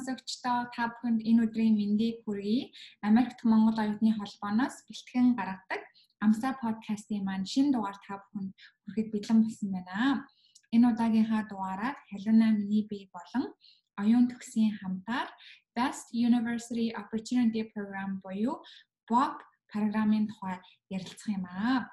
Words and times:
сонсогчдоо 0.00 0.72
та 0.72 0.88
бүхэнд 0.96 1.20
энэ 1.28 1.44
өдрийн 1.44 1.76
мэндийг 1.76 2.24
хүргэе. 2.24 2.72
Америкт 3.04 3.44
Монгол 3.44 3.76
оюутны 3.76 4.16
холбооноос 4.16 4.88
бэлтгэн 4.88 5.36
гаргадаг 5.36 5.82
Амса 6.24 6.56
подкастын 6.56 7.20
маань 7.24 7.44
шинэ 7.44 7.76
дугаар 7.76 7.98
та 8.00 8.24
бүхэнд 8.24 8.52
хүрэхэд 8.56 9.08
бэлэн 9.12 9.38
болсон 9.44 9.68
байна. 9.76 10.24
Энэ 10.72 10.88
удаагийнхаа 10.92 11.42
дугаараар 11.52 11.96
Халуна 12.08 12.48
миний 12.56 12.84
бие 12.88 13.12
болон 13.12 13.52
оюун 14.00 14.26
төгсийн 14.32 14.72
хамтаар 14.80 15.28
Best 15.76 16.16
University 16.16 16.88
Opportunity 16.96 17.68
Program 17.72 18.24
буюу 18.24 18.64
BOP 19.04 19.36
програмын 19.68 20.32
тухай 20.32 20.56
ярилцах 20.88 21.28
юм 21.28 21.44
аа. 21.44 21.92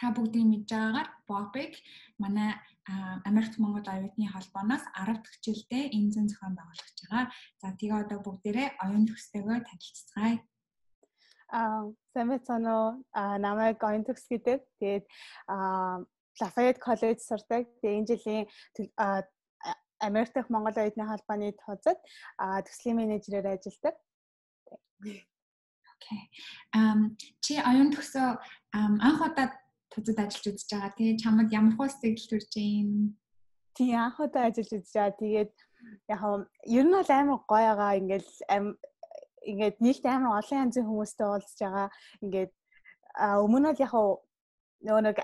Та 0.00 0.08
бүгдийг 0.16 0.46
мэдж 0.48 0.68
байгаагаар 0.72 1.08
BOP-ыг 1.28 1.72
манай 2.16 2.56
Америкт 2.86 3.56
Монгол 3.58 3.86
оюутны 3.88 4.28
холбооноос 4.28 4.84
10 4.92 5.24
дахь 5.24 5.38
жилдээ 5.40 5.88
энэ 5.96 6.12
зэн 6.12 6.28
зохион 6.28 6.54
байгуулж 6.56 6.96
байгаа. 7.00 7.24
За 7.60 7.72
тэгээ 7.72 8.02
одоо 8.04 8.18
бүгдээрээ 8.20 8.68
оюун 8.84 9.08
төгсдөгөө 9.08 9.58
танилццгаая. 9.64 10.36
Аа, 11.48 11.88
сайн 12.12 12.28
байна 12.28 12.70
уу? 12.76 12.90
Аа, 13.16 13.36
намайг 13.40 13.80
оюун 13.80 14.04
төгс 14.04 14.28
гэдэг. 14.28 14.60
Тэгээд 14.80 15.04
аа 15.48 16.04
Lafayette 16.40 16.82
College 16.82 17.20
сурдаг. 17.24 17.64
Тэгээ 17.80 17.98
энэ 17.98 18.08
жилийн 18.10 18.44
Америк 20.04 20.32
дахь 20.34 20.50
Монгол 20.50 20.76
оюутны 20.76 21.08
холбооны 21.08 21.56
тооцоод 21.56 21.98
төслийн 22.68 23.00
менежерээр 23.00 23.56
ажилладаг. 23.56 23.96
Окей. 25.00 26.22
Ам 26.74 27.16
чи 27.40 27.56
оюун 27.56 27.94
төгсөө 27.94 28.28
анх 28.76 29.20
удаа 29.24 29.48
тузад 29.94 30.18
ажиллаж 30.18 30.46
үзэж 30.58 30.70
байгаа. 30.74 30.92
Тэгээ 30.98 31.20
чамд 31.22 31.50
ямар 31.54 31.74
хөө 31.78 31.88
сэтгэл 31.88 32.30
төрж 32.30 32.52
юм? 32.58 32.90
Тий 33.78 33.94
анх 33.94 34.18
удаа 34.18 34.50
ажиллаж 34.50 34.70
үзэж 34.74 34.94
байгаа. 34.94 35.18
Тэгээд 35.22 35.52
яг 36.10 36.22
ер 36.76 36.84
нь 36.84 36.96
бол 36.98 37.10
амар 37.14 37.40
гоё 37.46 37.72
байгаа. 37.78 37.98
Ингээл 38.00 38.30
ингээд 39.50 39.76
нийлт 39.84 40.04
амар 40.04 40.38
олон 40.40 40.62
янзын 40.64 40.88
хүмүүстэй 40.88 41.26
уулзж 41.28 41.58
байгаа. 41.62 41.88
Ингээд 42.24 42.52
өмнө 43.44 43.70
нь 43.72 43.80
яг 43.84 43.92
нөгөө 44.84 45.02
нэг 45.06 45.18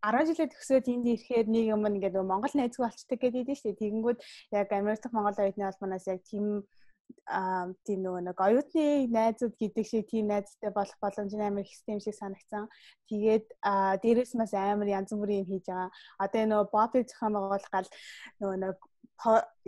10 0.00 0.32
жилээ 0.32 0.48
төгсөөд 0.48 0.86
энд 0.88 1.06
ирэхээр 1.12 1.46
нэг 1.52 1.64
юм 1.76 1.84
ингээд 1.84 2.16
Монгол 2.24 2.54
найзгүй 2.56 2.88
болчдаг 2.88 3.18
гэдэг 3.20 3.52
нь 3.52 3.58
шүү 3.60 3.68
дээ. 3.68 3.80
Тэгэнгүүт 3.84 4.18
яг 4.56 4.68
Америк 4.72 5.00
дахь 5.04 5.12
Монгол 5.12 5.36
оюутны 5.36 5.64
албанаас 5.68 6.06
яг 6.08 6.24
тийм 6.24 6.64
аа 7.26 7.72
тийм 7.86 8.00
нөгөө 8.04 8.22
нэг 8.28 8.38
оюутны 8.38 9.06
найзууд 9.10 9.54
гэдэг 9.58 9.84
шиг 9.86 10.04
тийм 10.10 10.30
найзтай 10.30 10.70
болох 10.74 10.98
боломж 11.02 11.32
амар 11.34 11.64
их 11.64 11.72
систем 11.72 12.00
шиг 12.00 12.14
санагцсан. 12.18 12.68
Тэгээд 13.10 13.46
аа 13.62 13.96
дээрээс 14.02 14.34
бас 14.38 14.52
амар 14.54 14.88
янз 14.88 15.10
бүрийн 15.14 15.44
юм 15.44 15.50
хийж 15.50 15.66
байгаа. 15.68 15.90
Одоо 16.18 16.42
нөгөө 16.46 16.68
бопыг 16.74 17.04
зохион 17.08 17.32
байгуулах 17.34 17.70
гал 17.70 17.88
нөгөө 18.40 18.58
нэг 18.64 18.76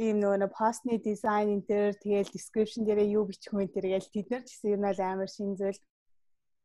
ийм 0.01 0.17
нөгөө 0.23 0.39
нэг 0.41 0.51
постны 0.57 0.97
дизайн 0.97 1.61
энэ 1.61 1.67
төр 1.69 1.93
тэгэл 2.01 2.35
description 2.35 2.83
дээрээ 2.89 3.15
юу 3.17 3.29
бичих 3.29 3.53
вэ 3.53 3.69
тэргээл 3.69 4.13
тэд 4.13 4.27
нар 4.33 4.43
ч 4.45 4.49
гэсэн 4.57 4.73
юм 4.75 4.83
бол 4.89 5.01
амар 5.01 5.29
шин 5.29 5.53
зүйл 5.61 5.81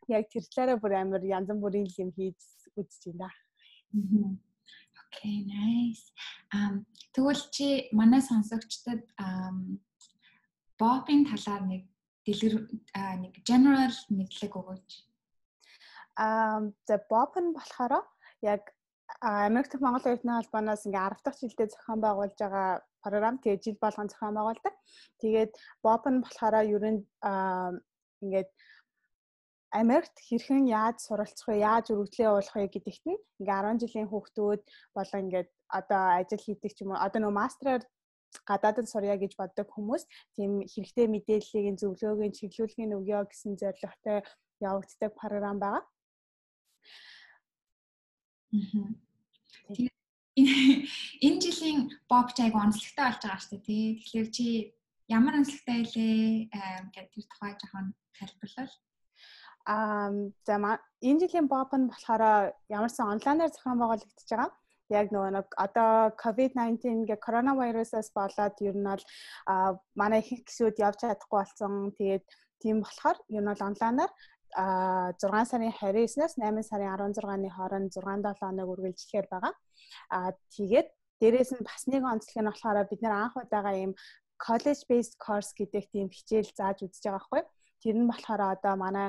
яг 0.08 0.23
тэр 0.31 0.45
талаараа 0.47 0.78
бүр 0.80 0.94
амар 0.95 1.23
янз 1.23 1.52
бүрийн 1.52 1.88
юм 2.00 2.09
хийж 2.16 2.39
үзэж 2.80 3.12
байна. 3.12 3.36
Окей, 5.08 5.47
nice. 5.47 6.12
Um 6.53 6.86
тэгвэл 7.12 7.44
чи 7.52 7.89
манай 7.91 8.22
сонсогчдод 8.22 9.03
um 9.19 9.80
бопын 10.80 11.25
талаар 11.30 11.63
нэг 11.66 11.84
дэлгэр 12.25 12.56
нэг 13.24 13.34
general 13.47 13.94
мэдлэг 14.09 14.53
өгөөч. 14.59 14.90
Аа 16.18 16.69
за 16.88 16.96
боп 17.12 17.34
нь 17.41 17.56
болохоор 17.57 18.03
яг 18.41 18.74
Америк 19.22 19.72
Монгол 19.79 20.06
оюутны 20.06 20.34
холбооноос 20.35 20.85
ингээ 20.85 21.07
10 21.16 21.24
дахь 21.24 21.40
жилдээ 21.41 21.68
зохион 21.72 22.00
байгуулж 22.03 22.35
байгаа 22.38 22.69
програм 23.02 23.35
тэгээ 23.40 23.63
жил 23.63 23.78
болгон 23.81 24.09
зохион 24.12 24.35
байгуулдаг. 24.35 24.75
Тэгээд 25.22 25.52
боп 25.85 26.03
нь 26.12 26.22
болохоор 26.24 26.56
ер 26.75 26.84
нь 26.91 27.02
ингээд 28.23 28.50
Америкт 29.72 30.16
хэрхэн 30.28 30.66
яаж 30.68 30.97
суралцах 31.03 31.47
вэ, 31.47 31.63
яаж 31.69 31.85
өргөдлөө 31.91 32.28
явуулах 32.28 32.56
вэ 32.56 32.68
гэдэгт 32.72 33.03
нь 33.07 33.19
ингээ 33.40 33.59
10 33.68 33.81
жилийн 33.84 34.09
хүүхдүүд 34.09 34.62
болон 34.96 35.22
ингээд 35.28 35.50
одоо 35.79 36.02
ажил 36.19 36.44
хийдэг 36.44 36.72
ч 36.75 36.78
юм 36.84 36.91
уу 36.96 37.03
одоо 37.06 37.19
нөө 37.22 37.34
мастраар 37.35 37.84
гадаадд 38.50 38.88
сурья 38.90 39.16
гэж 39.18 39.36
боддог 39.40 39.68
хүмүүс 39.72 40.04
тийм 40.36 40.52
хэрэгтэй 40.64 41.08
мэдээллийг 41.12 41.80
зөвлөөгийн 41.82 42.36
чиглүүлгийн 42.38 42.96
өгөө 42.98 43.22
гэсэн 43.32 43.60
зорилготой 43.62 44.24
явагддаг 44.62 45.12
програм 45.20 45.58
байгаа. 45.60 45.84
Энэ 50.38 51.40
жилийн 51.44 51.80
боб 52.10 52.28
чайг 52.38 52.54
онцлогтой 52.54 53.06
болж 53.06 53.22
байгаа 53.24 53.42
шүү 53.42 53.60
дээ. 53.66 53.98
Тэгэхээр 54.00 54.30
чи 54.36 54.46
ямар 55.09 55.34
онцлогтой 55.40 55.78
илээ 55.84 56.14
гэдэг 56.94 57.12
тэр 57.14 57.26
тухай 57.32 57.52
жоохон 57.58 57.88
тайлбарлал. 58.16 58.74
Аа 59.66 60.09
за 60.46 60.56
энэ 61.02 61.22
жилийн 61.22 61.48
боб 61.50 61.72
нь 61.76 61.90
болохоор 61.90 62.54
ямарсан 62.70 63.12
онлайнаар 63.14 63.52
зохион 63.52 63.80
байгуулагдаж 63.82 64.30
байгаа 64.30 64.52
яг 64.90 65.12
нөгөө 65.12 65.31
нэг 65.36 65.48
одоо 65.59 66.16
COVID-19 66.22 67.08
гэ 67.09 67.16
коронавирусаас 67.20 68.09
болоод 68.16 68.56
ер 68.64 68.75
нь 68.75 68.88
бол 68.88 69.03
манай 70.00 70.22
их 70.24 70.48
гişүүд 70.48 70.80
явж 70.80 70.98
чадахгүй 71.03 71.38
болсон. 71.40 71.92
Тэгээд 71.98 72.25
тийм 72.64 72.81
болохоор 72.84 73.18
ер 73.28 73.42
нь 73.44 73.50
бол 73.52 73.68
онлайнаар 73.68 74.12
а 74.56 75.12
6 75.20 75.46
сарын 75.52 75.74
29-наас 75.76 76.40
8 76.40 76.64
сарын 76.64 76.96
16-ны 76.96 77.50
хооронд 77.52 77.92
6-7 77.92 78.40
хоног 78.40 78.68
үргэлжлэхээр 78.74 79.28
байгаа. 79.30 79.53
А 80.09 80.31
тэгээд 80.56 80.88
дээрээс 81.20 81.52
нь 81.53 81.68
бас 81.68 81.84
нэг 81.92 82.03
онцлог 82.08 82.38
нь 82.42 82.50
болохоор 82.50 82.88
бид 82.88 83.02
нэр 83.03 83.14
анх 83.14 83.36
удаага 83.36 83.76
ийм 83.76 83.94
college 84.40 84.81
based 84.90 85.16
course 85.20 85.52
гэдэг 85.58 85.84
тийм 85.92 86.08
хичээл 86.09 86.52
зааж 86.56 86.78
үзэж 86.86 87.03
байгаа 87.03 87.20
байхгүй. 87.20 87.44
Тэр 87.81 87.96
нь 88.00 88.09
болохоор 88.09 88.42
одоо 88.56 88.74
манай 88.80 89.08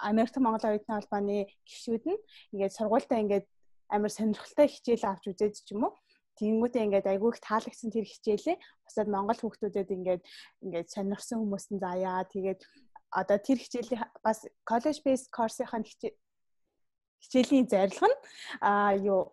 Америк 0.00 0.36
Монгол 0.36 0.68
оюутны 0.70 0.94
холбооны 0.94 1.36
гишүүд 1.68 2.04
нь 2.08 2.22
ингээд 2.52 2.76
сургуультай 2.76 3.20
ингээд 3.22 3.46
амар 3.94 4.12
сонирхолтой 4.12 4.68
хичээл 4.72 5.04
авч 5.06 5.24
үзээд 5.30 5.54
ч 5.60 5.76
юм 5.76 5.84
уу 5.86 5.92
Тэнгүүтээ 6.40 6.84
ингээд 6.88 7.10
айгүй 7.12 7.30
их 7.36 7.44
таалагдсан 7.44 7.92
тэр 7.92 8.08
хичээлээ 8.08 8.56
бусад 8.56 9.08
Монгол 9.12 9.36
хүүхдүүдэд 9.36 9.88
ингээд 9.92 10.22
ингээд 10.64 10.88
сонирхсан 10.88 11.44
хүмүүст 11.44 11.70
нь 11.76 11.82
заяа. 11.84 12.24
Тэгээд 12.24 12.60
одоо 13.12 13.36
тэр 13.36 13.58
хичээлийн 13.60 14.00
бас 14.24 14.48
college 14.64 15.04
based 15.04 15.28
course-ийн 15.28 15.68
хичээлийн 17.20 17.68
зорилго 17.68 18.08
нь 18.08 18.18
аа 18.64 18.96
юу 18.96 19.30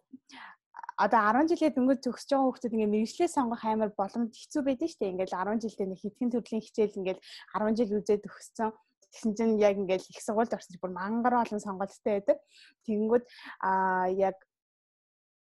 одоо 0.99 1.19
10 1.31 1.47
жилээ 1.55 1.71
дөнгөж 1.73 1.99
төгсөж 2.03 2.29
байгаа 2.35 2.47
хүүхдүүд 2.51 2.75
ингээд 2.75 2.93
мэрэгчлээ 2.93 3.29
сонгох 3.31 3.63
амар 3.63 3.91
боломж 3.95 4.35
хэцүү 4.35 4.61
байдаг 4.67 4.87
шүү 4.91 4.99
дээ. 4.99 5.13
Ингээд 5.15 5.31
10 5.31 5.63
жилдээ 5.63 5.87
нэг 5.87 5.99
хэдхэн 6.03 6.31
төрлийн 6.35 6.63
хичээл 6.67 6.99
ингээд 6.99 7.19
10 7.55 7.77
жил 7.79 7.95
үзээд 7.95 8.23
төгссөн. 8.27 8.69
Тэгсэн 9.09 9.31
чинь 9.39 9.55
яг 9.63 9.79
ингээд 9.79 10.03
их 10.11 10.19
сургуульд 10.19 10.53
орсож 10.53 10.75
бүр 10.83 10.91
мангар 10.91 11.39
олон 11.39 11.63
сонголттой 11.63 12.19
байдаг. 12.19 12.37
Тэгэнгүүт 12.83 13.25
аа 13.63 14.11
яг 14.11 14.35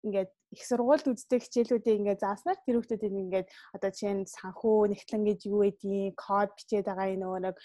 ингээд 0.05 0.31
их 0.53 0.63
сургуульд 0.67 1.07
үздэг 1.09 1.41
хичээлүүдийг 1.43 1.99
ингээд 2.01 2.25
зааснаар 2.25 2.59
тэр 2.65 2.77
хүмүүсийг 2.81 3.15
ингээд 3.25 3.49
одоо 3.77 3.91
жишээ 3.91 4.15
нь 4.17 4.25
санхүү 4.29 4.93
нэгтлэн 4.93 5.23
гэж 5.29 5.41
юу 5.49 5.63
гэдгийг 5.65 6.15
код 6.17 6.51
бичээд 6.57 6.87
байгаа 6.87 7.09
энэ 7.13 7.23
нөгөө 7.25 7.41
нэг 7.47 7.57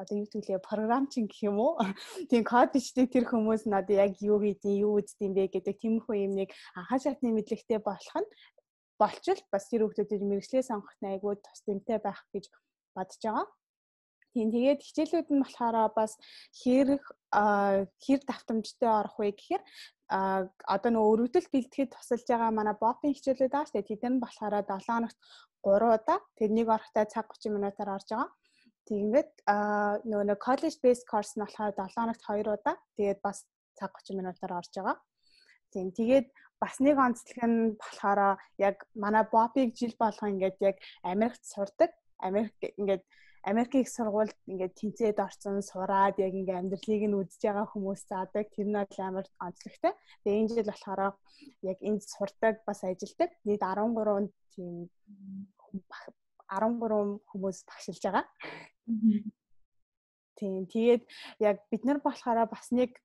одоо 0.00 0.16
юу 0.16 0.28
төлөө 0.30 0.58
програмчин 0.62 1.26
гэх 1.26 1.40
юм 1.50 1.58
уу 1.58 1.74
тийм 2.30 2.42
код 2.46 2.70
бичдэг 2.72 3.10
тэр 3.10 3.24
хүмүүс 3.26 3.66
нь 3.66 3.74
одоо 3.74 3.96
яг 4.04 4.16
юу 4.22 4.38
хийдیں 4.40 4.80
юу 4.86 5.02
үздэм 5.02 5.34
бэ 5.34 5.50
гэдэг 5.50 5.76
тиймэрхүү 5.82 6.16
юм 6.24 6.32
нэг 6.40 6.48
анхаа 6.78 6.98
шатны 7.02 7.34
мэдлэгтэй 7.34 7.80
болох 7.82 8.16
нь 8.22 8.28
болчвол 9.00 9.42
бас 9.52 9.64
тэр 9.68 9.88
хүмүүсийг 9.88 10.22
мэрэгчлээ 10.22 10.62
сонгох 10.64 10.96
нь 11.00 11.10
айгүй 11.10 11.34
тус 11.40 11.60
тэмтэй 11.66 11.98
байх 12.04 12.20
гэж 12.32 12.44
бодож 12.94 13.20
байгаа. 13.24 13.46
Тийм 14.34 14.48
тэгээд 14.54 14.80
хичээлүүд 14.86 15.28
нь 15.34 15.42
болохоор 15.42 15.90
бас 15.94 16.14
хэрэг 16.54 17.02
хэр 17.98 18.20
давтамжтай 18.26 18.90
орох 18.90 19.16
вэ 19.18 19.34
гэхээр 19.34 19.62
одоо 20.10 20.90
нөгөө 20.90 21.12
өргөдөл 21.14 21.48
бэлтгэхэд 21.50 21.94
тусалж 21.94 22.26
байгаа 22.30 22.50
манай 22.54 22.74
ботын 22.78 23.14
хичээлүүд 23.14 23.54
аа 23.54 23.66
шүү 23.66 23.74
дээ. 23.78 23.90
Тэд 23.90 24.04
нь 24.06 24.22
болохоор 24.22 24.54
7 24.62 24.86
хоногт 24.86 25.18
3 25.62 25.94
удаа 25.94 26.18
тэрнийг 26.38 26.68
орохдоо 26.70 27.04
цаг 27.06 27.26
30 27.30 27.54
минутаар 27.54 27.90
орж 27.98 28.08
байгаа. 28.10 28.30
Тэгээд 28.90 29.30
нөгөө 30.10 30.26
нэг 30.30 30.38
college 30.42 30.78
based 30.82 31.06
course 31.10 31.34
нь 31.34 31.42
болохоор 31.42 31.74
7 31.74 31.94
хоногт 31.94 32.22
2 32.26 32.54
удаа. 32.54 32.76
Тэгээд 32.98 33.18
бас 33.22 33.46
цаг 33.78 33.90
30 33.98 34.18
минутаар 34.18 34.52
орж 34.58 34.72
байгаа. 34.74 34.98
Тийм 35.70 35.94
тэгээд 35.94 36.26
бас 36.58 36.74
нэг 36.82 36.96
онцлог 36.98 37.38
нь 37.46 37.78
болохоор 37.78 38.38
яг 38.58 38.76
манай 38.94 39.24
бопыг 39.30 39.78
жил 39.78 39.94
болгоо 39.94 40.26
ингээд 40.26 40.58
яг 40.58 40.76
Америкт 41.02 41.42
сурдаг. 41.46 41.94
Америк 42.18 42.58
ингээд 42.58 43.02
Америкийн 43.42 43.82
их 43.84 43.88
сургуульд 43.88 44.36
ингээд 44.44 44.74
тэнцээд 44.76 45.18
орсон 45.26 45.62
сураад 45.64 46.20
яг 46.20 46.32
ингээд 46.36 46.60
амьдралыг 46.60 47.02
нь 47.08 47.18
үзэж 47.20 47.40
байгаа 47.40 47.66
хүмүүс 47.72 48.02
заадаг. 48.10 48.46
Тэр 48.52 48.68
нь 48.68 48.76
бол 48.76 49.00
амар 49.00 49.26
онцлогтой. 49.40 49.92
Тэгээ 50.22 50.40
энэ 50.40 50.50
жил 50.52 50.68
болохоор 50.68 51.00
яг 51.64 51.78
энд 51.80 52.02
сурдаг 52.04 52.54
бас 52.68 52.84
ажилдаг. 52.84 53.30
Нийт 53.48 53.62
13 53.64 54.28
тийм 54.52 54.92
13 56.52 57.20
хүмүүс 57.30 57.58
багшилж 57.64 58.02
байгаа. 58.04 58.24
Тийм. 60.36 60.66
Тэгээд 60.68 61.02
яг 61.40 61.56
бид 61.70 61.82
нар 61.84 61.98
болохоор 62.04 62.44
бас 62.44 62.68
нэг 62.76 63.00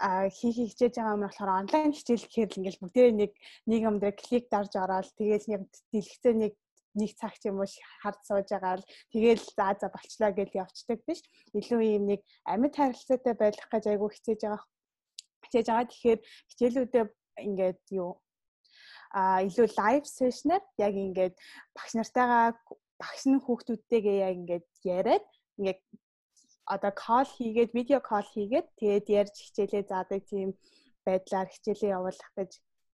а 0.00 0.28
хийхийг 0.28 0.72
хичээж 0.72 0.94
байгаа 0.96 1.16
юм 1.16 1.24
болохоор 1.24 1.50
онлайн 1.60 1.92
хичээл 1.92 2.24
гэхээр 2.28 2.50
л 2.52 2.58
ингээл 2.60 2.82
бүгдээ 2.84 3.08
нэг 3.16 3.32
нэг 3.64 3.80
юм 3.88 3.96
дээр 4.00 4.16
клик 4.20 4.44
дарж 4.52 4.72
ороод 4.76 5.08
тэгээл 5.16 5.50
нэг 5.52 5.60
дэлгэцээ 5.92 6.34
нэг 6.36 6.52
нэг 7.00 7.12
цаг 7.20 7.34
ч 7.40 7.48
юм 7.48 7.60
уу 7.60 7.68
хард 8.02 8.20
сууж 8.24 8.48
байгаа 8.50 8.80
л. 8.80 8.88
Тэгээл 9.12 9.44
за 9.56 9.66
за 9.80 9.88
болчлаа 9.92 10.30
гэж 10.32 10.50
явцдаг 10.62 11.00
биш. 11.06 11.20
Илүү 11.52 11.80
юм 11.96 12.04
нэг 12.10 12.20
амьд 12.48 12.74
харилцаатай 12.76 13.34
байх 13.36 13.68
гэж 13.72 13.84
айгүй 13.92 14.10
хичээж 14.12 14.40
байгаа 14.44 14.62
хичээж 15.46 15.66
байгаа. 15.70 15.86
Тэгэхээр 15.90 16.20
хичээлүүдээ 16.50 17.04
ингээд 17.46 17.80
юу? 18.02 18.12
А 19.14 19.40
илүү 19.46 19.66
лайв 19.78 20.04
сешнээр 20.06 20.64
яг 20.86 20.94
ингээд 20.94 21.34
багш 21.76 21.92
нартайгаа 21.94 22.46
багш 22.98 23.22
нь 23.28 23.42
хүүхдүүдтэйгээ 23.44 24.16
яг 24.26 24.34
ингээд 24.40 24.66
яриад 24.82 25.26
ингээд 25.58 25.80
одоо 26.74 26.92
кол 27.06 27.28
хийгээд 27.38 27.70
видео 27.78 28.00
кол 28.02 28.26
хийгээд 28.34 28.66
тэгээд 28.80 29.06
ярьж 29.20 29.34
хичээлээ. 29.38 29.90
Заадаг 29.90 30.22
тийм 30.26 30.50
байдлаар 31.06 31.48
хичээлээ 31.50 31.94
явуулах 31.96 32.30
гэж 32.36 32.50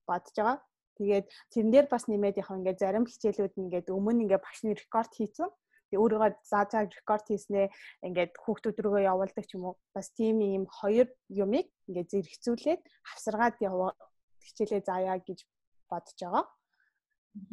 бодож 0.07 0.35
байгаа. 0.39 0.59
Тэгээд 0.97 1.27
тэрэн 1.53 1.71
дээр 1.73 1.87
бас 1.93 2.05
нэмээд 2.09 2.41
яг 2.41 2.51
ингээд 2.51 2.83
зарим 2.83 3.05
хичээлүүд 3.07 3.55
ингээд 3.61 3.93
өмнө 3.93 4.23
ингээд 4.25 4.45
багшны 4.45 4.73
рекорд 4.73 5.13
хийсэн. 5.15 5.49
Тэгээ 5.93 6.03
өөрийгөө 6.03 6.31
заа 6.43 6.65
заа 6.67 6.83
рекорд 6.91 7.27
хийснээ 7.31 7.67
ингээд 8.09 8.33
хүүхдүүд 8.43 8.77
рүүгээ 8.83 9.09
явуулдаг 9.13 9.45
ч 9.47 9.55
юм 9.55 9.71
уу. 9.71 9.75
Бас 9.95 10.11
тийм 10.19 10.43
ийм 10.43 10.65
хоёр 10.67 11.07
юмыг 11.31 11.71
ингээд 11.87 12.11
зэрэгцүүлээд 12.11 12.83
хавсаргаад 13.07 13.57
яваа 13.63 13.95
хичээлээ 14.43 14.83
заая 14.83 15.19
гэж 15.23 15.47
бодож 15.91 16.19
байгаа. 16.19 16.45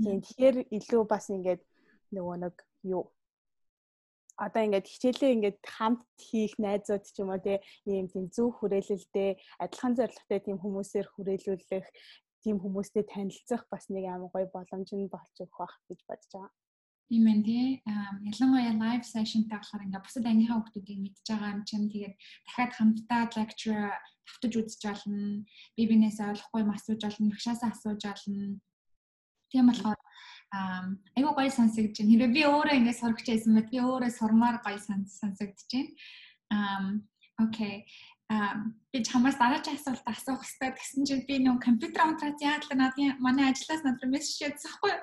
Тийм 0.02 0.18
тэгэхээр 0.26 0.58
илүү 0.78 1.04
бас 1.06 1.26
ингээд 1.30 1.62
нөгөө 2.16 2.36
нэг 2.42 2.56
юу 2.90 3.12
одоо 4.38 4.62
ингээд 4.66 4.90
хичээлээ 4.90 5.34
ингээд 5.36 5.60
хамт 5.62 6.02
хийх 6.18 6.58
найзууд 6.58 7.04
ч 7.06 7.22
юм 7.22 7.30
уу 7.30 7.42
тий 7.46 7.62
ийм 7.86 8.10
тийм 8.10 8.26
зөв 8.34 8.50
хүрээлэлтэй 8.58 9.38
адилхан 9.62 9.94
зорилготой 9.94 10.40
тийм 10.42 10.58
хүмүүсээр 10.58 11.08
хүрээлүүлэх 11.14 11.88
тийм 12.44 12.60
хүмүүстэй 12.60 13.04
танилцах 13.08 13.64
бас 13.72 13.88
нэг 13.90 14.06
амар 14.12 14.30
гоё 14.36 14.48
боломж 14.52 14.90
нь 14.94 15.08
болж 15.08 15.36
өгөх 15.40 15.58
байх 15.60 15.76
гэж 15.88 16.00
бодож 16.08 16.32
байгаа. 16.36 16.52
Тийм 17.10 17.28
ээ 17.28 17.44
тий. 17.44 17.66
Ялангуяа 18.32 18.74
live 18.84 19.06
session-тай 19.06 19.60
болохоор 19.60 19.86
ингээ 19.86 20.06
бусад 20.06 20.26
ангийнхаа 20.28 20.58
хүмүүсийг 20.60 21.00
мэдж 21.04 21.26
байгаа 21.28 21.54
юм 21.56 21.62
чинь 21.68 21.92
тэгээд 21.92 22.16
дахиад 22.48 22.72
хамтдаа 22.74 23.22
lecture 23.38 23.92
тавтаж 24.28 24.54
үзэж 24.60 24.84
олно. 24.92 25.46
Би 25.76 25.84
бинээс 25.88 26.20
ойлгохгүй 26.24 26.62
юм 26.64 26.72
асууж 26.74 27.02
олно, 27.04 27.32
багшаасаа 27.32 27.70
асууж 27.76 28.02
олно. 28.08 28.60
Тийм 29.52 29.66
болохоор 29.68 30.00
айгуу 31.18 31.34
гоё 31.36 31.52
сонсогдож 31.52 31.98
байна. 32.00 32.12
Хэрвээ 32.12 32.36
би 32.36 32.42
өөрөө 32.48 32.76
ингэ 32.80 32.94
сурагч 32.98 33.28
байсан 33.30 33.52
бол 33.58 33.70
би 33.72 33.78
өөрөө 33.84 34.12
сурмаар 34.18 34.58
гоё 34.66 34.80
сонсогдож 34.82 35.70
байна. 35.70 37.04
Окей. 37.42 37.86
Би 38.92 38.98
чамаас 39.04 39.38
дараагийн 39.42 39.78
асуулт 39.78 40.06
асуух 40.06 40.42
хэрэгтэй 40.44 40.72
гэсэн 40.74 41.04
чинь 41.08 41.28
би 41.28 41.36
нэг 41.42 41.58
компьютер 41.64 42.06
унтраад 42.06 42.38
яадлаа 42.38 42.78
надын 42.78 43.18
манай 43.20 43.52
ажлаас 43.52 43.82
надад 43.84 44.10
мессеж 44.10 44.54
байхгүй. 44.54 44.94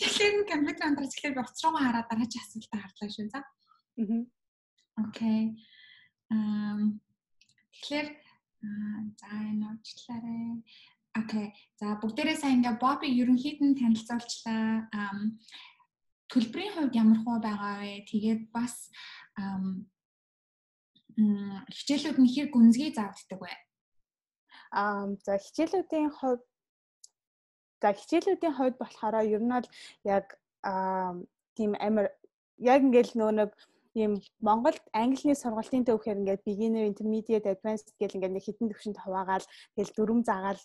Тэгэхээр 0.00 0.34
компьютер 0.52 0.84
унтраад 0.90 1.12
ихлээр 1.14 1.36
би 1.36 1.42
уцруугаа 1.46 1.82
хараад 1.84 2.10
дараагийн 2.10 2.44
асуултаа 2.44 2.80
харлаа 2.82 3.08
шүү 3.10 3.28
за. 3.30 3.40
Аа. 4.02 4.20
Окей. 5.04 5.42
Ам 6.30 7.00
тэгэхээр 7.72 8.08
за 9.20 9.28
энэ 9.30 9.66
уучлаарай. 9.70 10.64
Окей. 11.16 11.46
За 11.80 11.96
бүгдээрээ 12.00 12.36
сайн 12.36 12.60
ингээ 12.60 12.80
Бобби 12.82 13.08
ерөнхийд 13.08 13.60
нь 13.62 13.78
танилцуулчлаа. 13.80 14.90
Төлбөрийн 16.28 16.74
хувьд 16.74 16.94
ямар 16.98 17.18
хөө 17.22 17.36
байгаа 17.40 17.74
вэ? 17.80 18.04
Тэгээд 18.10 18.50
бас 18.52 18.90
хичээлүүд 21.16 22.18
нь 22.20 22.32
хэр 22.32 22.48
гүнзгий 22.52 22.92
заагддаг 22.92 23.40
вэ? 23.40 23.52
Аа 24.72 25.16
за 25.24 25.32
хичээлүүдийн 25.40 26.10
хувьд 26.12 26.42
за 27.80 27.88
хичээлүүдийн 27.96 28.56
хувьд 28.56 28.76
болохоор 28.78 29.24
ер 29.24 29.42
нь 29.42 29.54
бол 29.56 29.68
яг 30.04 30.26
тийм 31.56 31.72
амар 31.80 32.12
яг 32.60 32.80
ингээл 32.84 33.16
нөө 33.16 33.32
нэг 33.40 33.50
ийм 33.96 34.12
Монголд 34.44 34.84
английн 34.92 35.40
сургалтын 35.40 35.88
төвхээр 35.88 36.20
ингээд 36.20 36.46
beginner 36.48 36.84
intermediate 36.84 37.48
advanced 37.48 37.88
гэл 38.00 38.16
ингээд 38.16 38.34
нэг 38.36 38.44
хитэн 38.44 38.68
төвшөнд 38.68 39.00
хуваагаал 39.00 39.46
тэгэл 39.72 39.96
дүрм 39.96 40.20
заагаал 40.28 40.60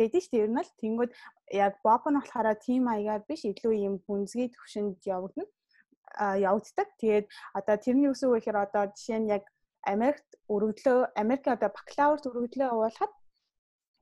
байдаг 0.00 0.20
шүү 0.24 0.32
дээ. 0.32 0.44
Ер 0.48 0.52
нь 0.52 0.62
л 0.64 0.72
тэнгууд 0.80 1.12
яг 1.52 1.74
боб 1.84 2.02
нь 2.08 2.16
болохоор 2.16 2.56
team 2.64 2.88
маягаар 2.88 3.22
биш 3.28 3.44
илүү 3.44 3.72
ийм 3.76 3.94
гүнзгий 4.08 4.48
төвшөнд 4.48 4.96
явагдана 5.04 5.48
а 6.16 6.40
явагддаг. 6.40 6.88
Тэгээд 7.00 7.26
одоо 7.58 7.76
тэрний 7.84 8.08
үсэг 8.08 8.32
гэхээр 8.32 8.58
одоо 8.64 8.82
жишээ 8.96 9.20
нь 9.20 9.30
яг 9.36 9.44
Америкт 9.86 10.28
өргөдлөө 10.48 10.98
Америк 11.16 11.48
одоо 11.48 11.70
бакалавр 11.72 12.20
өргөдлөө 12.28 12.68
явуулахад 12.68 13.12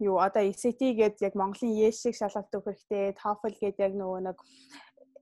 юу 0.00 0.18
одоо 0.22 0.42
SAT 0.42 0.80
гээд 0.98 1.22
яг 1.26 1.34
Монголын 1.34 1.74
YES 1.74 2.02
шиг 2.02 2.14
шалгалт 2.18 2.54
өгөх 2.54 2.74
хэрэгтэй, 2.74 3.18
TOEFL 3.18 3.54
гээд 3.62 3.76
яг 3.86 3.92
нөгөө 3.98 4.20
нэг 4.26 4.38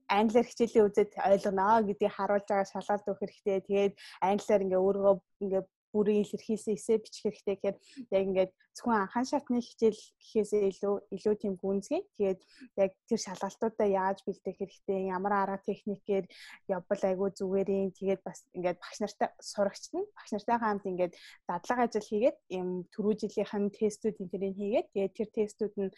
англиар 0.07 0.47
хичээлээ 0.47 0.85
үзээд 0.87 1.11
ойлгоно 1.17 1.67
гэдгийг 1.87 2.13
харуулж 2.13 2.45
байгаа 2.47 2.69
шалгалт 2.71 3.09
өгөх 3.09 3.21
хэрэгтэй. 3.21 3.57
Тэгээд 3.65 3.93
англиар 4.21 4.63
ингээ 4.63 4.81
өөрийгөө 4.85 5.15
ингээ 5.43 5.63
бүрийн 5.97 6.21
илэрхийлсэн 6.21 6.77
эсээ 6.77 6.97
бичих 7.01 7.23
хэрэгтэй 7.25 7.55
гэхээр 7.57 7.77
яг 8.13 8.23
ингээд 8.29 8.51
зөвхөн 8.77 9.01
анхан 9.01 9.25
шатны 9.25 9.57
хичээл 9.65 10.01
гэхээсээ 10.21 10.63
илүү 10.69 10.95
илүү 11.17 11.35
тийм 11.41 11.53
гүнзгий. 11.57 12.01
Тэгээд 12.17 12.39
яг 12.77 12.91
тэр 13.09 13.19
шалгалтуудаа 13.25 13.87
яаж 13.89 14.21
бэлдэх 14.21 14.53
хэрэгтэй, 14.61 15.09
ямар 15.09 15.33
арга 15.33 15.65
техникээр 15.65 16.25
явбал 16.69 17.01
айгүй 17.09 17.29
зүгээр 17.33 17.69
юм. 17.73 17.89
Тэгээд 17.97 18.21
бас 18.21 18.45
ингээд 18.53 18.77
багш 18.77 18.97
нартай 19.01 19.29
сурагч 19.41 19.83
нь 19.97 20.05
багш 20.13 20.29
нартайгаа 20.31 20.61
хамт 20.61 20.85
ингээд 20.85 21.13
дадлага 21.49 21.89
ажил 21.89 22.05
хийгээд 22.05 22.37
юм 22.53 22.69
түрүү 22.93 23.13
жилийнхэн 23.17 23.65
тестүүд 23.73 24.15
энэ 24.21 24.57
хийгээд 24.59 24.87
тэгээд 24.93 25.13
тэр 25.17 25.29
тестүүд 25.33 25.73
нь 25.81 25.95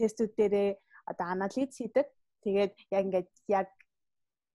тестүүд 0.00 0.32
дээрээ 0.38 0.70
одоо 1.10 1.26
анализ 1.34 1.76
хийдэг. 1.76 2.06
Тэгээд 2.42 2.72
яг 2.96 3.02
ингээд 3.06 3.28
яг 3.52 3.68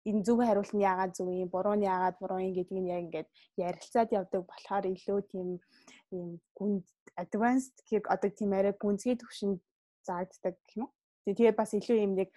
энэ 0.08 0.24
зөв 0.26 0.38
хариулт 0.42 0.72
нь 0.74 0.86
яагаад 0.90 1.12
зөв 1.16 1.28
юм, 1.42 1.50
буруу 1.54 1.74
нь 1.76 1.88
яагаад 1.92 2.16
буруу 2.20 2.40
юм 2.46 2.54
гэдгийг 2.56 2.82
нь 2.82 2.92
яг 2.94 3.00
ингээд 3.06 3.28
ярилцаад 3.68 4.10
явдаг 4.18 4.42
болохоор 4.46 4.84
илүү 4.94 5.18
тийм 5.32 5.48
ийм 6.16 6.28
гүнд 6.58 6.84
advanced 7.22 7.76
гэх 7.88 8.06
одоо 8.14 8.30
тийм 8.30 8.50
арай 8.54 8.74
гүнзгий 8.82 9.16
төвшөнд 9.18 9.58
заагддаг 10.08 10.54
гэх 10.62 10.76
юм 10.78 10.84
уу. 10.86 10.92
Тэгээд 11.26 11.58
бас 11.58 11.70
илүү 11.74 11.98
юм 12.06 12.12
нэг 12.20 12.30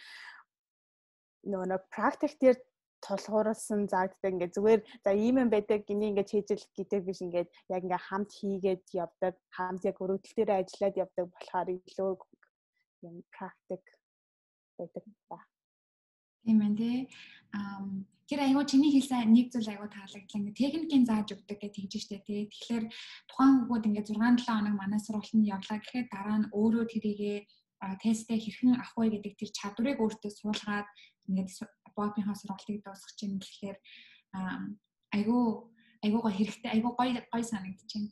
нөгөө 1.51 1.67
нэг 1.69 1.81
практик 1.93 2.33
дээр 2.41 2.57
тулгуурласан 3.05 3.87
заагддаг 3.93 4.31
ингээд 4.33 4.55
зүгээр 4.55 4.81
за 5.03 5.11
ийм 5.13 5.35
юм 5.43 5.49
байдаг 5.53 5.85
гинэ 5.87 6.09
ингээд 6.09 6.31
хийжил 6.33 6.63
гэдэг 6.77 7.01
биш 7.07 7.19
ингээд 7.23 7.49
яг 7.75 7.81
ингээд 7.85 8.07
хамт 8.07 8.31
хийгээд 8.39 8.83
явдаг 9.03 9.35
хамт 9.55 9.81
яг 9.89 9.97
өрөвдөл 10.03 10.35
дээр 10.35 10.51
ажиллаад 10.59 10.95
явдаг 11.03 11.25
болохоор 11.31 11.67
илүү 11.77 12.11
юм 13.07 13.15
практик 13.35 13.83
байдаг 14.77 15.03
ба. 15.29 15.39
Тийм 16.49 16.65
ээ 16.65 16.73
тий. 16.81 16.97
Тэр 18.25 18.39
айгуу 18.41 18.65
чиний 18.65 18.89
хэлсэн 18.89 19.29
нэг 19.29 19.53
зүйл 19.53 19.69
айгуу 19.69 19.85
таалагдлаа. 19.85 20.49
Ингээ 20.49 20.57
техникийн 20.57 21.05
зааж 21.05 21.37
өгдөг 21.37 21.61
гэж 21.61 21.73
тэгж 21.77 21.93
штэ 22.09 22.25
тий. 22.25 22.49
Тэгэхээр 22.49 22.85
тухайн 23.29 23.69
хүүхэд 23.69 23.85
ингээ 23.85 24.05
6 24.09 24.17
7 24.17 24.49
хоног 24.49 24.73
манай 24.73 24.97
сургалтанд 24.97 25.45
явлаа 25.45 25.77
гэхэд 25.77 26.09
дараа 26.09 26.37
нь 26.41 26.49
өөрөө 26.49 26.85
тэрийгээ 26.89 27.37
тестээ 28.01 28.37
хэрхэн 28.41 28.81
авах 28.81 28.97
вэ 28.97 29.13
гэдэг 29.13 29.33
тэр 29.37 29.51
чадварыг 29.53 30.01
өөртөө 30.01 30.31
суулгаад 30.33 30.89
ингээд 31.29 31.49
бопийнхаа 31.93 32.33
сургалтыг 32.33 32.81
дуусгах 32.81 33.13
чинь 33.13 33.37
тэгэхээр 33.37 33.77
айгуу 35.13 35.69
айгуугаа 36.01 36.33
хэрэгтэй 36.33 36.69
айгуу 36.73 36.93
гоё 36.97 37.21
гоё 37.29 37.45
санагдчихэв. 37.45 38.09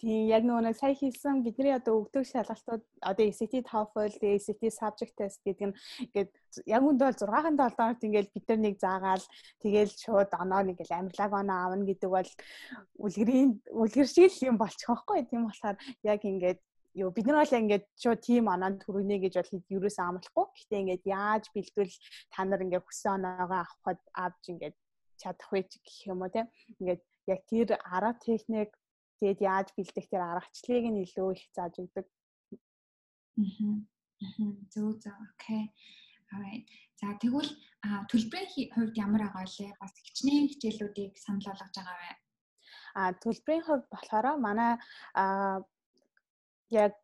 Тийм 0.00 0.32
яг 0.32 0.46
нөгөө 0.48 0.64
нэг 0.64 0.76
сая 0.80 0.96
хийсэн 0.96 1.44
бидний 1.44 1.76
одоо 1.76 2.00
өгдөг 2.00 2.24
шалгалтууд 2.24 2.82
одоо 3.04 3.24
ACT 3.28 3.52
5 3.68 3.92
foil, 3.92 4.08
ACT 4.08 4.62
subject 4.72 5.14
test 5.20 5.44
гэдэг 5.44 5.68
нь 5.68 5.76
ингээд 6.08 6.30
яг 6.72 6.82
үндэ 6.88 7.04
бол 7.04 7.20
6-аас 7.20 7.76
7 7.76 7.76
хоногт 7.76 8.06
ингээд 8.08 8.32
бид 8.32 8.46
нар 8.48 8.60
нэг 8.64 8.74
заагаал 8.80 9.24
тэгээл 9.60 9.92
шууд 9.92 10.30
оноо 10.40 10.62
нэг 10.64 10.80
л 10.80 10.96
амирлаг 10.96 11.32
оноо 11.36 11.58
авна 11.68 11.84
гэдэг 11.84 12.10
бол 12.16 12.30
үлгэрийн 12.96 13.50
үлгэр 13.76 14.08
шиг 14.08 14.32
л 14.32 14.48
юм 14.48 14.56
болчих 14.56 14.88
واخгүй 14.88 15.28
тийм 15.28 15.44
болохоор 15.44 15.76
яг 16.00 16.20
ингээд 16.24 16.60
ёо 16.96 17.12
бид 17.12 17.26
нар 17.28 17.44
бол 17.44 17.60
ингээд 17.60 17.84
шууд 18.00 18.20
team 18.24 18.48
оноонд 18.48 18.80
төрөгнө 18.80 19.20
гэж 19.20 19.34
бол 19.36 19.52
хэд 19.52 19.64
юусэн 19.68 20.04
амлахгүй. 20.08 20.46
Гэтэ 20.56 20.80
ингээд 20.80 21.04
яаж 21.06 21.44
бэлтгэл 21.52 21.96
та 22.32 22.40
нар 22.48 22.64
ингээд 22.64 22.88
хүссэн 22.88 23.20
оноогоо 23.20 23.68
авахд 23.68 24.00
авж 24.16 24.42
ингээд 24.48 24.76
чадах 25.20 25.48
вэ 25.52 25.68
гэх 25.68 26.08
юм 26.08 26.24
уу 26.24 26.32
тийм. 26.32 26.48
Ингээд 26.80 27.02
яг 27.28 27.40
тэр 27.46 27.68
арга 27.84 28.16
техник 28.24 28.72
Тэгээд 29.20 29.40
яаж 29.44 29.68
бэлдэх 29.76 30.06
тэр 30.08 30.22
аргачлалыг 30.24 30.86
нь 30.88 31.02
илүү 31.04 31.28
их 31.36 31.44
зааж 31.52 31.74
өгдөг. 31.84 32.06
Аа. 33.36 33.76
Зөв 34.72 34.96
зөв. 35.00 35.16
Окей. 35.36 35.68
Alright. 36.32 36.64
За 37.00 37.16
тэгвэл 37.20 37.52
төлбөрийн 38.12 38.72
хувьд 38.72 38.96
ямар 38.96 39.28
байгаа 39.28 39.44
вэ? 39.44 39.76
Бас 39.80 39.92
хичнээн 40.04 40.48
хичээлүүдийг 40.52 41.12
санал 41.20 41.52
болгож 41.52 41.72
байгаа 41.76 41.96
вэ? 42.00 42.12
А 42.94 43.02
төлбөрийн 43.22 43.64
хувьд 43.64 43.86
болохоор 43.92 44.26
манай 44.40 44.72
яг 46.70 46.94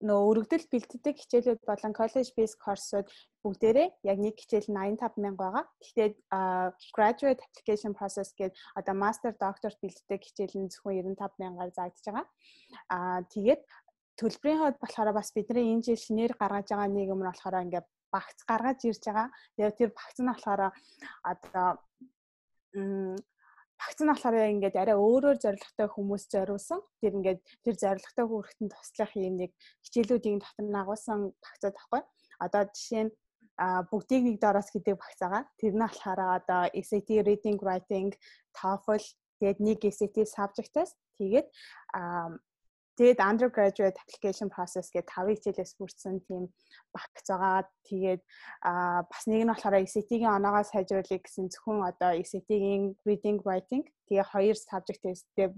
нөө 0.00 0.20
өргөдөл 0.30 0.70
бэлтдэг 0.70 1.16
хичээлүүд 1.18 1.60
болон 1.66 1.92
college 1.98 2.30
based 2.38 2.58
course-ууд 2.62 3.10
бүгдээрээ 3.48 3.88
яг 4.04 4.18
нэг 4.20 4.36
хичээл 4.36 4.68
85000 4.68 5.40
байгаа. 5.40 5.64
Гэхдээ 5.80 6.08
graduate 6.92 7.40
application 7.40 7.96
process 7.96 8.36
гэдэг 8.36 8.52
одоо 8.76 8.94
master 8.94 9.32
doctor 9.32 9.72
бэлддэг 9.80 10.20
хичээл 10.20 10.56
нь 10.60 10.68
зөвхөн 10.68 11.16
95000-аар 11.16 11.72
заагдаж 11.72 12.04
байгаа. 12.04 12.26
Аа 12.92 13.20
тэгээд 13.32 13.62
төлбөрийн 14.20 14.60
хувьд 14.60 14.78
болохоор 14.84 15.10
бас 15.16 15.32
бидний 15.32 15.72
энэ 15.72 15.84
жил 15.86 15.96
шинээр 15.96 16.36
гаргаж 16.36 16.68
байгаа 16.68 16.88
нийгэм 16.92 17.20
нь 17.24 17.30
болохоор 17.32 17.64
ингээд 17.64 17.86
багц 18.12 18.38
гаргаж 18.50 18.78
ирж 18.84 19.02
байгаа. 19.06 19.28
Тэгээд 19.56 19.78
тэр 19.80 19.90
багц 19.96 20.16
нь 20.20 20.28
болохоор 20.28 20.60
одоо 21.32 21.68
багц 23.78 23.98
нь 24.02 24.10
болохоор 24.10 24.36
ингээд 24.58 24.76
арай 24.82 24.96
өөрөөр 24.98 25.38
зорилготой 25.38 25.88
хүмүүс 25.94 26.24
зориулсан. 26.34 26.80
Тэр 27.00 27.12
ингээд 27.18 27.40
тэр 27.64 27.76
зорилготой 27.78 28.26
хүрэхтэн 28.28 28.68
туслах 28.74 29.12
юм 29.14 29.34
нэг 29.38 29.50
хичээлүүдийн 29.86 30.42
дотор 30.42 30.66
нагуулсан 30.66 31.18
багцад 31.38 31.74
тахгүй. 31.78 32.02
Одоо 32.42 32.62
жишээ 32.74 33.04
нь 33.06 33.12
а 33.58 33.82
бүгдийг 33.90 34.22
нэг 34.24 34.36
дороос 34.40 34.70
гэдэг 34.70 34.94
багц 34.94 35.18
байгаа. 35.20 35.42
Тэр 35.58 35.74
нь 35.74 35.82
болохоор 35.82 36.20
одоо 36.38 36.62
SAT 36.70 37.08
reading 37.26 37.58
writing 37.58 38.14
TOEFL 38.54 39.02
тэгээд 39.42 39.58
нэг 39.58 39.78
SAT 39.82 40.16
subject-аас 40.24 40.94
тэгээд 41.18 41.46
Тэгээд 42.98 43.22
undergraduate 43.22 43.94
application 43.94 44.50
process 44.50 44.90
гэдэг 44.90 45.06
5 45.06 45.38
хичээлээс 45.38 45.78
бүрдсэн 45.78 46.18
тийм 46.26 46.50
багц 46.90 47.30
байгаа. 47.30 47.62
Тэгээд 47.86 48.22
бас 49.06 49.22
нэг 49.30 49.46
нь 49.46 49.50
болохоор 49.54 49.86
SAT-ийн 49.86 50.26
оноогоо 50.26 50.66
сайжруулах 50.66 51.22
гэсэн 51.22 51.46
зөвхөн 51.46 51.86
одоо 51.86 52.18
SAT-ийн 52.18 52.98
reading 53.06 53.38
writing 53.46 53.86
тэгээ 54.10 54.26
хоёр 54.34 54.56
subject 54.58 55.06
testтэй 55.06 55.54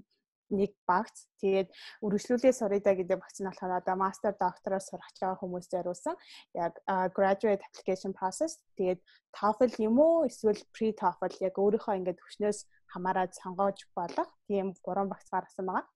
нэг 0.50 0.74
багц. 0.86 1.26
Тэгээд 1.40 1.68
үргэлжлүүлээ 2.04 2.54
сурыдаа 2.54 2.94
гэдэг 2.98 3.18
багц 3.18 3.38
нь 3.40 3.48
болохоор 3.48 3.80
одоо 3.80 3.96
master 3.96 4.32
doctor-аар 4.36 4.82
сурах 4.82 5.10
байгаа 5.16 5.40
хүмүүс 5.40 5.66
зориулсан. 5.72 6.14
Яг 6.54 6.76
graduate 7.16 7.62
application 7.64 8.12
process 8.12 8.58
тэгээд 8.76 9.00
TOEFL 9.32 9.72
юм 9.86 9.96
уу 10.02 10.26
эсвэл 10.28 10.60
pre-TOEFL 10.74 11.34
яг 11.46 11.54
өөрийнхөө 11.56 11.98
ингээд 11.98 12.20
төвшнөөс 12.20 12.58
хамаараад 12.92 13.32
сонгож 13.38 13.78
болох 13.94 14.30
тийм 14.50 14.74
гурван 14.82 15.08
багц 15.08 15.26
гаргасан 15.30 15.66
байгаа. 15.70 15.86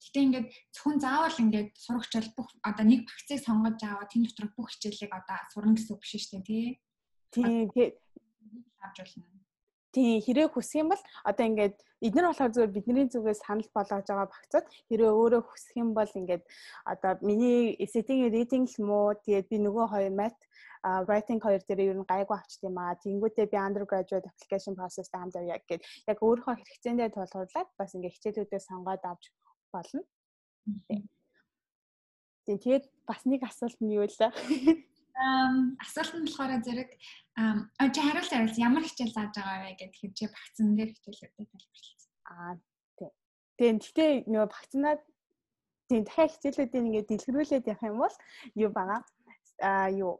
Гэтэ 0.00 0.18
ингээд 0.26 0.48
зөвхөн 0.74 0.98
заавал 0.98 1.42
ингээд 1.42 1.70
сурагч 1.76 2.12
бол 2.18 2.30
бүх 2.42 2.48
одоо 2.66 2.84
нэг 2.86 3.06
багцыг 3.06 3.38
сонгож 3.46 3.78
аваа 3.84 4.06
тэн 4.10 4.26
дотор 4.26 4.48
бүх 4.56 4.74
хичээлийг 4.74 5.12
одоо 5.14 5.38
сурна 5.54 5.74
гэсэн 5.76 5.94
үг 5.94 6.02
биш 6.02 6.12
шүү 6.18 6.42
дээ 6.42 6.46
тий. 6.50 6.66
Тий. 7.30 7.94
авч 8.80 8.96
болно. 9.00 9.39
Тий, 9.90 10.22
хэрэг 10.22 10.54
хүсэх 10.54 10.86
юм 10.86 10.88
бол 10.94 11.02
одоо 11.26 11.44
ингээд 11.50 11.76
эдгээр 12.06 12.26
болохоор 12.30 12.52
зөвхөн 12.54 12.74
бидний 12.74 13.06
зүгээс 13.10 13.42
санал 13.42 13.66
болгож 13.74 14.06
байгаа 14.06 14.28
багцад 14.30 14.66
хэрэг 14.88 15.10
өөрөө 15.10 15.42
хүсэх 15.42 15.74
юм 15.82 15.90
бол 15.98 16.12
ингээд 16.20 16.44
одоо 16.86 17.12
миний 17.26 17.74
SAT-ийн 17.82 18.30
reading 18.30 18.64
л 18.70 18.86
муу 18.86 19.18
тэгээд 19.18 19.50
би 19.50 19.56
нөгөө 19.58 19.86
хоёр 19.90 20.12
math 20.14 20.40
writing 21.06 21.40
хоёр 21.42 21.60
дээр 21.66 21.80
ер 21.92 21.98
нь 21.98 22.08
гайгүй 22.08 22.36
авчт 22.38 22.62
юм 22.64 22.78
аа. 22.80 22.96
Тэнгүүтээ 23.04 23.46
би 23.52 23.58
undergraduate 23.58 24.30
application 24.30 24.74
process 24.78 25.10
хамт 25.12 25.36
яг 25.36 25.62
гээд 25.68 25.82
яг 26.08 26.18
өөрийнхөө 26.24 26.54
хэрэгцээндээ 26.56 27.08
тулгуурлаад 27.12 27.68
бас 27.76 27.90
ингээ 27.94 28.14
хичээлүүдээ 28.14 28.60
сонгоод 28.64 29.02
авч 29.04 29.24
болно. 29.74 30.02
Тэгээд 32.48 32.84
бас 33.04 33.20
нэг 33.28 33.42
асуулт 33.44 33.78
нь 33.84 33.94
юу 33.98 34.08
вэ? 34.08 34.86
Асуулт 35.84 36.14
нь 36.16 36.26
болохоор 36.26 36.52
зэрэг 36.62 36.90
чи 37.94 38.00
хариулт 38.00 38.32
хариулт 38.32 38.58
ямар 38.58 38.84
хичээл 38.84 39.16
зааж 39.16 39.32
байгаа 39.36 39.58
вэ 39.64 39.72
гэхэд 39.78 40.12
чи 40.18 40.24
багцсан 40.30 40.68
дээр 40.76 40.90
хичээлүүдэд 40.94 41.48
тайлбарласан. 41.50 42.10
Аа 42.30 42.52
тий. 42.98 43.10
Тэгээд 43.58 43.78
гэхдээ 43.80 44.10
нөгөө 44.30 44.48
багцнаад 44.54 45.00
тийм 45.88 46.02
дахиад 46.04 46.32
хичээлүүдийг 46.34 46.84
ингээд 46.86 47.10
дэлгэрүүлээд 47.10 47.70
явах 47.72 47.88
юм 47.90 47.98
бол 48.00 48.16
юу 48.54 48.70
байгаа? 48.70 49.00
Аа 49.60 49.88
юу 49.90 50.14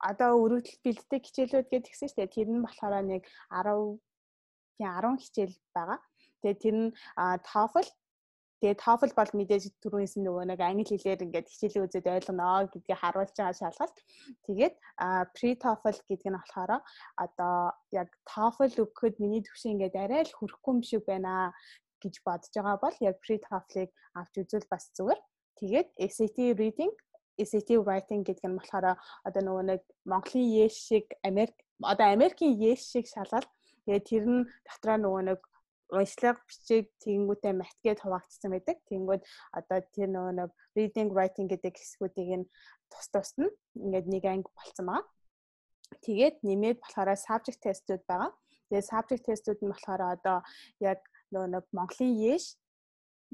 одоо 0.00 0.30
өргөдөл 0.40 0.80
бэлддэг 0.84 1.22
хичээлүүд 1.24 1.68
гэж 1.68 1.82
тэгсэн 1.84 2.08
шүү 2.08 2.18
дээ. 2.24 2.34
Тэр 2.34 2.48
нь 2.48 2.64
болохоор 2.64 2.94
нэг 3.04 3.22
10 3.52 4.00
тийм 4.80 4.88
10 4.88 5.22
хичээл 5.24 5.56
байгаа. 5.76 5.98
Тэгээ 6.40 6.62
тэр 6.62 6.76
нь 6.80 6.88
TOEFL 7.48 7.88
Тэгээ 8.60 8.76
TOEFL 8.76 9.12
бол 9.16 9.30
мэдээж 9.40 9.64
түрүүнээс 9.80 10.14
нөгөө 10.20 10.44
нэг 10.52 10.60
англи 10.60 10.84
хэлээр 10.84 11.24
ингээд 11.24 11.48
хичээлээ 11.48 11.84
үзээд 11.88 12.06
ойлгоно 12.12 12.68
гэдгийг 12.68 13.00
харуулж 13.00 13.32
байгаа 13.32 13.56
шалгалт. 13.56 13.96
Тэгээд 14.44 14.74
pre-TOEFL 15.32 15.98
гэдэг 16.04 16.28
нь 16.28 16.36
болохоор 16.36 16.72
одоо 17.16 17.54
яг 17.96 18.08
TOEFL 18.28 18.84
өгөхөд 18.84 19.16
миний 19.16 19.40
төвшин 19.40 19.80
ингээд 19.80 19.96
арай 19.96 20.22
л 20.28 20.36
хүрэхгүй 20.36 20.72
юм 20.76 20.80
шиг 20.84 21.02
байна 21.08 21.56
гэж 22.04 22.14
бодож 22.20 22.52
байгаа 22.52 22.76
бол 22.84 22.96
яг 23.00 23.16
pre-TOEFL-ыг 23.24 23.90
авч 24.20 24.34
үзвэл 24.44 24.68
бас 24.68 24.92
зүгээр. 24.92 25.20
Тэгээд 25.56 25.88
SAT 25.96 26.38
reading 26.60 26.92
SAT 27.40 27.80
writing 27.80 28.20
гэдэг 28.24 28.44
нь 28.44 28.58
болохоор 28.60 29.00
одоо 29.24 29.42
нөгөө 29.44 29.64
нэг 29.72 29.80
Монголын 30.04 30.48
Yes 30.52 30.76
шиг 30.76 31.08
Америк 31.24 31.56
одоо 31.80 32.12
Америкийн 32.12 32.60
Yes 32.60 32.84
шиг 32.92 33.08
шалгалт. 33.08 33.48
Тэгээд 33.88 34.04
тэр 34.04 34.24
нь 34.28 34.44
дотроо 34.68 34.96
нөгөө 35.00 35.22
нэг 35.32 35.40
уншлага 35.92 36.40
бичиг 36.48 36.90
тэгэнгүүтээ 37.04 37.54
матгээд 37.58 38.02
хуваагдсан 38.02 38.50
байдаг. 38.54 38.76
Тэгэнгүүт 38.88 39.22
одоо 39.58 39.78
тэр 39.94 40.08
нөгөө 40.14 40.34
нэг 40.38 40.50
reading 40.76 41.08
writing 41.14 41.48
гэдэг 41.50 41.74
хэсгүүдийг 41.76 42.30
нь 42.40 42.46
тус 42.90 43.06
тус 43.12 43.30
нь 43.38 43.50
ингээд 43.78 44.06
нэг 44.10 44.24
анги 44.26 44.50
болцсон 44.54 44.86
байгаа. 44.88 45.06
Тэгээд 46.06 46.36
нэмээд 46.46 46.78
болохоор 46.80 47.14
subject 47.18 47.60
testүүд 47.66 48.02
байгаа. 48.06 48.30
Тэгээд 48.70 48.90
subject 48.90 49.24
testүүд 49.26 49.60
нь 49.62 49.72
болохоор 49.72 50.02
одоо 50.14 50.38
яг 50.78 51.00
нөгөө 51.34 51.48
нэг 51.54 51.64
Монголын 51.74 52.14
Yes 52.18 52.60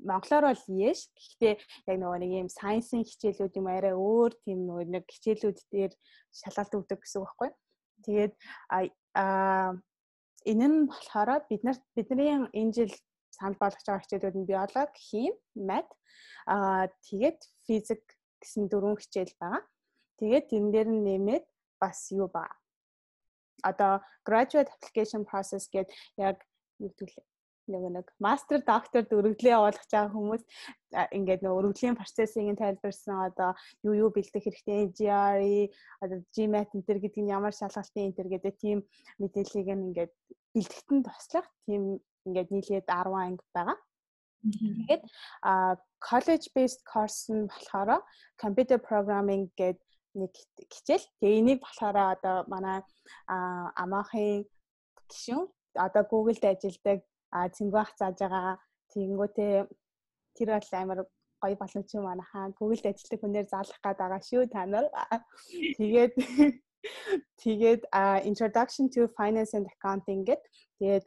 монголоор 0.04 0.52
бол 0.52 0.64
яаш. 0.68 1.08
Гэхдээ 1.16 1.54
яг 1.88 1.96
нөгөө 1.96 2.18
нэг 2.20 2.32
юм 2.44 2.48
сайенсийн 2.52 3.04
хичээлүүд 3.04 3.56
юм 3.56 3.68
арай 3.72 3.94
өөр 3.96 4.32
тийм 4.44 4.68
нөгөө 4.68 4.84
нэг 4.92 5.04
хичээлүүд 5.08 5.58
дээр 5.72 5.92
шалгалт 6.36 6.76
өгдөг 6.76 7.00
гэсэн 7.00 7.20
үг 7.20 7.28
байхгүй. 7.28 7.50
Тэгээд 8.04 8.34
а 8.68 9.72
энэ 10.50 10.66
нь 10.70 10.78
болохоор 10.90 11.30
бид 11.50 11.62
нарт 11.66 11.82
бидний 11.96 12.30
энэ 12.60 12.72
жил 12.76 12.92
санал 13.36 13.58
болгож 13.60 13.84
байгаа 13.86 14.02
хичээлүүд 14.04 14.36
нь 14.38 14.48
биологи, 14.50 15.02
хим, 15.06 15.34
мат 15.68 15.88
аа 16.46 16.86
тэгээд 17.06 17.38
физик 17.66 18.02
гэсэн 18.40 18.70
дөрвөн 18.70 18.96
хичээл 19.00 19.34
байгаа. 19.40 19.62
Тэгээд 20.18 20.46
тэн 20.50 20.64
дээр 20.72 20.88
нь 20.92 21.04
нэмээд 21.06 21.44
бас 21.82 21.98
юу 22.14 22.28
ба. 22.32 22.46
Одоо 23.68 24.00
graduate 24.28 24.70
application 24.74 25.22
process 25.28 25.64
гэдэг 25.68 25.92
яг 26.16 26.36
гэвэл 26.80 27.16
нөгөө 27.70 27.90
нэг 27.96 28.06
мастер 28.22 28.60
докторд 28.66 29.10
өргөдлөө 29.12 29.52
явуулах 29.56 29.86
байгаа 29.90 30.14
хүмүүс 30.14 30.42
ингээд 31.18 31.42
нөгөө 31.42 31.58
өргөдлийн 31.60 31.98
процессыг 31.98 32.56
тайлбарсан 32.58 33.16
одоо 33.28 33.50
юу 33.86 33.94
юу 34.06 34.10
бэлдэх 34.14 34.44
хэрэгтэй 34.46 34.90
GRE 34.96 35.70
одоо 36.02 36.18
GMAT 36.34 36.70
энэ 36.74 36.86
төр 36.86 36.98
гэдэг 37.02 37.22
нь 37.22 37.34
ямар 37.34 37.54
шалгалтын 37.56 38.06
энэ 38.06 38.16
төр 38.16 38.28
гэдэг 38.32 38.54
тийм 38.62 38.78
мэдээллийг 39.20 39.68
ингээд 39.74 40.12
бэлтгэтэн 40.54 41.00
туслах 41.04 41.46
тийм 41.66 41.82
ингээд 42.26 42.48
нийлээд 42.54 42.86
10 42.86 43.14
анги 43.14 43.44
байгаа. 43.54 43.78
Тэгээд 44.46 45.02
college 45.98 46.46
based 46.54 46.82
course 46.86 47.26
нь 47.32 47.50
болохоор 47.50 48.02
computer 48.38 48.78
programming 48.78 49.50
гэдэг 49.58 49.82
нэг 50.16 50.32
хичээл. 50.72 51.06
Тэгээ 51.20 51.38
энийг 51.40 51.60
болохоор 51.60 51.96
одоо 52.14 52.36
манай 52.48 52.80
амаахын 53.82 54.46
гишүүн 55.10 55.44
одоо 55.76 56.02
Google-д 56.08 56.44
ажилладаг 56.46 57.04
а 57.30 57.48
цэнгүүх 57.56 57.90
зааж 57.98 58.16
байгаа. 58.20 58.58
Тэгэнгүүтээ 58.92 59.54
тэр 60.36 60.48
бол 60.54 60.70
амар 60.72 61.00
гоё 61.42 61.56
боломж 61.60 61.88
юм 61.94 62.04
манайхаа 62.06 62.54
Google-д 62.58 62.86
ажилладаг 62.90 63.20
хүнээр 63.20 63.46
заалах 63.50 63.80
гээд 63.82 63.98
байгаа 64.00 64.20
шүү 64.28 64.42
та 64.52 64.62
нар. 64.66 64.86
Тэгээд 65.78 66.12
тэгээд 67.42 67.82
introduction 68.30 68.86
to 68.94 69.08
finance 69.18 69.52
and 69.56 69.66
accounting 69.72 70.22
гэд. 70.28 70.42
Тэгээд 70.78 71.04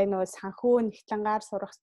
яг 0.00 0.06
нөгөө 0.10 0.28
санхүү 0.38 0.74
нэгтлэнгаар 0.86 1.42
сурах 1.44 1.74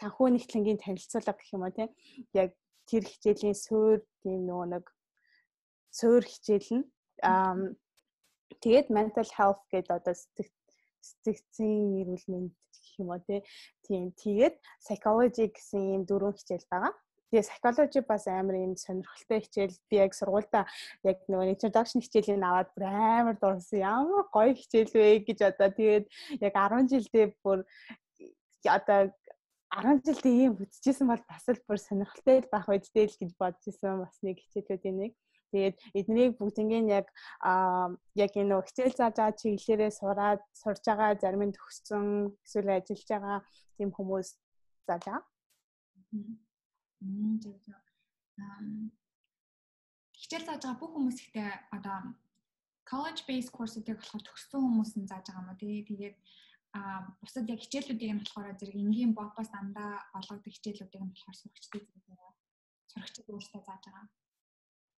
санхүү 0.00 0.28
нэгтлэнгийн 0.32 0.80
танилцуулга 0.80 1.34
гэх 1.36 1.54
юм 1.54 1.64
уу 1.66 1.74
тийм 1.76 1.90
яг 2.32 2.50
тэр 2.88 3.04
хичээлийн 3.04 3.56
суур 3.56 3.98
тийм 4.22 4.48
нөгөө 4.48 4.66
нэг 4.74 4.84
суур 5.98 6.22
хичээл 6.24 6.70
нь 6.78 6.84
тэгээд 8.62 8.88
mental 8.96 9.28
health 9.36 9.62
гэдэг 9.72 9.92
одоо 9.98 10.14
сэтгцийн 10.16 12.00
эрүүл 12.00 12.26
мэнд 12.32 12.52
гэх 13.00 13.04
юм 13.04 13.10
уу 13.16 13.20
тийм 13.88 14.12
тэгээд 14.20 14.54
psychology 14.84 15.48
гэсэн 15.48 15.80
ийм 15.80 16.02
дөрвөн 16.04 16.36
хичээл 16.36 16.68
байгаа. 16.68 16.92
Тэгээ 17.30 17.46
psychology 17.46 18.00
бас 18.04 18.26
амар 18.26 18.56
юм 18.58 18.74
сонирхолтой 18.76 19.40
хичээл 19.40 19.76
би 19.88 19.96
яг 20.04 20.12
сургуультай 20.18 20.66
яг 21.06 21.18
нөгөө 21.30 21.52
introduction 21.54 22.02
хичээлийн 22.02 22.44
аваад 22.44 22.68
бүр 22.74 22.84
амар 22.90 23.36
дурсан. 23.38 23.80
Ямар 23.80 24.26
гоё 24.34 24.52
хичээл 24.52 24.90
вэ 24.90 25.24
гэж 25.24 25.38
одоо 25.48 25.70
тэгээд 25.70 26.06
яг 26.42 26.54
10 26.58 26.90
жилдээ 26.90 27.26
бүр 27.38 27.62
одоо 28.66 29.14
10 29.70 30.02
жилдээ 30.02 30.34
ийм 30.42 30.52
үзчихсэн 30.58 31.06
бол 31.06 31.22
бас 31.30 31.46
л 31.46 31.62
бүр 31.70 31.78
сонирхолтой 31.78 32.42
байх 32.50 32.66
үедтэй 32.66 33.06
л 33.06 33.14
гэж 33.14 33.30
бодож 33.38 33.62
исэн 33.62 34.02
бас 34.02 34.18
нэг 34.26 34.42
хичээлүүдийн 34.42 34.96
нэг. 34.98 35.12
Тэгээд 35.50 35.76
эднийг 35.98 36.32
бүгднийг 36.38 36.86
яг 36.98 37.06
яг 38.22 38.32
энэ 38.40 38.54
хичээл 38.66 38.98
зааж 38.98 39.14
байгаа 39.18 39.38
чиглэлээрээ 39.40 39.92
сураад 39.98 40.40
сурж 40.62 40.82
байгаа 40.86 41.18
зарим 41.22 41.42
нь 41.46 41.56
төгссөн 41.58 42.06
эсвэл 42.46 42.70
ажиллаж 42.78 43.08
байгаа 43.10 43.38
тийм 43.76 43.90
хүмүүс 43.96 44.28
зааж 44.86 45.02
байгаа. 45.06 45.24
хичээл 50.20 50.46
зааж 50.46 50.62
байгаа 50.62 50.80
бүх 50.80 50.92
хүмүүс 50.94 51.18
ихтэй 51.22 51.50
одоо 51.76 51.98
college 52.90 53.22
based 53.28 53.52
course-уудыг 53.56 53.98
болохоор 53.98 54.24
төгссөн 54.26 54.60
хүмүүс 54.62 54.92
нь 54.98 55.10
зааж 55.10 55.26
байгаа 55.26 55.42
юм 55.42 55.50
уу 55.50 55.60
тий. 55.60 55.82
Тэгээд 55.90 56.16
а 56.78 56.80
бусад 57.20 57.50
яг 57.50 57.60
хичээлүүдийг 57.62 58.10
нь 58.14 58.22
болохоор 58.22 58.58
зэрэг 58.58 58.76
энгийн 58.84 59.12
бопоос 59.18 59.50
дандаа 59.50 59.92
олгодог 60.18 60.52
хичээлүүдийг 60.54 61.02
нь 61.02 61.12
болохоор 61.14 61.36
сурагчдын 61.38 61.84
зэрэг 61.90 62.20
сурагчид 62.90 63.26
өөрсдөө 63.30 63.62
зааж 63.66 63.82
байгаа. 63.86 64.06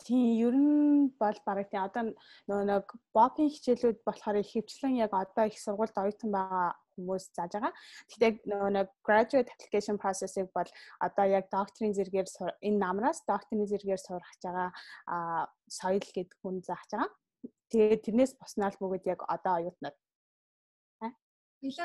Тийм 0.03 0.27
ер 0.47 0.55
нь 0.55 1.15
бол 1.21 1.39
бараг 1.47 1.71
тийм 1.71 1.83
одоо 1.87 2.03
нөгөө 2.49 2.67
нэг 2.71 2.87
бопын 3.15 3.49
хичээлүүд 3.55 3.99
болохоор 4.07 4.43
ихэвчлэн 4.43 4.99
яг 4.99 5.13
одоо 5.15 5.47
их 5.47 5.59
сургуульд 5.63 5.95
оюутан 5.95 6.31
байгаа 6.35 6.75
хүмүүс 6.99 7.25
зааж 7.37 7.53
байгаа. 7.55 7.73
Гэхдээ 8.11 8.33
нөгөө 8.51 8.71
нэг 8.77 8.89
graduate 9.07 9.53
application 9.55 9.97
process-ыг 10.03 10.51
бол 10.51 10.71
одоо 11.07 11.25
яг 11.39 11.47
докторийн 11.55 11.95
зэрэгээр 11.95 12.29
энэ 12.67 12.83
намраас 12.83 13.23
докторийн 13.31 13.71
зэрэгээр 13.71 14.03
сурах 14.03 14.35
байгаа 14.43 14.69
а 15.07 15.47
соёл 15.71 16.03
гэдэг 16.03 16.39
хүн 16.43 16.61
зааж 16.67 16.91
байгаа. 16.91 17.11
Тэгээд 17.71 18.05
тэрнээс 18.05 18.33
босноо 18.43 18.69
л 18.75 18.81
бүгд 18.83 19.07
яг 19.07 19.21
одоо 19.31 19.55
оюутнууд. 19.63 19.97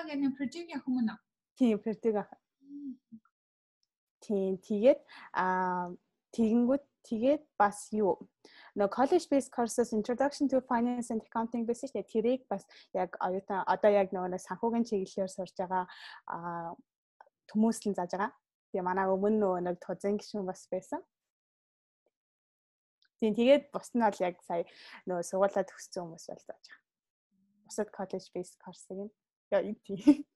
Гэнэ 0.09 0.33
Purdue 0.33 0.65
явах 0.74 0.89
юм 0.89 1.05
уу? 1.05 1.17
Тийм 1.53 1.77
явах. 2.17 2.33
Тийм 4.25 4.57
тэгээд 4.57 5.00
а 5.38 5.93
тэгэнгүүт 6.33 6.83
тэгээд 7.07 7.43
бас 7.57 7.87
юу 7.95 8.27
нөгөө 8.75 8.93
college 8.93 9.25
based 9.31 9.51
courses 9.55 9.93
introduction 9.95 10.47
to 10.51 10.61
finance 10.61 11.09
and 11.09 11.23
accounting 11.23 11.65
гэсэн 11.65 11.89
чинь 11.89 12.11
тэрийг 12.11 12.41
бас 12.51 12.67
яг 12.93 13.15
оюутан 13.23 13.63
одоо 13.65 13.91
яг 13.91 14.11
нөгөө 14.11 14.37
санхүүгийн 14.37 14.85
чиглэлээр 14.85 15.31
сурж 15.31 15.55
байгаа 15.57 15.83
л 17.49 17.97
зааж 17.97 18.11
байгаа. 18.11 18.31
Тэгээ 18.71 18.83
манай 18.83 19.07
өмнө 19.07 19.39
нөгөө 19.39 19.61
нэг 19.63 19.77
тузан 19.79 20.19
гишүүн 20.19 20.45
бас 20.45 20.67
байсан. 20.67 21.01
Тийм 23.19 23.33
тэгээд 23.33 23.71
бус 23.73 23.89
нь 23.95 24.03
бол 24.03 24.19
яг 24.21 24.35
сая 24.45 24.67
нөгөө 25.07 25.23
сургуулаа 25.25 25.63
төгссөн 25.65 26.03
хүмүүс 26.03 26.25
бол 26.29 26.43
зааж 26.45 26.65
байгаа. 26.67 26.81
Бусад 27.65 27.89
college 27.95 28.27
based 28.35 28.59
course-ыг 28.61 28.99
нь 29.07 29.13
яа 29.55 29.63
тийм. 29.87 30.27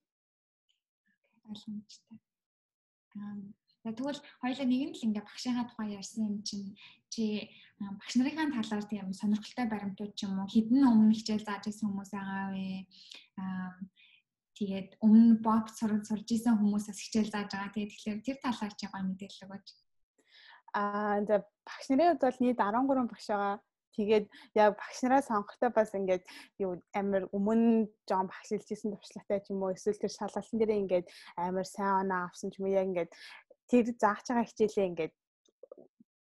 Ойлгомжтой. 1.46 2.18
Аа 3.20 3.61
Тэгвэл 3.82 4.22
хоёулаа 4.42 4.68
нэг 4.70 4.82
нь 4.86 4.94
л 4.94 5.06
ингээ 5.10 5.26
багшийнхаа 5.26 5.66
тухай 5.66 5.98
ярьсан 5.98 6.30
юм 6.30 6.38
чинь 6.46 6.78
чи 7.10 7.50
багш 7.82 8.14
нарын 8.14 8.54
талаар 8.54 8.86
тийм 8.86 9.10
сонирхолтой 9.10 9.66
баримтууд 9.66 10.14
ч 10.14 10.30
юм 10.30 10.38
уу 10.38 10.46
хідэн 10.54 10.86
өмнө 10.86 11.18
хичээл 11.18 11.48
зааж 11.50 11.66
исэн 11.66 11.90
хүмүүс 11.90 12.12
байгаа 12.14 12.46
вэ? 12.54 12.86
Аа 13.42 13.74
тэгээд 14.54 14.90
өмнө 15.02 15.42
бот 15.42 15.74
сурж 15.74 16.06
сурж 16.06 16.28
исэн 16.30 16.62
хүмүүсээс 16.62 17.00
хичээл 17.02 17.34
зааж 17.34 17.50
байгаа. 17.50 17.74
Тэгээд 17.74 17.92
тэгэхээр 17.98 18.20
тэр 18.22 18.38
талаар 18.46 18.74
чи 18.78 18.86
гоё 18.86 19.02
мэдээлэл 19.02 19.46
өгөөч. 19.50 19.68
Аа 20.78 21.18
за 21.26 21.36
багш 21.66 21.86
нарын 21.90 22.10
хувьд 22.14 22.22
бол 22.22 22.40
нийт 22.46 22.60
13 22.62 23.10
багш 23.10 23.28
байгаа. 23.34 23.58
Тэгээд 23.98 24.26
яг 24.56 24.78
багш 24.80 24.98
нараа 25.04 25.22
сонгохдоо 25.26 25.70
бас 25.76 25.92
ингээд 25.92 26.24
юу 26.64 26.80
амар 26.96 27.28
өмнө 27.36 27.92
жоон 28.08 28.32
багшилжсэн 28.32 28.96
туршлагатай 28.96 29.40
ч 29.44 29.52
юм 29.52 29.66
уу 29.66 29.76
эсвэл 29.76 30.00
тэр 30.00 30.14
шалгалтын 30.16 30.58
дээр 30.60 30.80
ингээд 30.80 31.08
амар 31.36 31.68
сайн 31.68 32.08
оноо 32.08 32.32
авсан 32.32 32.54
ч 32.54 32.64
юм 32.64 32.72
уу 32.72 32.78
яг 32.78 32.88
ингээд 32.88 33.12
тэр 33.72 33.86
зааж 33.96 34.26
байгаа 34.28 34.50
хичээлээ 34.52 34.90
ингээд 34.92 35.14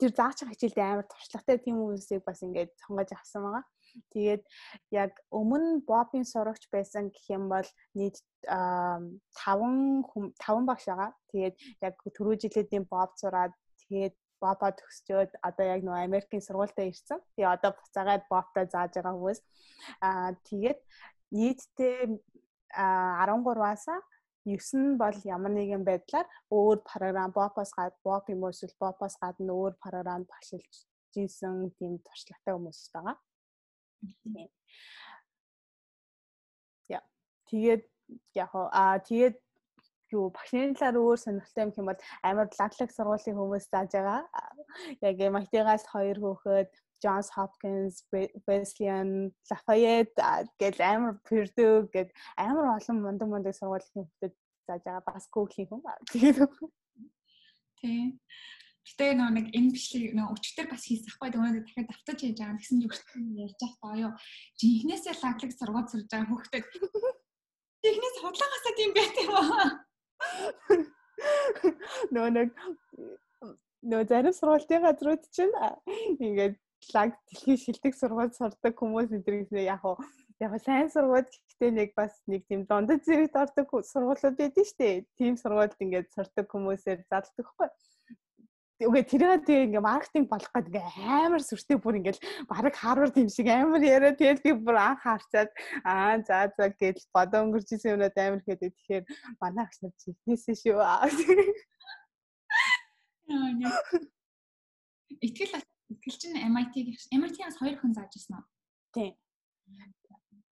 тэр 0.00 0.12
зааж 0.12 0.36
байгаа 0.42 0.54
хичээлдээ 0.54 0.86
амар 0.90 1.08
туршлагатай 1.08 1.56
тийм 1.62 1.76
хүмүүсийг 1.80 2.22
бас 2.26 2.42
ингээд 2.42 2.72
сонгож 2.82 3.10
авсан 3.14 3.42
байгаа. 3.46 3.64
Тэгээд 4.12 4.42
яг 4.92 5.12
өмнө 5.32 5.80
бобын 5.88 6.26
сурагч 6.28 6.68
байсан 6.68 7.08
гэх 7.08 7.26
юм 7.32 7.48
бол 7.48 7.68
нийт 7.96 8.20
5 8.44 9.24
5 9.32 10.68
багш 10.68 10.84
байгаа. 10.90 11.10
Тэгээд 11.32 11.56
яг 11.80 11.94
түрүү 12.04 12.34
жилийн 12.44 12.84
боб 12.84 13.16
зураад 13.16 13.56
тэгээд 13.86 14.14
бобо 14.36 14.68
төгсчөөд 14.68 15.40
одоо 15.40 15.64
яг 15.64 15.80
нөгөө 15.80 16.04
Америкийн 16.04 16.44
сургуультай 16.44 16.92
ирсэн. 16.92 17.20
Тэгээ 17.36 17.54
одоо 17.56 17.72
буцаагаад 17.72 18.24
бобтой 18.28 18.66
зааж 18.68 18.92
байгаа 19.00 19.16
хүмүүс. 19.16 19.40
Аа 20.04 20.36
тэгээд 20.44 20.80
нийтдээ 21.32 22.20
13-аас 22.76 23.86
9 24.46 24.78
нь 24.78 24.98
бол 25.02 25.16
ямар 25.26 25.52
нэгэн 25.54 25.82
байдлаар 25.82 26.26
өөр 26.54 26.78
програм 26.86 27.30
бопоос 27.34 27.70
гад 27.78 27.94
боп 28.06 28.30
юм 28.30 28.46
уу 28.46 28.54
эсвэл 28.54 28.78
бопоос 28.78 29.18
гадна 29.22 29.52
өөр 29.52 29.74
програмд 29.82 30.26
багшилж 30.30 30.86
жийсэн 31.14 31.74
тийм 31.78 31.98
туршлагатай 32.06 32.54
хүмүүс 32.54 32.80
байгаа. 32.94 33.16
Тийм. 34.22 34.48
Яа. 36.96 37.02
Тэгээд 37.50 37.82
яг 38.38 38.52
аа 38.54 38.98
тэгээд 39.02 39.36
юу 40.14 40.30
багшийн 40.30 40.74
талаар 40.78 40.96
өөр 41.02 41.18
сонирхолтой 41.18 41.64
юм 41.66 41.72
хэм 41.74 41.86
бол 41.90 42.00
амар 42.22 42.46
ладлаг 42.58 42.90
сургуулийн 42.94 43.36
хүмүүс 43.38 43.66
зааж 43.72 43.90
байгаа. 43.98 44.22
Яг 45.02 45.16
MIT-гаас 45.18 45.84
хоёр 45.90 46.18
хөөхөд 46.22 46.70
Johns 47.02 47.30
Hopkins, 47.36 48.04
Wesleyan, 48.46 49.32
Lafayette 49.50 50.16
гэл 50.60 50.80
амар 50.80 51.14
Purdue 51.26 51.88
гэд 51.92 52.10
амар 52.36 52.76
олон 52.76 52.96
мундаг 53.04 53.28
мундаг 53.28 53.54
сургуулийн 53.56 54.08
хүмүүс 54.08 54.34
зааж 54.66 54.82
байгаа 54.84 55.04
бас 55.06 55.28
күүхлийн 55.30 55.68
хүн. 55.70 55.82
Тэгээд 56.12 56.50
тий. 57.78 58.18
Гэтэ 58.86 59.18
нөө 59.18 59.30
нэг 59.34 59.46
энэ 59.50 59.74
бичлэг 59.74 60.14
нөө 60.14 60.30
өчтөр 60.38 60.66
бас 60.70 60.86
хийсэхгүй 60.86 61.34
өнөөдөр 61.34 61.64
дахиад 61.66 61.90
давтаж 61.90 62.18
хийж 62.22 62.38
байгаа 62.38 62.54
гэсэн 62.54 62.86
өчтөр 62.86 63.18
ярьж 63.42 63.58
байгаа 63.58 63.94
юу. 63.98 64.12
Жинхнээсээ 64.62 65.14
лаглаг 65.22 65.52
сургууль 65.58 65.90
сурж 65.90 66.06
байгаа 66.06 66.30
хүүхдэд 66.30 66.64
технээс 67.82 68.16
худлаагаасаа 68.22 68.74
тийм 68.78 68.90
байт 68.94 69.16
юм 69.26 69.34
аа. 69.34 69.66
Нөө 72.14 72.28
нэг 72.30 72.48
нөө 73.90 74.02
зарим 74.06 74.34
сургуулийн 74.38 74.86
газрууд 74.86 75.22
чинь 75.34 75.54
ингээд 76.22 76.54
лаг 76.94 77.10
дэлхийн 77.26 77.58
шилдэг 77.58 77.94
сургууль 77.96 78.34
сурдаг 78.36 78.74
хүмүүс 78.76 79.10
эдгэрээс 79.16 79.50
яг 79.66 79.80
хуу 79.82 79.96
яг 80.40 80.52
сайн 80.60 80.90
сургууль 80.92 81.24
гэхдээ 81.24 81.70
нэг 81.72 81.90
бас 81.96 82.12
нэг 82.28 82.44
тийм 82.46 82.68
дундад 82.68 83.00
зэрэгт 83.06 83.36
ордог 83.36 83.66
сургуулиуд 83.92 84.36
байдаг 84.36 84.64
шүү 84.68 84.78
дээ. 84.78 85.04
Тим 85.16 85.34
сургуульд 85.40 85.80
ингээд 85.80 86.12
сурдаг 86.12 86.46
хүмүүсээр 86.52 87.00
залдаг 87.08 87.46
хгүй. 87.48 87.68
Үгүй 88.76 89.02
тэрээ 89.08 89.40
тэгээ 89.48 89.66
ингээ 89.72 89.88
маркетинг 89.88 90.28
болох 90.28 90.52
гэдэг 90.52 90.68
ингээ 90.68 90.84
амар 91.24 91.40
сүртэй 91.40 91.80
бүр 91.80 91.96
ингээл 91.96 92.20
баг 92.44 92.76
Харвард 92.76 93.16
юм 93.16 93.32
шиг 93.32 93.48
амар 93.48 93.80
яриа 93.80 94.12
тэгэл 94.12 94.44
би 94.44 94.52
бүр 94.52 94.76
анх 94.76 95.00
харцаад 95.00 95.48
аа 95.80 96.20
за 96.20 96.52
за 96.52 96.68
гэж 96.68 97.08
бодоо 97.08 97.48
өнгөрч 97.48 97.72
исэн 97.72 97.96
юмнууд 97.96 98.16
амар 98.20 98.44
хэд 98.44 98.60
тэгэхээр 98.68 99.04
манай 99.40 99.64
агш 99.64 99.80
нар 99.80 99.96
чихнээсээ 99.96 100.56
шүү. 100.60 100.76
Итгэл 105.24 105.56
Итгэл 105.92 106.18
чинь 106.18 106.38
MIT-г 106.38 106.88
MIT-аас 107.14 107.56
хоёр 107.62 107.76
хүн 107.78 107.94
зааж 107.94 108.12
ирсэн 108.18 108.38
үү? 108.38 108.44
Тийм. 108.94 109.12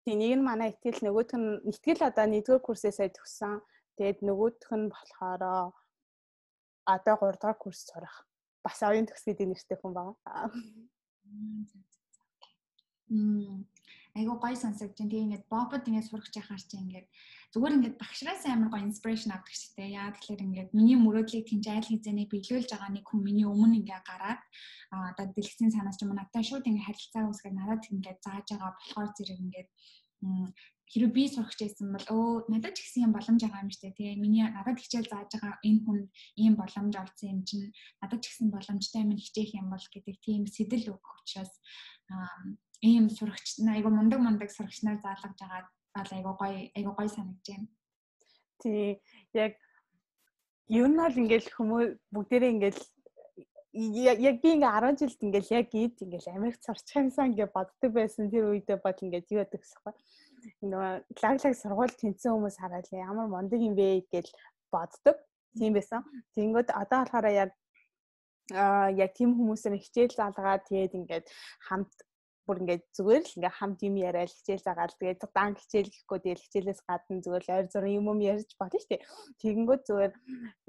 Тийм 0.05 0.16
нэг 0.18 0.33
нь 0.37 0.45
манай 0.45 0.71
итгэл 0.75 1.01
нөгөөх 1.05 1.33
нь 1.38 1.62
итгэл 1.71 2.03
одоо 2.09 2.27
нэгдүгээр 2.29 2.66
курсээ 2.66 2.92
сая 2.92 3.11
төгссөн. 3.14 3.62
Тэгээд 3.97 4.18
нөгөөх 4.27 4.71
нь 4.77 4.90
болохоор 4.92 5.73
одоо 6.85 7.14
3 7.16 7.38
дахь 7.40 7.59
курс 7.62 7.81
сурах. 7.87 8.27
Бас 8.64 8.83
оюун 8.83 9.07
төгс 9.07 9.25
гэдэг 9.25 9.47
нэртэй 9.49 9.77
хүн 9.79 9.92
байгаа. 9.95 10.51
Мм 13.09 13.64
айгуу 14.18 14.37
гоё 14.42 14.57
сонсогдож 14.57 14.99
байна. 14.99 15.11
Тэгээ 15.11 15.25
ингээд 15.27 15.45
бобод 15.49 15.87
ингээд 15.88 16.09
сурах 16.09 16.29
чахаар 16.35 16.61
чи 16.61 16.77
ингээд 16.77 17.07
зүгээр 17.53 17.77
ингээд 17.77 18.01
багшраас 18.01 18.43
амар 18.49 18.73
гоё 18.73 18.88
инспирэшн 18.88 19.31
авдаг 19.37 19.53
дээ. 19.77 19.97
Яа 20.01 20.09
тэгэхээр 20.17 20.45
ингээд 20.47 20.71
миний 20.73 20.97
мөрөөдлийг 20.97 21.45
тэнц 21.45 21.67
айл 21.69 21.85
хизээний 21.85 22.29
биелүүлж 22.33 22.69
байгаа 22.73 22.91
нэг 22.97 23.05
хүн 23.05 23.21
миний 23.21 23.45
өмнө 23.45 23.85
ингээд 23.85 24.09
гараад 24.09 24.41
одоо 24.93 25.27
дэлгэцийн 25.37 25.73
санаас 25.77 26.01
ч 26.01 26.09
юм 26.09 26.12
уу 26.12 26.21
надад 26.21 26.45
шууд 26.49 26.65
ингээд 26.65 26.88
харилцаа 26.88 27.29
үүсгээд 27.29 27.59
надад 27.61 27.83
ингээд 27.93 28.19
зааж 28.25 28.47
байгаа 28.49 28.73
болохоор 28.73 29.11
зэрэг 29.12 29.38
ингээд 29.45 29.69
хэрэв 30.93 31.11
би 31.12 31.25
сурах 31.29 31.57
гэсэн 31.57 31.88
бол 31.93 32.07
өө 32.17 32.53
надад 32.53 32.77
ч 32.77 32.85
гэсэн 32.85 33.05
юм 33.09 33.12
боломж 33.17 33.41
байгаа 33.41 33.65
юм 33.65 33.71
дээ 33.73 33.97
тий 33.97 34.12
миний 34.21 34.45
надад 34.45 34.77
хичээл 34.77 35.12
зааж 35.12 35.29
байгаа 35.33 35.55
энэ 35.65 35.81
хүн 35.85 35.99
ийм 36.37 36.55
боломж 36.61 36.95
олсон 37.01 37.29
юм 37.33 37.41
чинь 37.49 37.69
надад 38.01 38.21
ч 38.21 38.25
гэсэн 38.29 38.49
боломжтой 38.53 39.01
юм 39.05 39.17
хичээх 39.17 39.51
юм 39.57 39.67
бол 39.73 39.87
гэдэг 39.93 40.17
тийм 40.21 40.43
сэтэл 40.47 40.93
өгөх 40.93 41.12
учраас 41.25 41.53
ийм 42.85 43.09
сурагч 43.09 43.65
айгу 43.73 43.88
мундаг 43.88 44.21
мундаг 44.21 44.51
сурагч 44.53 44.85
нар 44.85 45.01
заалгаж 45.01 45.37
байгаа 45.41 45.65
бол 45.94 46.11
айгу 46.16 46.33
гоё 46.40 46.59
айгу 46.76 46.92
гоё 46.98 47.09
санагдаж 47.09 47.46
байна. 47.48 47.68
Тий 48.61 49.02
яг 49.35 49.52
ер 50.68 50.88
нь 50.88 50.96
бол 50.96 51.20
ингээл 51.22 51.48
хүмүүс 51.57 51.88
бүгдээрээ 52.14 52.55
ингээл 52.55 52.81
яг 53.72 54.37
би 54.44 54.48
ингээ 54.52 54.68
10 54.68 55.00
жилд 55.00 55.20
ингээл 55.26 55.55
яг 55.61 55.68
ийд 55.72 55.96
ингээл 56.05 56.37
Америк 56.37 56.57
сурчих 56.61 56.96
юмсан 57.00 57.33
ингээ 57.33 57.48
боддог 57.57 57.90
байсан 57.92 58.28
тэр 58.28 58.52
үедээ 58.52 58.78
бод 58.85 58.98
ингээ 59.00 59.24
юу 59.33 59.40
яадаг 59.40 59.61
гэсэхгүй. 59.61 59.94
Нөгөө 60.61 60.92
лаглаг 61.22 61.55
сургууль 61.57 61.94
тэнцсэн 61.96 62.33
хүмүүс 62.37 62.57
хараад 62.61 62.88
ямар 62.92 63.28
мундаг 63.33 63.61
юм 63.61 63.74
бэ 63.74 64.05
гэж 64.12 64.28
боддог. 64.68 65.16
Тийм 65.57 65.72
байсан. 65.72 66.05
Тэнгүүд 66.37 66.68
одоо 66.68 67.00
болохоор 67.00 67.26
яг 67.33 67.50
а 68.52 68.90
яг 68.92 69.11
тийм 69.16 69.33
хүмүүсээр 69.38 69.81
хичээл 69.81 70.18
заалгаад 70.20 70.68
тэгээд 70.68 70.92
ингээд 70.98 71.26
хамт 71.68 71.92
бүр 72.46 72.61
ингээд 72.62 72.85
зүгээр 72.96 73.22
л 73.22 73.37
ингээ 73.38 73.55
хамт 73.59 73.81
юм 73.87 73.96
яриад 74.02 74.31
хичээл 74.35 74.66
заагаад 74.66 74.92
тэгээд 74.98 75.22
дан 75.31 75.52
хичээл 75.55 75.90
гэхгүй 75.94 76.18
тэгээд 76.22 76.42
хичээлээс 76.42 76.81
гадна 76.88 77.22
зүгээр 77.22 77.44
л 77.46 77.55
ойр 77.55 77.66
зургийн 77.70 77.98
юм 78.02 78.07
юм 78.12 78.20
ярьж 78.22 78.50
бодно 78.59 78.78
шүү 78.83 78.90
дээ. 78.90 79.07
Тэгэнгүүт 79.42 79.83
зүгээр 79.87 80.12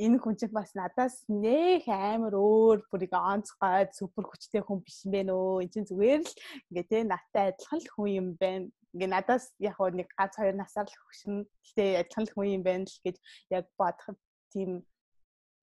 энэ 0.05 0.17
хүн 0.21 0.35
чинь 0.37 0.53
бас 0.53 0.71
надаас 0.77 1.15
нэх 1.27 1.85
амар 1.89 2.35
өөр 2.37 2.77
бүр 2.89 3.05
ингээ 3.09 3.23
онцгой 3.33 3.89
супер 3.97 4.25
хүчтэй 4.29 4.61
хүн 4.61 4.79
биш 4.85 4.97
юм 5.05 5.11
бэ 5.17 5.21
нөө. 5.27 5.63
Энд 5.65 5.73
чинь 5.73 5.89
зүгээр 5.89 6.21
л 6.21 6.33
ингээ 6.69 6.85
тэ 6.89 6.97
надтай 7.09 7.45
адилхан 7.51 7.79
л 7.81 7.91
хүн 7.93 8.09
юм 8.13 8.27
байна. 8.37 8.69
Ингээ 8.93 9.09
надаас 9.09 9.45
яг 9.57 9.77
нэг 9.81 10.09
ганц 10.13 10.33
хоёр 10.37 10.53
насаар 10.53 10.85
л 10.85 10.99
хөшин. 11.09 11.49
Гэтэ 11.65 12.05
адилхан 12.05 12.25
л 12.29 12.33
хүн 12.37 12.53
юм 12.61 12.63
байна 12.63 12.85
л 12.85 13.01
гэж 13.01 13.17
яг 13.49 13.65
бодох 13.73 14.13
тийм 14.53 14.85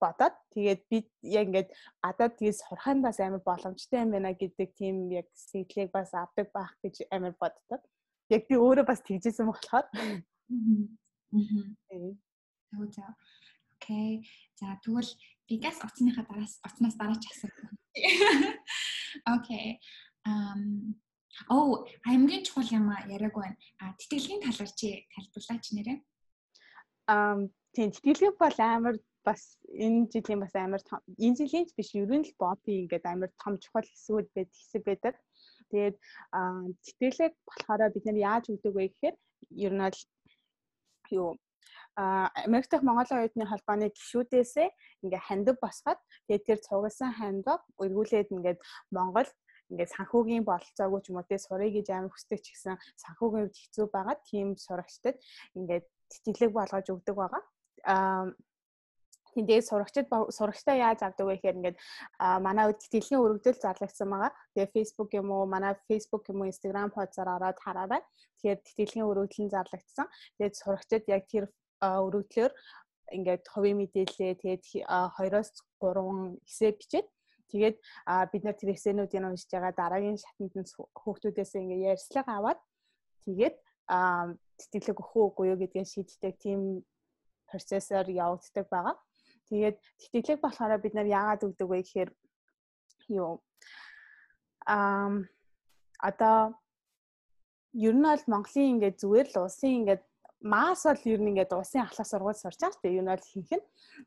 бодоод 0.01 0.35
тэгээд 0.53 0.81
би 0.89 0.97
яг 1.21 1.45
ингээд 1.47 1.69
гадаад 2.01 2.33
тгийс 2.37 2.59
сурхаан 2.65 2.99
бас 3.05 3.19
амар 3.21 3.41
боломжтой 3.45 4.01
юм 4.01 4.11
байна 4.11 4.33
гэдэг 4.33 4.69
тийм 4.75 4.95
яг 5.13 5.27
сэтгэлийг 5.37 5.91
бас 5.93 6.09
авдаг 6.17 6.49
байх 6.51 6.73
гэж 6.83 7.05
амар 7.13 7.33
боддог. 7.37 7.81
Яг 8.33 8.49
би 8.49 8.55
өөрөө 8.57 8.85
бас 8.89 9.01
тэгжсэн 9.05 9.45
болохоор. 9.45 9.85
Аа. 9.93 10.19
За. 12.91 13.05
Окей. 13.77 14.27
За 14.59 14.75
тэгвэл 14.83 15.11
бигас 15.47 15.77
оцсныхаа 15.85 16.25
дараас 16.25 16.59
оцноос 16.65 16.95
дараач 16.95 17.23
асуух. 17.29 17.57
Окей. 19.35 19.79
Ам 20.25 20.95
Оо, 21.49 21.87
аймгийн 22.05 22.43
чухал 22.43 22.67
юм 22.71 22.91
яриаг 23.07 23.33
байна. 23.35 23.57
А 23.79 23.95
тэтгэлгийн 23.97 24.43
талаар 24.43 24.71
чи 24.79 25.07
тайлбарлаач 25.13 25.65
нэрээ. 25.71 25.97
Ам 27.07 27.39
тийм 27.73 27.89
тэтгэлэг 27.91 28.35
бол 28.37 28.57
амар 28.59 28.95
бас 29.27 29.41
энэ 29.85 30.09
жилийн 30.13 30.39
бас 30.41 30.53
амар 30.55 30.81
том 30.81 30.99
энэ 31.25 31.37
жилийн 31.39 31.65
ч 31.67 31.71
биш 31.77 31.89
ерөн 31.95 32.23
л 32.25 32.33
бопи 32.41 32.71
ингээд 32.81 33.05
амар 33.05 33.31
том 33.41 33.53
чухал 33.63 33.87
хэсгүүд 33.87 34.27
байд 34.35 34.49
хэсэг 34.53 34.81
байдаг. 34.85 35.15
Тэгээд 35.71 35.95
тэтгэлэг 36.83 37.33
болохоор 37.47 37.93
бид 37.93 38.05
нар 38.05 38.19
яаж 38.31 38.45
өгдөг 38.53 38.73
вэ 38.75 38.83
гэхээр 38.89 39.15
ер 39.65 39.73
нь 39.77 39.83
л 39.85 39.99
юу 41.11 41.31
а 41.95 42.31
Америк 42.47 42.69
дахь 42.69 42.83
Монголын 42.87 43.19
оюутны 43.19 43.45
холбооны 43.45 43.91
гишүүдээсээ 43.91 44.67
ингээ 45.03 45.21
хандив 45.27 45.55
босгоод 45.59 45.99
тэгээд 46.27 46.47
тэр 46.47 46.59
цугсан 46.63 47.11
хандив 47.19 47.59
эргүүлээд 47.83 48.31
ингээд 48.31 48.59
Монгол 48.95 49.27
ингээд 49.71 49.93
санхүүгийн 49.95 50.47
бололцоогүй 50.47 50.99
ч 51.03 51.05
юм 51.11 51.19
уу 51.19 51.27
те 51.27 51.37
сурыг 51.39 51.71
гэж 51.75 51.87
амар 51.91 52.11
хүсдэг 52.11 52.39
ч 52.43 52.47
гэсэн 52.55 52.75
санхүүгийн 53.03 53.43
хувьд 53.47 53.59
хэцүү 53.59 53.85
байгаа 53.91 54.17
тийм 54.23 54.47
сурагчдад 54.55 55.15
ингээд 55.55 55.85
тэтгэлэг 56.11 56.51
болгож 56.55 56.87
өгдөг 56.91 57.15
байгаа. 57.15 57.43
Аа 57.87 58.23
Тэгээд 59.31 59.67
сурагчид 59.67 60.07
сурагчтай 60.09 60.83
яаж 60.83 60.99
авдаг 61.07 61.25
вэ 61.27 61.39
гэхээр 61.39 61.59
ингээд 61.59 61.77
манай 62.43 62.75
тэтгэлгийн 62.75 63.23
өргөдөл 63.23 63.63
зарлагдсан 63.63 64.07
байгаа. 64.11 64.31
Тэгээд 64.53 64.75
Facebook 64.75 65.09
юм 65.15 65.31
уу, 65.31 65.43
манай 65.47 65.73
Facebook 65.87 66.23
юм 66.31 66.43
уу, 66.43 66.51
Instagram 66.51 66.91
поцоор 66.91 67.29
ороод 67.39 67.59
хараарай. 67.63 68.01
Тэгэхээр 68.43 68.59
тэтгэлгийн 68.65 69.07
өргөдөл 69.07 69.43
нь 69.47 69.53
зарлагдсан. 69.55 70.07
Тэгээд 70.35 70.55
сурагчид 70.59 71.03
яг 71.07 71.23
тэр 71.31 71.45
өргөдлөөр 71.81 72.51
ингээд 73.11 73.43
хувийн 73.51 73.77
мэдээлэлээ 73.81 74.33
тэгээд 74.39 74.63
2-оос 74.87 75.49
3 75.83 76.39
хэсэг 76.47 76.75
бичээд 76.79 77.07
тэгээд 77.51 77.77
бид 78.31 78.43
нар 78.45 78.55
тэр 78.55 78.71
эсэнүүдийг 78.75 79.23
уншиж 79.27 79.51
байгаа 79.51 79.73
дараагийн 79.75 80.17
шатнд 80.21 80.53
нь 80.55 80.67
хүүхдүүдээс 80.95 81.51
ингээд 81.59 81.87
ярьслага 81.91 82.31
аваад 82.39 82.59
тэгээд 83.27 83.55
тэтгэлэг 83.91 84.97
өгөх 85.01 85.11
үгүй 85.35 85.45
юу 85.51 85.59
гэдгийг 85.59 85.87
шийддэг 85.89 86.35
тийм 86.39 86.85
процессор 87.51 88.07
явагддаг 88.07 88.65
байгаа. 88.71 88.95
Тэгээд 89.51 89.77
тэтгэлэг 89.99 90.39
болохоор 90.39 90.79
бид 90.79 90.95
нар 90.95 91.07
яагаад 91.11 91.43
өгдөг 91.43 91.67
вэ 91.67 91.83
гэхээр 91.83 92.09
юу 93.11 93.43
ам 94.63 95.27
одоо 95.99 96.55
ер 97.75 97.95
нь 97.95 98.07
бол 98.07 98.23
Монголын 98.31 98.71
ингээд 98.79 98.99
зүгээр 99.03 99.27
л 99.35 99.43
улсын 99.43 99.75
ингээд 99.83 100.03
маас 100.39 100.87
бол 100.87 101.03
ер 101.13 101.19
нь 101.19 101.29
ингээд 101.35 101.51
улсын 101.51 101.83
ахлах 101.83 102.07
сургууль 102.07 102.39
сурч 102.39 102.59
байгаа 102.63 102.73
шүү 102.73 102.83
дээ. 102.83 102.97
Юу 102.97 103.03
нь 103.03 103.11
бол 103.11 103.27
хийх 103.31 103.51
нь. 103.59 103.65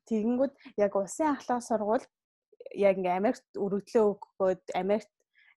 Тэгэнгүүт 0.09 0.55
яг 0.81 0.93
улсын 0.97 1.29
ахлах 1.37 1.63
сургууль 1.63 2.07
яг 2.73 2.95
ингээд 2.99 3.19
Америкт 3.21 3.47
өргөдлөө 3.55 4.05
өгөхөд 4.13 4.63
Америкт 4.75 5.13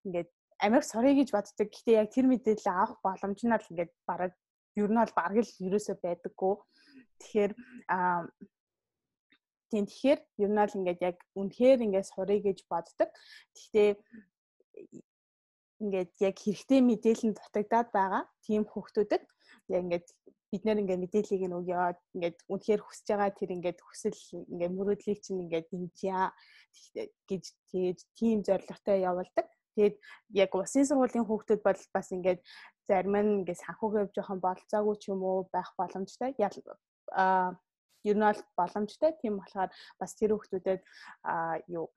ингээд 0.06 0.30
Америк 0.68 0.86
сурыг 0.86 1.16
гэж 1.18 1.30
боддог. 1.32 1.68
Гэхдээ 1.72 2.00
яг 2.02 2.10
тэр 2.12 2.26
мэдээлэл 2.28 2.68
авах 2.70 3.00
боломж 3.06 3.40
нь 3.44 3.54
бол 3.56 3.72
ингээд 3.72 3.92
бараг 4.10 4.34
ер 4.76 4.90
нь 4.92 5.00
бол 5.02 5.14
бараг 5.18 5.38
л 5.42 5.58
ерөөсөө 5.66 5.96
байдаггүй. 6.04 6.56
Тэгэхээр 7.22 7.52
Тийм 9.72 9.86
тэгэхээр 9.86 10.20
ер 10.44 10.52
нь 10.52 10.60
л 10.64 10.78
ингээд 10.80 11.00
яг 11.04 11.18
үнэхээр 11.36 11.84
ингээд 11.86 12.08
сурыг 12.08 12.42
гэж 12.48 12.60
боддог. 12.72 13.10
Гэхдээ 13.52 13.90
ингээд 15.84 16.12
яг 16.24 16.36
хэрэгтэй 16.40 16.80
мэдээлэл 16.82 17.28
нь 17.28 17.38
дутагдаад 17.38 17.90
байгаа 17.92 18.24
тийм 18.46 18.64
хүүхдүүдэд 18.66 19.24
яг 19.76 19.82
ингээд 19.84 20.08
бид 20.52 20.64
нэр 20.64 20.82
ингээд 20.82 21.04
мэдээллийг 21.04 21.44
нь 21.46 21.58
өгөөд 21.60 22.00
ингээд 22.16 22.38
үнэхээр 22.48 22.82
хүсэж 22.82 23.08
байгаа 23.12 23.32
тэр 23.36 23.52
ингээд 23.56 23.80
хүсэл 23.84 24.20
ингээд 24.48 24.74
мөрөөдлийг 24.78 25.20
чинь 25.20 25.44
ингээд 25.44 25.68
дэмжээ 25.68 26.26
гэж 27.28 27.44
тэгэж 27.70 27.98
тийм 28.16 28.38
зорилготой 28.48 29.04
явуулдаг. 29.04 29.48
Тэгээд 29.76 29.96
яг 30.32 30.52
усын 30.56 30.88
сургуулийн 30.88 31.28
хүүхдүүд 31.28 31.62
бол 31.68 31.82
бас 31.94 32.08
ингээд 32.16 32.40
зарим 32.88 33.16
нь 33.20 33.44
ингээд 33.44 33.64
санхүүгээ 33.68 34.16
жоохон 34.16 34.40
болцоогүй 34.40 34.96
ч 34.98 35.04
юм 35.12 35.22
уу 35.28 35.52
байх 35.52 35.70
боломжтой. 35.76 36.32
Аа 37.12 37.52
ер 38.04 38.16
нь 38.18 38.26
бол 38.26 38.42
боломжтой. 38.58 39.12
Тийм 39.22 39.38
болохоор 39.40 39.72
бас 40.00 40.12
тэр 40.16 40.36
хүмүүстэд 40.36 40.82
а 41.24 41.58
юу 41.68 41.90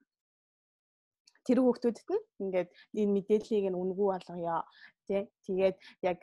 тэр 1.45 1.59
хүмүүстэд 1.61 1.97
нь 2.09 2.25
ингээд 2.43 2.69
энэ 2.99 3.13
мэдээллийг 3.15 3.65
нь 3.69 3.79
үнгүй 3.81 4.07
болгоё 4.13 4.61
тий. 5.07 5.27
Тэгээд 5.45 5.77
яг 6.09 6.17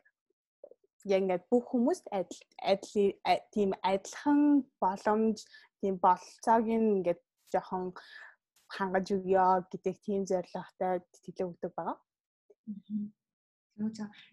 яг 1.05 1.21
ингээд 1.23 1.45
бүх 1.51 1.65
хүмүүст 1.71 2.07
адил 2.11 2.43
адил 2.73 3.13
тийм 3.55 3.71
адилхан 3.83 4.41
боломж 4.83 5.39
тийм 5.81 5.95
болцоог 6.03 6.65
ингээд 6.67 7.21
жоохон 7.53 7.95
хангаж 8.77 9.07
өгөө 9.17 9.71
гэдэг 9.73 9.95
тийм 10.05 10.23
зорилготой 10.29 11.01
тэтгэлэг 11.13 11.51
өгдөг 11.51 11.73
байгаа. 11.75 11.97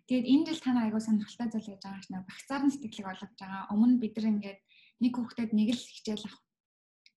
Тэгээд 0.10 0.26
энэ 0.34 0.46
жил 0.50 0.62
та 0.62 0.74
нар 0.74 0.90
айгуу 0.90 1.02
сонирхолтой 1.06 1.48
зүйл 1.54 1.68
хийж 1.70 1.82
байгаа 1.86 2.04
шнэ 2.04 2.26
багцаар 2.26 2.64
нь 2.66 2.74
сэтгэлэг 2.74 3.06
болгож 3.08 3.34
байгаа. 3.40 3.70
Өмнө 3.74 4.02
бид 4.02 4.14
нар 4.18 4.28
ингээд 4.34 4.60
нэг 5.04 5.14
хүүхдэд 5.16 5.52
нэг 5.56 5.70
л 5.76 5.84
хичээл 5.96 6.28
авах 6.28 6.44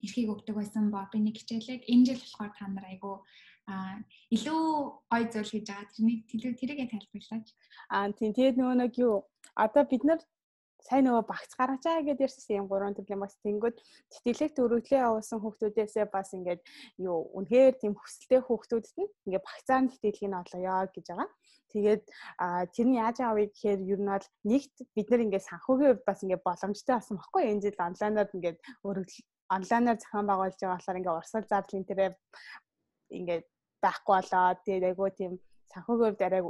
эрхийг 0.05 0.29
өгдөг 0.31 0.55
байсан 0.57 0.91
ба 0.95 1.11
би 1.13 1.19
нэг 1.19 1.37
хичээлийг 1.39 1.83
энэ 1.93 2.07
жил 2.07 2.23
болохоор 2.23 2.53
та 2.55 2.67
нар 2.71 2.87
айгу 2.87 3.23
а 3.69 4.01
илүү 4.33 4.63
гой 5.11 5.23
зүйл 5.29 5.53
хийж 5.53 5.67
байгаа 5.69 5.93
тэрнийг 5.93 6.21
тэрийгэ 6.31 6.87
тайлбарлаач. 6.89 7.47
Аа 7.93 8.09
тийм 8.17 8.33
тэгээд 8.33 8.57
нөгөө 8.57 8.77
нэг 8.81 8.93
юу 8.97 9.29
одоо 9.53 9.85
бид 9.85 10.03
нар 10.09 10.21
сайн 10.87 11.05
нөгөө 11.05 11.25
багц 11.29 11.53
гаргаж 11.59 11.83
байгаа 11.85 12.07
гэдээ 12.07 12.27
ярьсан 12.29 12.59
юм 12.61 12.67
гурван 12.71 12.95
төрлийн 12.97 13.21
бас 13.21 13.35
тэнгүүд 13.45 13.77
тэтгэлэгт 14.13 14.63
өргөдлөө 14.63 15.01
явуулсан 15.05 15.39
хүүхдүүдээсээ 15.43 16.07
бас 16.09 16.29
ингээд 16.33 16.63
юу 17.03 17.19
үнэхээр 17.37 17.75
тийм 17.83 17.93
хүсэлтэй 17.99 18.41
хүүхдүүдэд 18.47 18.97
нь 19.03 19.13
ингээд 19.27 19.45
багцаар 19.45 19.83
нь 19.85 19.91
тэтгэлгийг 19.93 20.31
нь 20.31 20.41
олгоё 20.41 20.89
гэж 20.95 21.07
байгаа. 21.11 21.29
Тэгээд 21.73 22.05
тэр 22.75 22.87
нь 22.89 22.99
яаж 22.99 23.17
авъя 23.21 23.47
гэхээр 23.49 23.81
ер 23.93 24.01
нь 24.01 24.11
бол 24.13 24.27
нэгт 24.49 24.75
бид 24.97 25.09
нар 25.11 25.25
ингээд 25.25 25.49
санхүүгийн 25.49 25.91
хувьд 25.93 26.09
бас 26.09 26.21
ингээд 26.25 26.47
боломжтой 26.49 26.95
болсон 26.97 27.17
баггүй 27.21 27.43
энэ 27.45 27.63
жил 27.65 27.87
онлайнаар 27.89 28.29
ингээд 28.37 28.59
өргөдөл 28.89 29.21
онлайнаар 29.57 29.99
зохион 30.01 30.27
байгуулж 30.29 30.57
байгаа 30.61 30.77
болохоор 30.77 30.99
ингээд 31.01 31.19
урсгал 31.19 31.51
зарлын 31.51 31.85
тэрэ 31.89 32.07
ингээд 33.19 33.45
байхгүй 33.85 34.15
болоо. 34.17 34.49
Тэгээд 34.65 34.89
айгүй 34.89 35.11
тийм 35.17 35.33
санхүүгийн 35.73 36.09
хувьд 36.09 36.27
арай 36.27 36.43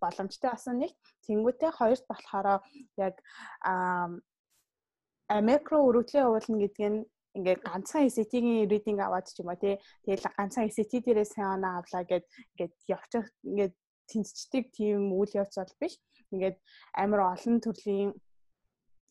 боломжтой 0.00 0.50
болсон 0.50 0.76
нэг. 0.82 0.92
Тэнгүүтээ 1.26 1.70
хоёрт 1.78 2.04
болохоор 2.08 2.46
яг 3.02 3.14
микро 5.48 5.76
өргөдлөө 5.88 6.22
явуулна 6.22 6.56
гэдг 6.62 6.80
нь 6.86 6.98
ингээд 7.36 7.60
ганцхан 7.68 8.08
SAT-ийн 8.08 8.70
reading 8.70 8.98
аваад 9.02 9.26
ч 9.28 9.42
юм 9.42 9.50
уу 9.52 9.58
тий. 9.60 9.76
Тэгэл 10.04 10.26
ганцхан 10.38 10.70
SAT 10.72 10.92
дээрээ 11.04 11.26
сайн 11.28 11.60
оноо 11.60 11.72
авлаа 11.82 12.02
гэд 12.06 12.24
ингээд 12.54 12.74
явчих 12.88 13.26
ингээд 13.44 13.74
тэнцчдэг 14.10 14.64
тийм 14.76 15.12
үйл 15.12 15.32
явц 15.42 15.54
бол 15.58 15.74
биш. 15.80 15.94
Ингээд 16.32 16.56
амар 17.02 17.20
олон 17.34 17.56
төрлийн 17.62 18.10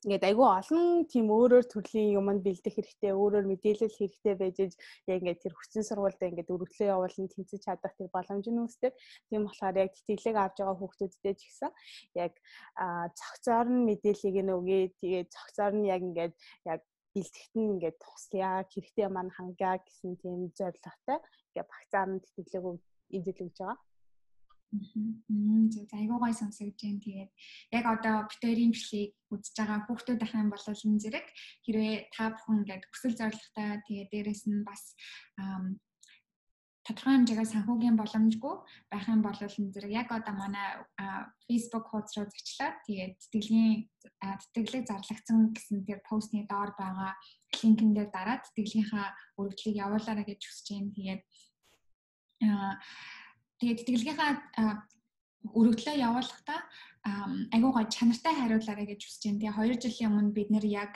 ингээд 0.06 0.28
айгүй 0.30 0.46
олон 0.46 0.82
тийм 1.10 1.34
өөрөөр 1.34 1.66
төрлийн 1.66 2.22
юмд 2.22 2.46
бэлдэх 2.46 2.78
хэрэгтэй, 2.78 3.10
өөрөөр 3.18 3.46
мэдээлэл 3.50 3.98
хэрэгтэй 3.98 4.34
байж 4.38 4.58
яг 5.10 5.18
ингээд 5.18 5.42
тэр 5.42 5.54
хүчин 5.58 5.82
сургуультай 5.82 6.30
ингээд 6.30 6.54
өргөлөө 6.54 6.94
явуулан 6.94 7.26
тэнцэж 7.34 7.62
чадах 7.66 7.94
тэр 7.98 8.14
боломж 8.14 8.46
нь 8.46 8.62
үүсдэг. 8.62 8.94
Тийм 9.34 9.50
болохоор 9.50 9.82
яг 9.82 9.90
тэтгэлэг 9.98 10.36
авж 10.38 10.56
байгаа 10.62 10.78
хүүхдүүдтэй 10.78 11.34
ч 11.34 11.42
гэсэн 11.50 11.72
яг 12.22 12.34
цогцоор 13.18 13.68
нь 13.74 13.86
мэдээллийг 13.90 14.38
нь 14.46 14.54
өгье. 14.54 14.94
Тэгээд 15.02 15.28
цогцоор 15.34 15.74
нь 15.74 15.90
яг 15.90 16.02
ингээд 16.06 16.34
яг 16.70 16.82
бэлтгэхт 17.18 17.54
нь 17.58 17.72
ингээд 17.74 17.98
туслая, 17.98 18.62
хэрэгтэй 18.70 19.08
маань 19.10 19.34
хангая 19.34 19.82
гэсэн 19.82 20.22
тийм 20.22 20.54
зорилготой 20.54 21.18
ингээд 21.50 21.72
багцаар 21.74 22.10
нь 22.14 22.22
тэтгэлэг 22.22 22.78
жил 23.26 23.42
өгж 23.42 23.58
байгаа. 23.58 23.78
Мм 25.30 25.70
айгуу 25.94 26.20
гой 26.20 26.34
сонсогдож 26.34 26.82
байна. 26.82 27.04
Тэгээд 27.06 27.32
яг 27.78 27.86
одоо 27.86 28.16
битэрийн 28.30 28.72
бичлэгийг 28.74 29.14
үзэж 29.34 29.56
байгаа 29.58 29.80
хүүхдүүд 29.86 30.22
ах 30.26 30.34
юм 30.36 30.50
бол 30.52 30.66
энэ 30.68 31.02
зэрэг. 31.04 31.28
Хэрвээ 31.66 31.96
та 32.16 32.24
бүхэн 32.34 32.58
ингээд 32.64 32.84
хүсэл 32.92 33.20
зоригтой 33.20 33.70
тэгээд 33.88 34.10
дээрэс 34.12 34.44
нь 34.52 34.68
бас 34.68 34.84
тодорхой 36.86 37.18
хэмжээгээр 37.18 37.50
санхүүгийн 37.50 37.98
боломжгүй 37.98 38.56
байх 38.94 39.06
юм 39.10 39.22
бол 39.26 39.34
энэ 39.34 39.74
зэрэг. 39.74 39.92
Яг 39.92 40.10
одоо 40.14 40.34
манай 40.38 40.68
Facebook 41.50 41.90
хуудас 41.90 42.14
руу 42.14 42.30
зочлаад 42.30 42.78
тэгээд 42.86 43.18
тэтгэлийн 43.34 43.90
тэтгэлэг 44.22 44.84
зарлагдсан 44.86 45.50
гэсэн 45.58 45.82
тэр 45.90 46.00
постны 46.06 46.46
доор 46.46 46.78
байгаа 46.78 47.18
линкэн 47.58 47.90
дээр 47.98 48.10
дараад 48.14 48.46
тэтгэлгийнхаа 48.46 49.08
өргөдлийг 49.42 49.76
явуулаарай 49.82 50.26
гэж 50.30 50.42
хүсэж 50.46 50.68
байна. 50.78 50.94
Тэгээд 50.94 51.22
тэгээд 53.66 53.82
тэтгэлгийнхаа 53.82 54.32
өргөдлөө 55.58 55.96
явуулахдаа 55.98 56.60
айгуу 57.50 57.72
гой 57.74 57.86
чанартай 57.90 58.34
хариулаарай 58.38 58.86
гэж 58.86 59.02
хүсэж 59.02 59.22
байна. 59.26 59.42
Тэгээ 59.42 59.82
2 59.82 59.82
жилийн 59.82 60.10
өмнө 60.14 60.38
бид 60.38 60.50
нэр 60.54 60.66
яг 60.70 60.94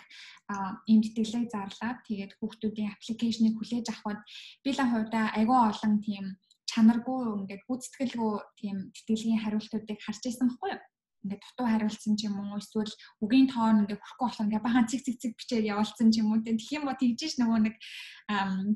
ийм 0.86 1.02
тэтгэлэг 1.02 1.50
зарлаад 1.50 2.06
тэгээд 2.06 2.38
хүүхдүүдийн 2.38 2.94
аппликейшнийг 2.94 3.56
хүлээж 3.58 3.88
авахд 3.90 4.22
би 4.62 4.70
л 4.74 4.82
хувьдаа 4.86 5.26
айгуу 5.38 5.60
олон 5.70 5.94
тийм 6.06 6.26
чанаргүй 6.70 7.20
ингээд 7.42 7.66
гүйцэтгэлгүй 7.66 8.34
тийм 8.62 8.78
тэтгэлгийн 8.94 9.42
хариултуудыг 9.42 9.98
харж 10.02 10.22
байсан 10.26 10.46
байхгүй 10.50 10.70
юу? 10.78 10.82
ингээд 11.26 11.42
дутуу 11.46 11.68
хариулсан 11.68 12.14
ч 12.18 12.30
юм 12.30 12.38
уу 12.38 12.62
эсвэл 12.62 12.94
үгийн 13.26 13.48
тоон 13.50 13.82
ингээд 13.84 14.02
хүрхгүй 14.02 14.26
болох 14.26 14.44
ингээд 14.46 14.66
бахан 14.66 14.86
цэг 14.88 15.02
цэг 15.06 15.18
цэг 15.22 15.34
бичээд 15.36 15.70
явуулсан 15.74 16.10
ч 16.14 16.22
юм 16.22 16.32
уу 16.32 16.40
тэгэх 16.46 16.78
юм 16.78 16.86
бол 16.86 17.02
тэгжээш 17.02 17.34
нөгөө 17.42 17.60
нэг 17.66 17.76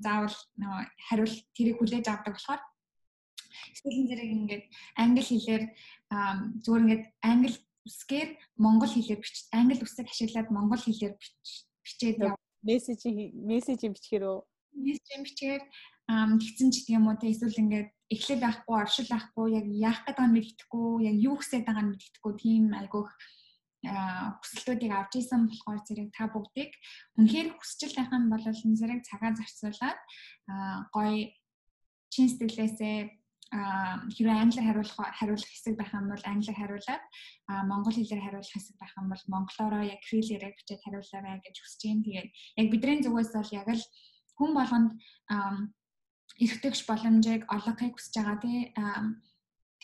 заавал 0.03 0.37
нөгөө 0.59 0.81
хариул 1.07 1.35
тэрийг 1.55 1.77
хүлээж 1.79 2.05
авдаг 2.09 2.33
болохоор 2.35 2.61
энэ 3.85 4.07
зэрэг 4.09 4.29
ингээд 4.37 4.65
англи 4.97 5.23
хэлээр 5.23 5.63
зүгээр 6.63 6.83
ингээд 6.83 7.03
англи 7.21 7.53
үсгээр 7.87 8.29
монгол 8.57 8.91
хэлээр 8.93 9.19
бич 9.19 9.35
англи 9.51 9.79
үсэг 9.83 10.07
ашиглаад 10.07 10.49
монгол 10.51 10.81
хэлээр 10.83 11.13
бичээд 11.83 12.17
яв. 12.23 12.39
Мессежийн 12.63 13.35
мессежийн 13.43 13.93
бичгээр 13.93 14.23
үү? 14.23 14.39
Мессежийн 14.79 15.23
бичгээр 15.27 15.63
тэгсэн 16.07 16.69
ч 16.71 16.87
тийм 16.87 17.07
үү 17.07 17.15
те 17.19 17.31
эсвэл 17.31 17.61
ингээд 17.63 17.89
эхлэл 18.11 18.43
байхгүй 18.43 18.75
оршил 18.75 19.07
байхгүй 19.11 19.47
яг 19.59 19.65
яах 19.67 19.99
гэдэг 20.03 20.25
нь 20.27 20.35
мэддэхгүй 20.35 20.87
яг 21.07 21.17
юу 21.27 21.35
хүсэж 21.39 21.61
байгаа 21.63 21.83
нь 21.83 21.91
мэддэхгүй 21.91 22.33
тийм 22.39 22.63
айгүйх 22.75 23.11
хүсэлтүүдийг 23.83 24.91
авч 24.95 25.13
исэн 25.19 25.47
болохоор 25.47 25.79
зэрэг 25.83 26.09
та 26.15 26.31
бүгдийг 26.31 26.71
үнэхээр 27.19 27.47
хүсчил 27.55 27.93
байх 27.95 28.11
нь 28.15 28.31
бол 28.31 28.43
энэ 28.47 28.79
зэрэг 28.79 29.01
цагаа 29.03 29.31
зарцуулаад 29.35 29.99
гоё 30.95 31.31
чин 32.11 32.27
сэтгэлээсээ 32.31 33.22
хэрвээ 33.53 34.37
англиар 34.41 34.65
хариулах 34.65 34.97
хариулах 35.13 35.45
хэсэг 35.45 35.77
байх 35.77 35.93
юм 35.93 36.09
бол 36.09 36.25
англиар 36.25 36.57
хариулаад 36.57 37.03
монгол 37.69 37.93
хэлээр 37.93 38.25
хариулах 38.25 38.53
хэсэг 38.53 38.75
байх 38.81 38.93
юм 38.97 39.07
бол 39.13 39.23
монголоор 39.29 39.85
яг 39.85 40.01
крилээрээ 40.09 40.51
бичээд 40.57 40.81
хариулаарай 40.81 41.37
гэж 41.45 41.55
хүсэж 41.61 41.81
байна. 41.85 42.01
Тэгээд 42.01 42.29
яг 42.33 42.67
бидний 42.73 42.99
зүгээс 43.05 43.31
бол 43.37 43.51
яг 43.53 43.67
л 43.69 43.85
хүн 44.41 44.51
болгонд 44.57 44.91
эргэтгэж 46.41 46.77
боломжийг 46.89 47.41
олгохыг 47.45 47.93
хүсэж 47.93 48.13
байгаа 48.17 48.37
тий. 48.41 48.59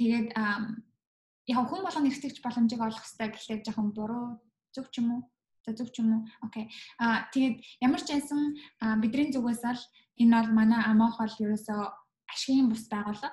Тэгээд 0.02 0.28
яг 0.34 1.58
хүн 1.70 1.82
болгонд 1.86 2.10
эргэтгэж 2.10 2.42
боломжийг 2.42 2.82
олох 2.82 3.06
хэрэгтэй 3.06 3.30
гэхлээр 3.30 3.62
жоохон 3.70 3.90
буруу 3.94 4.26
зөв 4.74 4.90
ч 4.90 4.98
юм 4.98 5.08
уу? 5.14 5.22
За 5.62 5.78
зөв 5.78 5.94
ч 5.94 6.02
юм 6.02 6.10
уу? 6.10 6.22
Окей. 6.42 6.66
Аа 6.98 7.30
тэгээд 7.30 7.62
ямар 7.86 8.02
ч 8.02 8.18
байсан 8.18 8.58
бидний 8.98 9.30
зүгээс 9.30 9.62
л 9.62 9.84
энэ 10.18 10.34
бол 10.34 10.50
манай 10.58 10.82
амаах 10.90 11.22
бол 11.22 11.36
ерөөсөө 11.46 11.82
ашигын 12.34 12.74
бус 12.74 12.90
байгууллага 12.90 13.30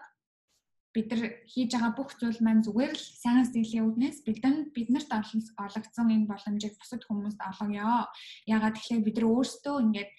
бид 0.96 1.12
нар 1.12 1.22
хийж 1.52 1.70
байгаа 1.76 1.92
бүх 1.92 2.10
зүйл 2.16 2.40
маань 2.40 2.64
зүгээр 2.64 2.92
л 2.96 3.04
сайн 3.20 3.44
сэтгэлийн 3.44 3.86
үүднээс 3.92 4.18
бидэнд 4.24 4.72
биднэрт 4.72 5.10
олгогдсон 5.12 6.08
энэ 6.08 6.30
боломжийг 6.32 6.74
бусад 6.80 7.04
хүмүүст 7.04 7.40
олгоё. 7.44 8.08
Ягаад 8.48 8.74
тэгэхээр 8.80 9.04
бид 9.04 9.16
нар 9.20 9.28
өөрсдөө 9.28 9.76
ингээд 9.84 10.10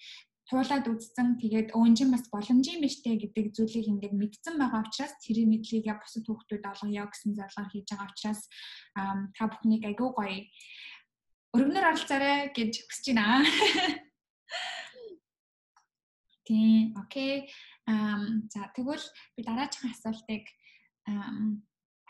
туулаад 0.48 0.86
үзсэн 0.86 1.28
тэгээд 1.42 1.68
өө 1.74 1.84
энэ 1.90 2.14
бас 2.14 2.24
боломжийн 2.32 2.80
биштэй 2.80 3.18
гэдэг 3.20 3.46
зүйлийг 3.58 3.86
ингээд 3.90 4.14
мэдсэн 4.16 4.54
байгаа 4.56 4.86
учраас 4.86 5.12
тэр 5.20 5.44
мэдлийг 5.44 5.84
я 5.90 5.98
бусад 5.98 6.24
хүүхдүүд 6.24 6.64
олгоё 6.64 7.04
гэсэн 7.10 7.36
зорилгоор 7.36 7.68
хийж 7.68 7.86
байгаа 7.90 8.08
учраас 8.08 8.42
та 9.36 9.42
бүхнийг 9.50 9.82
айгүй 9.84 10.08
гоё 10.14 10.40
өргөнөр 11.52 11.88
оролцоорой 11.90 12.54
гэж 12.56 12.72
хүсэж 12.86 13.06
байна. 13.12 13.44
Тийм, 16.48 16.96
окей. 16.96 17.52
Ам 17.84 18.48
за 18.48 18.72
тэгвэл 18.72 19.04
би 19.36 19.44
дараагийн 19.44 19.92
асуултыг 19.92 20.48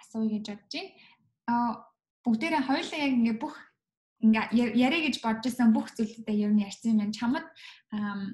асууя 0.01 0.29
гэж 0.39 0.45
бодож 0.49 0.73
байна. 0.75 0.91
Аа 1.49 1.71
бүгдээрээ 2.25 2.63
хоёулаа 2.69 2.99
яг 3.07 3.13
ингээ 3.19 3.37
бүх 3.41 3.55
ингээ 4.19 4.47
яриа 4.75 5.01
гэж 5.07 5.17
бодож 5.23 5.47
исэн 5.47 5.71
бүх 5.73 5.95
зүйлүүдээ 5.95 6.43
ер 6.43 6.53
нь 6.53 6.65
ярьсан 6.67 6.99
юм. 6.99 7.13
Чамд 7.15 7.47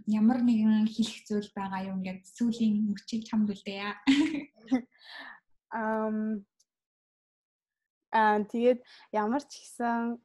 ямар 0.09 0.41
нэгэн 0.41 0.89
хэлэх 0.89 1.29
зүйл 1.29 1.51
байгаа 1.53 1.93
юу 1.93 2.01
ингээд 2.01 2.25
сүүлийн 2.25 2.89
мөчийг 2.89 3.23
чамд 3.29 3.53
үлдээе. 3.53 3.93
Ам 5.77 6.47
аа 8.15 8.41
тэгээд 8.49 8.81
ямар 9.13 9.43
ч 9.45 9.53
гэсэн 9.61 10.17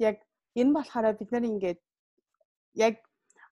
яг 0.00 0.16
энэ 0.56 0.74
болохоор 0.74 1.12
бид 1.20 1.30
нар 1.32 1.44
ингээд 1.44 1.80
яг 2.80 2.96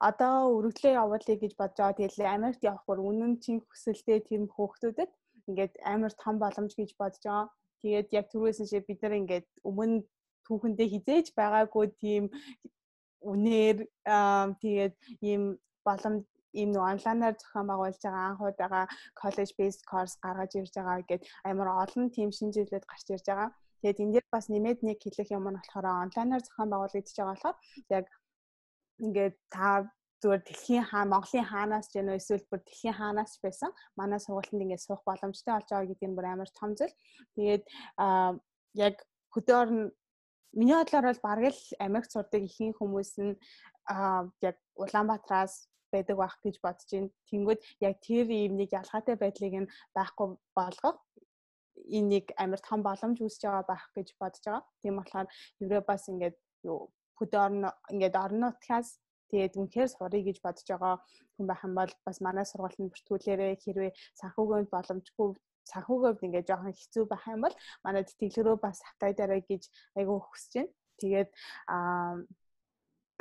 одоо 0.01 0.57
өргөдлөө 0.57 0.93
явуулъя 1.03 1.37
гэж 1.37 1.53
бодож 1.59 1.79
байгаа. 1.79 1.99
Тэгээд 1.99 2.35
Америкт 2.37 2.63
явах 2.65 2.85
бүр 2.87 3.03
үнэн 3.03 3.43
чин 3.43 3.61
хүсэлтэй 3.67 4.23
тийм 4.23 4.47
хөөхтүүдэд 4.47 5.11
ингээд 5.49 5.75
амар 5.93 6.13
том 6.23 6.39
боломж 6.43 6.73
гэж 6.77 6.91
бодож 7.01 7.23
байгаа. 7.25 7.47
Тэгээд 7.83 8.09
яг 8.19 8.27
түрүүсэн 8.33 8.67
шиг 8.69 8.85
бид 8.87 9.01
нар 9.03 9.15
ингээд 9.21 9.47
өмнө 9.69 10.05
түүхэндээ 10.47 10.89
хизээж 10.95 11.27
байгаагүй 11.41 11.87
тийм 12.03 12.25
үнээр 13.31 13.77
тэгээд 14.63 14.95
ийм 15.29 15.43
боломж 15.87 16.25
ийм 16.57 16.71
нэг 16.73 16.83
онлайнаар 16.91 17.35
зохион 17.37 17.67
байгуулж 17.69 18.01
байгаа 18.03 18.27
анхудаага 18.29 18.83
college 19.21 19.53
based 19.59 19.83
course 19.91 20.15
гаргаж 20.25 20.53
ирж 20.57 20.73
байгаа 20.77 20.99
гэд 21.11 21.23
амар 21.51 21.69
олон 21.83 22.07
тийм 22.17 22.31
шинжилгээд 22.39 22.89
гарч 22.89 23.07
ирж 23.15 23.27
байгаа. 23.29 23.51
Тэгээд 23.81 24.03
энэ 24.03 24.13
дээр 24.15 24.27
бас 24.35 24.47
нэмээд 24.49 24.79
нэг 24.89 24.99
хэлэх 25.05 25.29
юм 25.37 25.47
нь 25.49 25.59
болохоор 25.59 25.87
онлайнаар 26.05 26.43
зохион 26.45 26.71
байгуулагдаж 26.73 27.17
байгаа 27.17 27.35
болохоор 27.35 27.57
яг 27.97 28.07
ингээд 29.05 29.35
та 29.55 29.69
зүгээр 30.23 30.43
дэлхийн 30.45 30.87
хаа 30.91 31.05
Монголын 31.07 31.47
хаанаас 31.47 31.87
ч 31.91 32.03
уу 32.03 32.19
эсвэл 32.19 32.51
бүр 32.51 32.61
дэлхийн 32.67 32.99
хаанаас 32.99 33.39
ч 33.39 33.43
байсан 33.47 33.71
манай 33.99 34.19
сургуультанд 34.19 34.63
ингээд 34.65 34.85
суух 34.87 35.03
боломжтой 35.07 35.55
болж 35.55 35.69
байгаа 35.71 35.91
гэдэг 35.91 36.09
нь 36.11 36.17
бүр 36.19 36.27
амар 36.27 36.51
том 36.59 36.71
зүйл. 36.79 36.95
Тэгээд 37.39 37.65
яг 38.75 38.97
хөдөөр 39.35 39.69
нь 39.77 39.85
миний 40.59 40.77
бодлоор 40.77 41.07
бол 41.09 41.23
бараг 41.29 41.55
л 41.55 41.63
Америкт 41.87 42.11
сурдаг 42.13 42.43
ихэнх 42.43 42.79
хүмүүс 42.79 43.13
нь 43.23 43.35
яг 44.43 44.57
Улаанбаатараас 44.83 45.71
байдаг 45.93 46.17
байх 46.19 46.37
гэж 46.43 46.57
бодож 46.65 46.89
байна. 46.93 47.11
Тэнгүүд 47.31 47.61
яг 47.87 47.95
тэр 48.03 48.27
ийм 48.29 48.59
нэг 48.59 48.71
ялгаатай 48.73 49.17
байдлыг 49.17 49.55
нь 49.63 49.71
байхгүй 49.97 50.27
болгох 50.59 50.99
энэ 51.97 52.09
нэг 52.13 52.25
амар 52.37 52.61
том 52.61 52.83
боломж 52.83 53.19
үүсэж 53.23 53.43
байгаа 53.47 53.65
байх 53.71 53.85
гэж 53.97 54.09
бодож 54.21 54.43
байгаа. 54.45 54.65
Тийм 54.83 54.95
болохоор 54.99 55.27
Европоос 55.63 56.05
ингээд 56.11 56.37
юу 56.67 56.91
хөдөөр 57.19 57.53
нь 57.55 57.67
ингээд 57.93 58.15
орон 58.19 58.41
нутгаас 58.45 58.89
Тэгээд 59.31 59.59
үнэхээр 59.61 59.89
сурыг 59.93 60.25
гэж 60.25 60.39
бодож 60.43 60.67
байгаа 60.69 60.95
хүн 61.37 61.47
байх 61.49 61.63
юм 61.67 61.75
бол 61.77 61.93
бас 62.07 62.19
манай 62.25 62.45
сургалтанд 62.49 62.93
бүртгүүлээрээ 62.93 63.55
хэрвээ 63.63 63.93
санхүүгийн 64.21 64.73
боломжгүй 64.73 65.29
санхүүговд 65.73 66.25
ингээд 66.27 66.49
жоохон 66.49 66.75
хэцүү 66.75 67.05
байх 67.09 67.25
юм 67.29 67.45
бол 67.45 67.57
манай 67.85 68.03
тэтгэлгэрөө 68.05 68.57
бас 68.57 68.79
хатайдараа 68.89 69.41
гэж 69.45 69.63
айгүй 69.99 70.19
хүсэж 70.25 70.53
байна. 70.57 70.73
Тэгээд 71.01 71.31
аа 71.69 72.25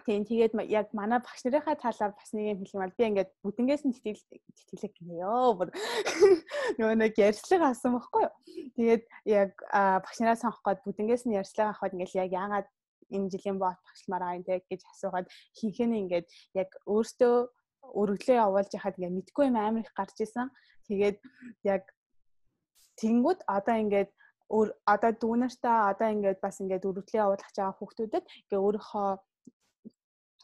Тийм 0.05 0.23
тэгээд 0.23 0.53
яг 0.71 0.87
манай 0.93 1.19
багш 1.19 1.41
нарынхаа 1.43 1.75
талаар 1.75 2.13
бас 2.15 2.29
нэг 2.31 2.45
юм 2.53 2.59
хэлэх 2.63 2.75
юм 2.77 2.83
бол 2.85 2.97
би 2.97 3.03
ингээд 3.11 3.29
бүдэнгээс 3.43 3.83
нь 3.83 3.95
тэтгэл 3.97 4.23
тэтгэлэг 4.55 4.93
гинэё. 4.93 5.67
Нөгөө 6.77 6.95
нэг 6.95 7.13
ярьцлага 7.17 7.73
авсан 7.73 7.97
байхгүй 7.97 8.23
юу. 8.23 8.33
Тэгээд 8.77 9.03
яг 9.25 9.51
багш 9.75 10.17
нараа 10.21 10.39
сонгох 10.39 10.63
гээд 10.63 10.85
бүдэнгээс 10.85 11.23
нь 11.27 11.35
ярьцлага 11.35 11.75
авахад 11.75 11.95
ингээд 11.97 12.23
яг 12.23 12.31
яагаад 12.31 12.67
энэ 13.15 13.31
жилийн 13.33 13.57
бот 13.59 13.79
багшламаар 13.87 14.23
аа 14.23 14.35
энэ 14.37 14.63
гэж 14.69 14.81
асуугаад 14.91 15.27
хинхэн 15.57 15.91
ингээд 16.01 16.27
яг 16.61 16.69
өөртөө 16.85 17.35
өргөлөө 18.01 18.37
явуулж 18.45 18.71
яхад 18.75 18.97
ингээд 18.97 19.17
мэдгүй 19.17 19.45
юм 19.49 19.57
амар 19.57 19.85
их 19.85 19.93
гарч 19.95 20.17
исэн. 20.25 20.51
Тэгээд 20.87 21.17
яг 21.63 21.83
тэнгууд 22.99 23.39
одоо 23.47 23.75
ингээд 23.83 24.09
одоо 24.93 25.11
дүүнартаа 25.21 25.91
одоо 25.91 26.07
ингээд 26.15 26.39
бас 26.43 26.59
ингээд 26.63 26.87
өргөлөө 26.89 27.23
явуулах 27.23 27.51
байгаа 27.55 27.77
хүүхдүүдэд 27.77 28.25
ингээд 28.25 28.63
өөрийнхөө 28.65 29.09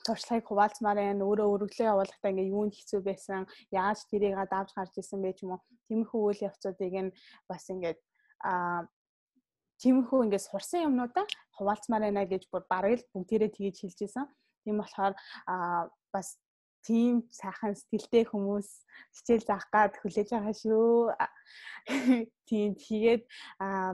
туршлагыг 0.06 0.46
хуваалцмаар 0.48 1.00
байна. 1.00 1.24
Өөрөө 1.24 1.48
өргөлөө 1.56 1.88
явуулахдаа 1.92 2.32
ингээ 2.32 2.52
юунд 2.52 2.74
хэцүү 2.76 3.02
байсан, 3.08 3.48
яаж 3.72 4.00
тэрийг 4.12 4.36
давж 4.52 4.76
гарч 4.76 4.94
исэн 5.00 5.24
бэ 5.24 5.32
ч 5.34 5.48
юм 5.48 5.56
уу. 5.56 5.64
Тиймэрхүү 5.88 6.22
үйл 6.28 6.46
явцуудыг 6.48 6.94
нь 7.08 7.16
бас 7.48 7.64
ингээд 7.72 8.00
аа 8.44 8.84
тиймэрхүү 9.80 10.20
ингээд 10.28 10.48
сурсан 10.52 10.88
юмнуудаа 10.88 11.26
хуваалцмаар 11.58 12.04
байна 12.08 12.24
гэж 12.26 12.50
бүр 12.52 12.64
бараг 12.70 13.00
л 13.00 13.10
бүгдээрээ 13.14 13.52
тгийж 13.54 13.78
хэлж 13.82 14.00
исэн. 14.06 14.26
Тийм 14.64 14.78
болохоор 14.80 15.14
бас 16.14 16.28
тийм 16.84 17.24
сайхан 17.32 17.74
сэтгэлтэй 17.76 18.24
хүмүүс 18.28 18.70
хичээл 19.16 19.48
заах 19.48 19.68
гад 19.72 19.94
хүлээж 20.02 20.30
байгаа 20.36 20.56
шүү. 20.56 21.16
Тийм 22.48 22.70
тэгээд 22.76 23.24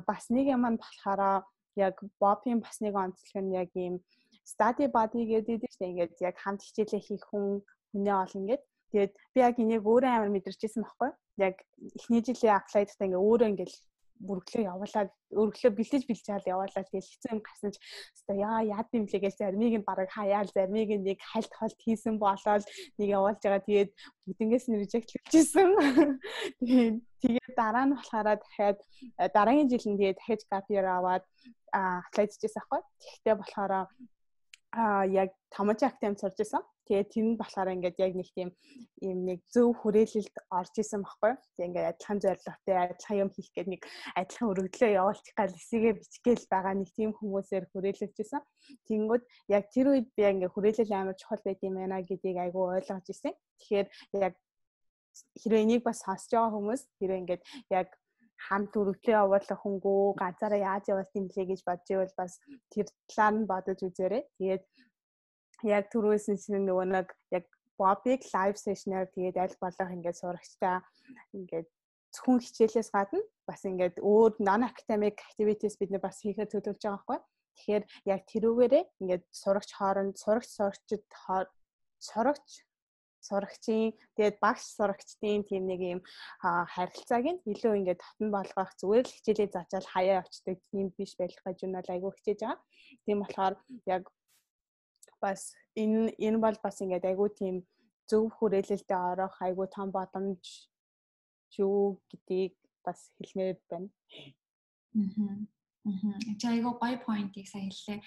бас 0.10 0.24
нэг 0.34 0.46
юм 0.56 0.64
нь 0.66 0.82
болохоор 0.82 1.46
яг 1.78 1.96
Бопийн 2.22 2.60
бас 2.66 2.82
нэг 2.82 2.94
онцлог 2.96 3.36
нь 3.44 3.56
яг 3.56 3.70
ийм 3.76 4.02
study 4.44 4.90
buddy 4.90 5.24
гэдэг 5.30 5.70
чинь 5.70 5.90
ингээд 5.94 6.14
яг 6.26 6.36
хамт 6.42 6.66
хичээлээ 6.66 7.02
хийх 7.06 7.24
хүн 7.30 7.62
хүнээ 7.94 8.16
олон 8.24 8.42
ингээд 8.44 8.64
Тэгээд 8.90 9.14
би 9.34 9.40
яг 9.46 9.56
энийг 9.62 9.86
өөрөө 9.86 10.10
амар 10.10 10.34
мэдэрчээсэн 10.34 10.82
байхгүй. 10.82 11.12
Яг 11.46 11.62
эхний 11.94 12.26
жилийн 12.26 12.58
аплайдтай 12.58 13.06
ингээ 13.06 13.22
өөрөө 13.22 13.48
ингээл 13.54 13.76
бүрглөө 14.28 14.64
явуулаад 14.68 15.10
өргөлөө 15.32 15.72
бэлдэж 15.78 16.04
бэлжаал 16.08 16.52
явуулаад 16.54 16.88
тэгэл 16.92 17.12
хэцүү 17.12 17.32
юм 17.32 17.42
гарсан 17.46 17.72
ч 17.72 17.78
өстой 18.16 18.38
яа 18.44 18.60
яад 18.68 18.90
юм 18.98 19.06
лээ 19.08 19.22
гэж 19.24 19.36
зармиг 19.40 19.74
нь 19.80 19.88
бараг 19.88 20.10
хаяал 20.12 20.50
зармиг 20.52 20.90
нь 20.92 21.06
нэг 21.08 21.20
хальт 21.24 21.52
холт 21.56 21.80
хийсэн 21.80 22.16
болоод 22.20 22.64
нэг 23.00 23.08
явуулж 23.18 23.40
байгаа 23.40 23.64
тэгээд 23.64 23.92
бүгднгээс 24.28 24.66
нь 24.68 24.80
режект 24.82 25.10
хийжсэн. 25.32 25.70
Тэгээд 27.22 27.54
дараа 27.56 27.86
нь 27.88 27.96
болохоор 27.96 28.28
дахиад 28.44 28.80
дараагийн 29.36 29.70
жил 29.72 29.86
нь 29.88 30.00
тэгээд 30.00 30.20
дахиж 30.20 30.42
gap 30.52 30.66
year 30.68 30.88
аваад 30.88 31.24
аплайд 31.72 32.32
хийжсэн 32.36 32.60
аахгүй. 32.60 32.82
Тэгэхдээ 33.00 33.36
болохоор 33.40 33.74
а 34.80 35.04
яг 35.04 35.36
тамаж 35.52 35.84
актем 35.84 36.16
сурж 36.16 36.40
исэн. 36.40 36.64
Тэгээд 36.88 37.12
тэр 37.12 37.26
нь 37.28 37.40
болохоор 37.42 37.74
ингээд 37.76 37.98
яг 38.00 38.14
нэг 38.16 38.30
тийм 38.32 38.50
юм 39.04 39.20
нэг 39.28 39.40
зөв 39.52 39.76
хүрээлэлд 39.76 40.36
орж 40.50 40.74
исэн 40.80 41.04
байхгүй. 41.04 41.34
Тэгээд 41.36 41.68
ингээд 41.68 41.90
адилхан 41.92 42.20
зорилготой 42.24 42.76
адилхан 42.80 43.22
юм 43.24 43.30
хийх 43.36 43.50
гээд 43.54 43.70
нэг 43.70 43.82
адилхан 44.16 44.50
өргөдлөө 44.50 44.92
явуулчих 44.96 45.36
гал 45.36 45.52
эсэгээ 45.60 45.94
бичгээл 46.00 46.46
байгаа 46.48 46.74
нэг 46.80 46.90
тийм 46.96 47.12
хүмүүсээр 47.20 47.66
хүрээлэлж 47.70 48.18
исэн. 48.24 48.42
Тэнгүүд 48.88 49.24
яг 49.52 49.64
тэр 49.76 49.88
үед 49.92 50.08
би 50.16 50.24
ингээд 50.32 50.54
хүрээлэл 50.56 50.96
амар 50.96 51.18
чухал 51.20 51.44
байт 51.44 51.60
юм 51.68 51.76
байна 51.76 52.00
гэдгийг 52.00 52.38
айгүй 52.40 52.64
ойлгож 52.80 53.06
исэн. 53.12 53.36
Тэгэхээр 53.60 53.88
яг 54.24 54.34
хэрвээ 55.44 55.62
энийг 55.68 55.84
бас 55.84 56.00
сонсож 56.02 56.32
байгаа 56.32 56.56
хүмүүс 56.56 56.82
хэрвээ 56.98 57.22
ингээд 57.22 57.44
яг 57.70 57.88
хамт 58.48 58.72
өргөдлөө 58.80 59.16
явуулах 59.20 59.60
хөнгөө 59.62 60.04
ганцаараа 60.22 60.62
яаж 60.64 60.84
явуулт 60.92 61.14
юм 61.20 61.26
блэ 61.28 61.44
гэж 61.52 61.62
бодож 61.68 61.90
ивэл 61.92 62.16
бас 62.16 62.34
тэр 62.72 62.88
талаар 63.12 63.36
нь 63.36 63.50
бодож 63.52 63.80
үзээрэй. 63.84 64.24
Тэгээд 64.40 64.64
яг 65.68 65.84
түрүүсэн 65.92 66.36
чинь 66.40 66.64
нөгөө 66.64 66.88
нэг 66.96 67.08
яг 67.36 67.46
Bobby 67.80 68.20
live 68.36 68.60
session-аар 68.60 69.08
тэгээд 69.16 69.38
аль 69.40 69.56
болох 69.64 69.90
ингээд 69.96 70.20
сурагчтай 70.20 70.84
ингээд 71.36 71.68
зөвхөн 72.16 72.40
хичээлээс 72.44 72.90
гадна 72.92 73.22
бас 73.48 73.62
ингээд 73.64 73.96
өөр 74.04 74.32
non 74.44 74.64
academic 74.68 75.20
activities 75.28 75.76
бид 75.80 75.92
нар 75.92 76.04
бас 76.04 76.20
хийхэд 76.24 76.52
төлөвлөж 76.52 76.84
байгаа 76.84 77.00
байхгүй. 77.00 77.20
Тэгэхээр 77.56 77.84
яг 78.14 78.22
тэрүүгээрээ 78.32 78.84
ингээд 79.00 79.24
сурагч 79.32 79.70
хооронд 79.80 80.16
сурагч 80.20 80.50
сурагчид 80.56 81.04
сурагч 82.00 82.50
сурагчийн 83.28 83.94
тэгээд 84.16 84.38
багш 84.44 84.64
сурагчдын 84.78 85.44
тийм 85.50 85.64
нэг 85.68 85.82
юм 85.94 86.02
харилцааг 86.44 87.26
нь 87.34 87.44
илүү 87.52 87.74
ингээд 87.80 88.04
татан 88.04 88.30
болгох 88.32 88.72
зүгээр 88.80 89.06
л 89.08 89.16
хичээлээ 89.16 89.50
зачаал 89.56 89.88
хаяа 89.94 90.24
очдаг 90.24 90.58
тийм 90.72 90.88
биш 90.98 91.12
байх 91.20 91.36
гэж 91.44 91.58
юу 91.64 91.72
нь 91.72 91.80
айгүй 91.80 92.12
хичээж 92.16 92.40
байгаа. 92.42 92.60
Тийм 93.06 93.18
болохоор 93.22 93.56
яг 93.96 94.04
бас 95.24 95.42
энэ 95.76 96.16
энэ 96.26 96.40
бол 96.46 96.58
бас 96.64 96.78
ингээд 96.84 97.10
айгүй 97.12 97.30
тийм 97.40 97.56
зөв 98.10 98.24
хүрээлэлтэд 98.38 98.92
орох 99.12 99.36
айгүй 99.46 99.68
том 99.76 99.88
боломж 99.98 100.44
юу 101.58 102.02
гэдгийг 102.10 102.54
бас 102.86 103.00
хэлмээр 103.20 103.58
байна. 103.70 103.90
Аа. 104.96 105.38
Аа. 105.86 106.18
Айгүй 106.54 106.74
гоё 106.82 106.98
поинтыг 107.06 107.48
сая 107.48 107.68
хэллээ 107.68 108.00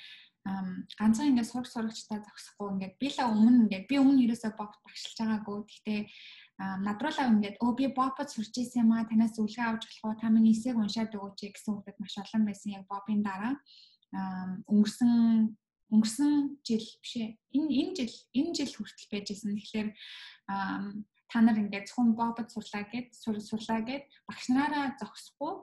ганцхан 0.43 1.31
ингээд 1.31 1.51
сурах 1.51 1.71
сурагчтай 1.71 2.19
зогсохгүй 2.19 2.69
ингээд 2.75 2.95
би 2.99 3.09
л 3.15 3.19
өмнө 3.31 3.59
ингээд 3.71 3.87
би 3.87 3.97
өмнө 4.03 4.25
ерөөсөө 4.27 4.53
боб 4.59 4.75
багшилж 4.83 5.17
байгаагүй. 5.23 5.59
Гэхдээ 5.71 6.01
надруулаа 6.83 7.27
ингээд 7.31 7.57
өө 7.63 7.73
би 7.79 7.87
бопод 7.95 8.29
сурч 8.31 8.55
ирсэн 8.59 8.83
юм 8.83 8.93
аа 8.99 9.07
танаас 9.07 9.39
үлгээ 9.39 9.67
авч 9.71 9.83
болох 9.87 10.03
уу 10.03 10.15
та 10.19 10.35
миний 10.35 10.55
эсээг 10.55 10.79
уншаад 10.79 11.15
өгөөч 11.15 11.39
гэсэн 11.47 11.73
хүүхэд 11.79 11.99
маш 12.03 12.15
олон 12.19 12.43
байсан 12.47 12.71
яг 12.75 12.85
бобын 12.91 13.23
дараа 13.23 13.55
өнгөрсөн 14.67 15.13
өнгөрсөн 15.95 16.33
жил 16.67 16.87
биш 17.03 17.15
ээ 17.23 17.29
энэ 17.55 17.71
энэ 17.81 17.93
жил 18.03 18.15
энэ 18.35 18.53
жил 18.59 18.73
хүртэл 18.75 19.11
байжсэн. 19.15 19.55
Тэгэхээр 19.57 19.89
та 21.31 21.41
нар 21.41 21.57
ингээд 21.57 21.89
зөвхөн 21.89 22.13
бобод 22.19 22.49
сурлаа 22.53 22.85
гэд 22.93 23.15
сурлаа 23.17 23.81
гэд 23.81 24.05
багш 24.29 24.47
нараа 24.53 24.93
зогсохгүй 25.01 25.55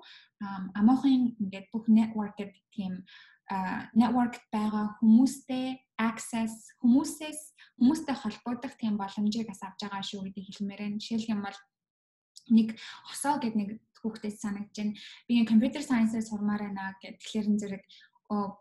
амоохон 0.80 1.38
ингээд 1.38 1.68
бүх 1.70 1.86
network 1.86 2.34
гэдэг 2.42 2.65
тийм 2.74 2.94
networkт 3.97 4.43
байгаа 4.53 4.97
хүмүүстэй 5.01 5.81
access 5.97 6.69
хүмүүсээс 6.85 7.39
хүмүүстэй 7.81 8.15
холбогдох 8.15 8.73
тийм 8.77 8.95
боломжийг 9.01 9.49
бас 9.49 9.62
авч 9.65 9.89
байгаа 9.89 10.03
шүү 10.05 10.29
гэдэг 10.29 10.45
хэлмээр 10.45 10.81
байна. 10.85 11.01
Жишээлх 11.01 11.29
юм 11.33 11.41
бол 11.43 11.57
нэг 12.53 12.77
хосоо 13.09 13.41
гэд 13.41 13.55
нэг 13.57 13.69
хүүхдээс 13.99 14.38
санагдаж 14.39 14.77
байна. 14.77 14.93
Би 15.27 15.33
компьютер 15.45 15.81
сайенсээр 15.83 16.25
сурмаар 16.29 16.62
байна 16.69 16.93
гэд 17.01 17.17
тэгэхээр 17.19 17.47
зэрэг 17.57 17.83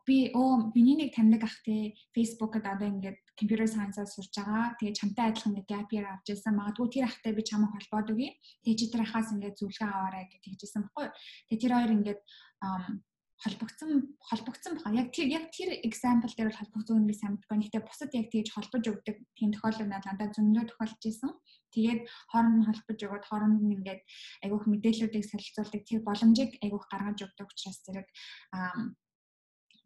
би 0.07 0.33
оо 0.33 0.73
миний 0.73 0.97
нэг 0.97 1.13
таньдаг 1.13 1.45
ах 1.45 1.57
те 1.61 1.93
фейсбુકд 2.17 2.65
одоо 2.65 2.89
ингээд 2.89 3.21
компьютер 3.37 3.69
сайенсаар 3.69 4.09
сурж 4.09 4.33
байгаа. 4.33 4.73
Тэгээ 4.81 4.97
чамтай 4.97 5.29
адилхан 5.29 5.55
нэг 5.61 5.67
gap 5.69 5.93
year 5.93 6.09
авч 6.09 6.33
ирсэн. 6.33 6.57
Магадгүй 6.57 6.89
тэр 6.89 7.05
ахтай 7.05 7.37
би 7.37 7.45
чамайг 7.45 7.77
холбоод 7.77 8.17
өгье. 8.17 8.33
Тэгээ 8.65 8.79
чи 8.81 8.87
тэр 8.89 9.05
ахаас 9.05 9.29
ингээд 9.37 9.61
зөвлөгөө 9.61 9.89
аваарай 9.93 10.25
гэж 10.33 10.43
хэлжсэн 10.49 10.83
баггүй. 10.89 11.07
Тэгээ 11.53 11.61
тэр 11.61 11.73
хоёр 11.77 11.93
ингээд 12.01 12.21
холбогдсон 13.39 14.19
холбогдсон 14.19 14.75
баха. 14.77 14.91
Яг 14.91 15.15
тэр 15.15 15.31
яг 15.31 15.55
тэр 15.55 15.79
example 15.87 16.33
дээр 16.35 16.51
бол 16.51 16.59
холбогдсон 16.59 17.07
гэж 17.07 17.19
сайн 17.23 17.33
мэдгүй. 17.39 17.71
Гэхдээ 17.71 17.87
бусад 17.87 18.11
яг 18.19 18.27
тэгж 18.35 18.51
холбож 18.51 18.85
өгдөг 18.91 19.17
тийм 19.39 19.51
тохиолдол 19.55 19.87
надад 19.87 20.35
зөндөө 20.35 20.65
тохиолдож 20.67 21.05
исэн. 21.07 21.31
Тэгээд 21.71 22.01
хооронд 22.35 22.57
нь 22.59 22.67
холбож 22.67 22.99
өгöd 22.99 23.25
хооронд 23.31 23.63
нь 23.63 23.75
ингээд 23.79 24.03
айгүйх 24.43 24.65
мэдээллүүдийг 24.67 25.25
солилцуулдаг 25.31 25.83
тэр 25.87 26.03
боломжийг 26.03 26.53
айгүйх 26.59 26.87
гаргаж 26.91 27.19
өгдөг 27.31 27.47
учраас 27.47 27.79
зэрэг 27.87 28.09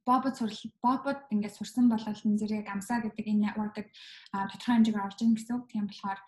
бобот 0.09 0.35
сурал 0.41 0.63
бобот 0.81 1.21
ингээд 1.29 1.53
сурсан 1.53 1.93
болол 1.93 2.09
энэ 2.25 2.41
зэрэг 2.41 2.67
амсаа 2.73 3.05
гэдэг 3.05 3.27
энэ 3.29 3.53
network-д 3.53 3.89
тодорхой 4.33 4.75
хэмжээгээр 4.81 5.07
орж 5.13 5.19
ийн 5.21 5.37
гэсэн 5.37 5.57
үг. 5.61 5.69
Тийм 5.69 5.87
болохоор 5.93 6.21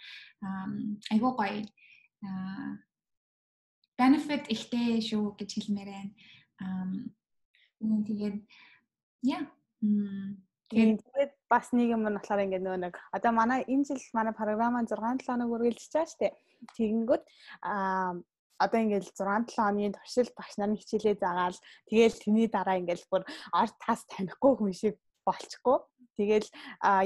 айгүй 1.09 1.33
гоё 1.41 1.65
benefit 3.97 4.45
ихтэй 4.53 5.01
шүү 5.01 5.39
гэж 5.39 5.51
хэлмээр 5.57 5.89
байна 5.89 6.13
тэгээд 8.09 8.37
яа 9.23 9.43
Тэгээд 10.75 11.33
бас 11.47 11.71
нэг 11.77 11.93
юм 11.93 12.09
нь 12.09 12.17
болохоор 12.17 12.45
ингээд 12.49 12.65
нөгөө 12.65 12.81
нэг 12.89 12.95
одоо 13.13 13.33
манай 13.37 13.61
энэ 13.69 13.85
жил 13.85 14.01
манай 14.17 14.33
програм 14.33 14.81
6 14.81 14.97
7 14.97 15.23
хоног 15.29 15.53
үргэлжлэж 15.55 15.93
байгаа 15.93 16.09
шүү 16.09 16.21
дээ. 16.25 16.33
Тэгэнгүүт 16.75 17.25
аа 17.69 18.17
одоо 18.65 18.79
ингээд 18.81 19.05
6 19.13 19.23
7 19.23 19.55
хоногийн 19.55 19.95
туршилт 19.95 20.33
багш 20.35 20.55
нар 20.57 20.73
хичээлээ 20.73 21.21
заагаал 21.21 21.59
тэгээл 21.87 22.21
тэрний 22.23 22.49
дараа 22.49 22.81
ингээд 22.81 23.03
бүр 23.13 23.23
арт 23.53 23.77
тас 23.77 24.09
танихгүй 24.09 24.53
хүн 24.57 24.73
шиг 24.73 24.97
болчихгүй. 25.29 25.79
Тэгээл 26.17 26.49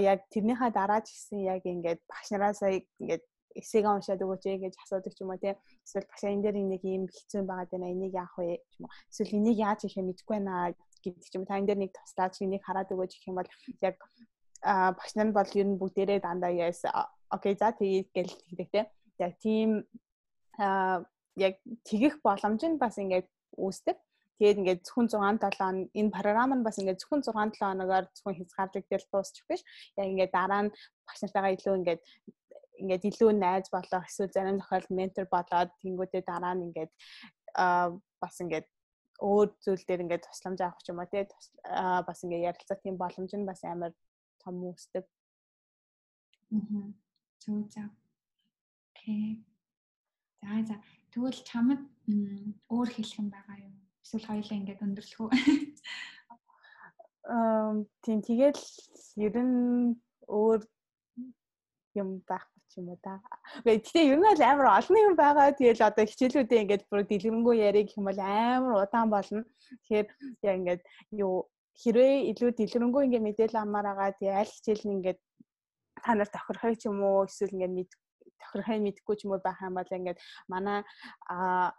яг 0.07 0.21
тэрнийхээ 0.31 0.71
дараа 0.71 1.01
ч 1.03 1.13
гэсэн 1.13 1.39
яг 1.51 1.63
ингээд 1.67 2.01
багш 2.07 2.29
нараас 2.31 2.63
ингээд 2.63 3.25
эсэгээ 3.55 3.93
уншаад 3.95 4.25
өгөөч 4.25 4.45
гэж 4.61 4.75
асуудаг 4.77 5.13
ч 5.15 5.23
юм 5.23 5.33
уу 5.33 5.41
тий. 5.41 5.55
Эсвэл 5.87 6.09
багшаа 6.11 6.31
энэ 6.35 6.43
дээр 6.45 6.57
нэг 6.59 6.83
юм 6.85 7.05
хэцүү 7.09 7.43
байгаад 7.47 7.71
байна. 7.73 7.93
Энийг 7.93 8.15
яах 8.15 8.35
вэ 8.37 8.61
ч 8.69 8.75
юм 8.79 8.85
уу. 8.87 8.93
Эсвэл 9.13 9.39
энийг 9.39 9.59
яаж 9.59 9.81
хийх 9.85 9.97
юм 9.97 10.07
мэдэхгүй 10.11 10.37
байна 10.37 10.75
гэдэг 11.05 11.25
ч 11.25 11.35
юм. 11.37 11.45
Та 11.47 11.59
энэ 11.59 11.69
дээр 11.69 11.81
нэг 11.81 11.93
туслаач 11.95 12.35
энийг 12.45 12.63
хараад 12.65 12.93
өгөөч 12.93 13.13
гэх 13.17 13.29
юм 13.31 13.39
бол 13.39 13.51
яг 13.81 13.97
а 14.63 14.93
багш 14.93 15.13
нар 15.15 15.31
бол 15.33 15.51
ер 15.55 15.67
нь 15.67 15.79
бүгдээрээ 15.79 16.21
дандаа 16.21 16.51
яас 16.51 16.83
окей 17.31 17.55
за 17.55 17.73
тэгээд 17.73 18.09
гэл 18.15 18.35
тэгдэг 18.49 18.69
тий. 18.75 18.85
Яг 19.19 19.33
тийм 19.39 19.87
а 20.59 21.05
яг 21.37 21.63
тэгэх 21.87 22.19
боломж 22.23 22.63
нь 22.67 22.79
бас 22.83 22.99
ингээд 22.99 23.29
үүсдэг. 23.55 23.97
Тэгээд 24.39 24.59
ингээд 24.63 24.81
зөвхөн 24.87 25.09
6 25.11 25.43
7 25.43 25.59
хоног 25.59 25.91
энэ 25.99 26.15
програм 26.15 26.51
нь 26.55 26.67
бас 26.67 26.79
ингээд 26.79 27.01
зөвхөн 27.03 27.23
6 27.27 27.59
7 27.59 27.59
хоногоор 27.59 28.05
зөвхөн 28.15 28.39
хязгаарлагдал 28.39 29.07
дуусчих 29.11 29.45
биш. 29.51 29.63
Яг 29.99 30.07
ингээд 30.07 30.35
дараа 30.35 30.63
нь 30.67 30.75
багш 31.07 31.21
нартайгаа 31.23 31.55
илүү 31.59 31.75
ингээд 31.79 32.01
ингээд 32.81 33.09
илүү 33.11 33.31
найз 33.37 33.67
болоо 33.75 34.01
эсвэл 34.07 34.33
зарим 34.35 34.59
тохиолдолд 34.61 34.97
ментор 34.99 35.27
болоод 35.31 35.71
тэнгуүтээ 35.83 36.23
дараа 36.27 36.55
нь 36.55 36.67
ингээд 36.69 36.93
бас 38.23 38.35
ингээд 38.43 38.67
өөр 39.19 39.49
зүйл 39.65 39.85
дээр 39.87 40.05
ингээд 40.07 40.27
тусламж 40.27 40.61
авах 40.63 40.83
ч 40.83 40.91
юм 40.95 41.03
уу 41.03 41.11
тий 41.11 41.27
бас 42.09 42.19
ингээд 42.23 42.47
ярилцах 42.51 42.79
тийм 42.83 42.97
боломж 43.03 43.33
нь 43.35 43.49
бас 43.51 43.61
амар 43.67 43.93
том 44.43 44.63
үүсдэг. 44.63 45.05
Аа. 46.55 46.87
Зөв 47.43 47.67
зөв. 47.75 47.91
Окей. 48.95 49.43
За 50.41 50.63
за. 50.69 50.77
Тэгвэл 51.11 51.41
чамд 51.43 51.83
өөр 52.71 52.89
хэлэх 52.95 53.19
юм 53.19 53.29
байгаа 53.35 53.57
юу? 53.67 53.75
Эсвэл 54.05 54.29
хоёулаа 54.29 54.59
ингээд 54.59 54.85
өндөрлөх 54.87 55.21
үү? 55.21 55.31
Аа 57.29 57.75
тийм 58.07 58.19
тэгэл 58.25 58.63
ер 59.19 59.35
нь 59.37 59.99
өөр 60.31 60.61
юм 62.01 62.09
байхгүй 62.29 62.58
ч 62.58 62.58
юм 62.79 62.89
уу 62.95 62.99
да. 63.03 63.21
Гэхдээ 63.67 64.05
ер 64.09 64.19
нь 64.19 64.27
бол 64.27 64.43
амар 64.47 64.69
олон 64.79 64.99
юм 65.09 65.15
байгаа. 65.19 65.53
Тэгэл 65.59 65.83
одоо 65.91 66.05
хичээлүүдээ 66.07 66.63
ингээд 66.63 66.85
бүр 66.89 67.03
дэлгэрэнгүй 67.05 67.57
яриг 67.69 67.89
юм 67.99 68.05
бол 68.09 68.21
амар 68.23 68.73
удаан 68.83 69.09
болно. 69.11 69.43
Тэгэхээр 69.87 70.07
яа 70.47 70.55
ингээд 70.59 70.83
юу 71.19 71.51
хэрвээ 71.83 72.15
илүү 72.31 72.51
дэлгэрэнгүй 72.55 73.03
ингээд 73.07 73.27
мэдээлэл 73.27 73.63
амаар 73.63 73.87
байгаа. 73.91 74.19
Тэгээ 74.19 74.39
аль 74.41 74.53
хичээл 74.55 74.85
нь 74.87 74.95
ингээд 74.99 75.19
та 76.03 76.11
нар 76.15 76.31
тохирхой 76.31 76.75
ч 76.79 76.87
юм 76.87 77.03
уу 77.03 77.27
эсвэл 77.27 77.55
ингээд 77.55 77.77
мэд 77.77 77.91
тохирхой 78.43 78.79
мэдгүй 78.83 79.15
ч 79.19 79.21
юм 79.27 79.35
уу 79.35 79.43
байх 79.43 79.59
юм 79.63 79.75
бол 79.75 79.97
ингээд 79.99 80.19
манай 80.47 80.87
а 81.27 81.75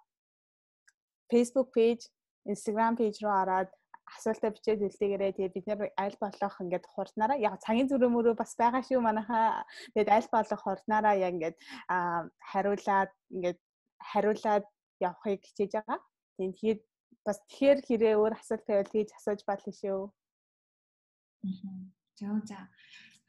Facebook 1.31 1.69
page, 1.77 2.03
Instagram 2.47 2.97
page 2.99 3.21
руу 3.23 3.35
ороод 3.43 3.69
асуултаа 4.16 4.51
бичээд 4.53 4.86
үлдээгээрэй. 4.86 5.32
Тэгээд 5.38 5.55
бид 5.55 5.66
нэр 5.68 5.80
аль 5.97 6.18
болох 6.22 6.55
ингээд 6.62 6.86
хурднараа 6.89 7.38
яг 7.38 7.55
цагийн 7.62 7.89
зүрх 7.89 8.10
мөрөө 8.10 8.36
бас 8.38 8.53
байгаа 8.57 8.82
шүү 8.86 9.01
манайхаа. 9.03 9.66
Тэгээд 9.93 10.10
аль 10.10 10.30
болох 10.34 10.62
хурднараа 10.64 11.16
яг 11.18 11.34
ингээд 11.38 11.57
хариулаад 12.49 13.12
ингээд 13.34 13.60
хариулаад 14.10 14.66
явахыг 14.99 15.41
хичээж 15.45 15.72
байгаа. 15.78 15.99
Тэгээд 16.39 16.82
бас 17.26 17.38
тэгэхээр 17.45 17.80
хэрэг 17.88 18.16
өөр 18.20 18.34
асуулт 18.39 18.66
тавиул 18.66 18.91
хийж 18.91 19.10
асууж 19.14 19.41
болно 19.45 19.72
шүү. 19.76 20.01
За 22.20 22.28
за. 22.49 22.60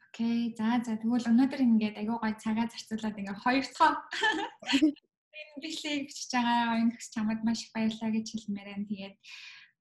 Окей. 0.09 0.55
За 0.57 0.81
за 0.83 0.99
тэгвэл 0.99 1.29
өнөөдөр 1.31 1.61
ингээд 1.63 1.95
агай 2.01 2.17
гой 2.17 2.33
цагаа 2.43 2.67
зарцуулаад 2.67 3.19
ингээд 3.19 3.43
хоёр 3.43 3.65
дахь 3.71 4.01
энэ 5.41 5.61
бичлэгийг 5.63 6.03
бичиж 6.07 6.31
байгаа 6.35 6.81
энэ 6.81 6.95
хөс 6.95 7.07
чамд 7.13 7.41
маш 7.43 7.63
их 7.63 7.71
баярлалаа 7.75 8.11
гэж 8.11 8.27
хэлмээр 8.31 8.67
байна. 8.71 8.89
Тэгээд 8.91 9.15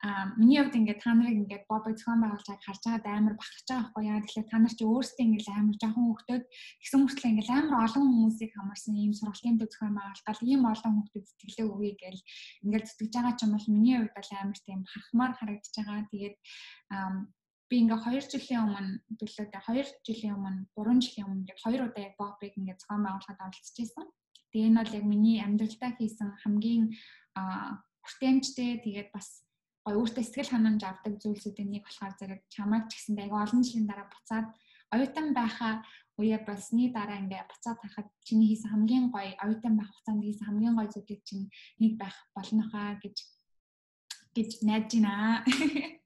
а 0.01 0.33
миний 0.41 0.57
хувьд 0.57 0.81
ингээд 0.81 1.05
та 1.05 1.13
нарыг 1.13 1.37
ингээд 1.45 1.69
бобо 1.69 1.93
зохион 1.93 2.25
байгуулж 2.25 2.47
байгааг 2.49 2.65
харж 2.65 2.83
байгаад 2.89 3.07
амар 3.07 3.35
бахарч 3.37 3.67
байгаа 3.69 3.85
байхгүй 3.85 4.05
яа. 4.09 4.25
Тэгэхээр 4.25 4.49
та 4.49 4.57
нар 4.57 4.73
чи 4.73 4.85
өөрсдөө 4.89 5.25
ингээд 5.29 5.49
амар 5.53 5.77
жоохон 5.77 6.07
хөвгтөд 6.09 6.45
гэсэн 6.81 7.01
мөртлөө 7.05 7.31
ингээд 7.31 7.51
амар 7.53 7.77
олон 7.85 8.05
хүмүүсийг 8.09 8.51
хамарсан 8.57 8.95
ийм 8.97 9.13
сургалтын 9.13 9.59
төв 9.61 9.69
зохион 9.69 9.97
байгуулалт 10.01 10.49
ийм 10.49 10.63
олон 10.73 10.93
хүмүүсд 10.97 11.29
сэтгэлээ 11.29 11.67
өгье 11.69 11.93
гэл 12.01 12.21
ингээд 12.65 12.87
зүтгэж 12.89 13.13
байгаа 13.13 13.35
ч 13.37 13.41
юм 13.45 13.53
бол 13.53 13.69
миний 13.77 13.97
хувьд 14.01 14.17
бол 14.17 14.31
амар 14.41 14.59
тийм 14.65 14.81
бахархмаар 14.89 15.33
харагдаж 15.37 15.75
байгаа. 15.77 16.01
Тэгээд 16.09 16.37
би 17.71 17.77
ингээ 17.85 18.01
2 18.03 18.33
жилийн 18.33 18.63
өмнө 18.67 18.93
билүү 19.21 19.47
2 19.53 19.85
жилийн 20.03 20.35
өмнө 20.35 20.65
3 20.81 21.05
жилийн 21.05 21.29
өмнө 21.29 21.51
яг 21.53 21.59
2 21.61 21.77
удаа 21.87 22.03
яг 22.09 22.15
бобыг 22.17 22.57
ингээ 22.57 22.81
зохион 22.81 23.05
байгуулахад 23.05 23.45
оролцож 23.47 23.77
байсан. 23.79 24.07
Тэгээ 24.51 24.69
энэ 24.73 24.81
бол 24.81 24.97
яг 24.99 25.05
миний 25.07 25.39
амьдралдаа 25.39 25.91
хийсэн 25.95 26.29
хамгийн 26.43 26.85
хүртээмжтэй 28.03 28.83
тэгээд 28.83 29.15
бас 29.15 29.47
гой 29.91 29.99
өөртөө 29.99 30.23
сэтгэл 30.23 30.55
ханамж 30.55 30.83
авдаг 30.87 31.15
зүйлсүүдийн 31.19 31.71
нэг 31.75 31.83
болохоор 31.83 32.15
зэрэг 32.15 32.41
чамайг 32.55 32.87
ч 32.87 32.93
гэсэн 32.95 33.19
айгүй 33.27 33.41
олон 33.43 33.63
жилийн 33.67 33.87
дараа 33.91 34.07
буцаад 34.07 34.47
оюутан 34.95 35.27
байхаа 35.35 35.75
үе 36.21 36.39
болсны 36.47 36.95
дараа 36.95 37.19
ингээ 37.19 37.43
буцаад 37.51 37.79
харахад 37.83 38.09
чиний 38.23 38.47
хийсэн 38.55 38.71
хамгийн 38.71 39.11
гоё 39.11 39.35
оюутан 39.43 39.75
байх 39.75 39.91
хугацаанд 39.91 40.23
хийсэн 40.23 40.47
хамгийн 40.47 40.79
гоё 40.79 40.89
зүйлийг 40.95 41.23
чинь 41.27 41.51
нэг 41.83 41.93
байх 41.99 42.17
болно 42.37 42.65
хаа 42.71 43.03
гэж 43.03 43.17
гэж 44.37 44.51
найдаж 44.63 44.93
байна. 44.95 45.43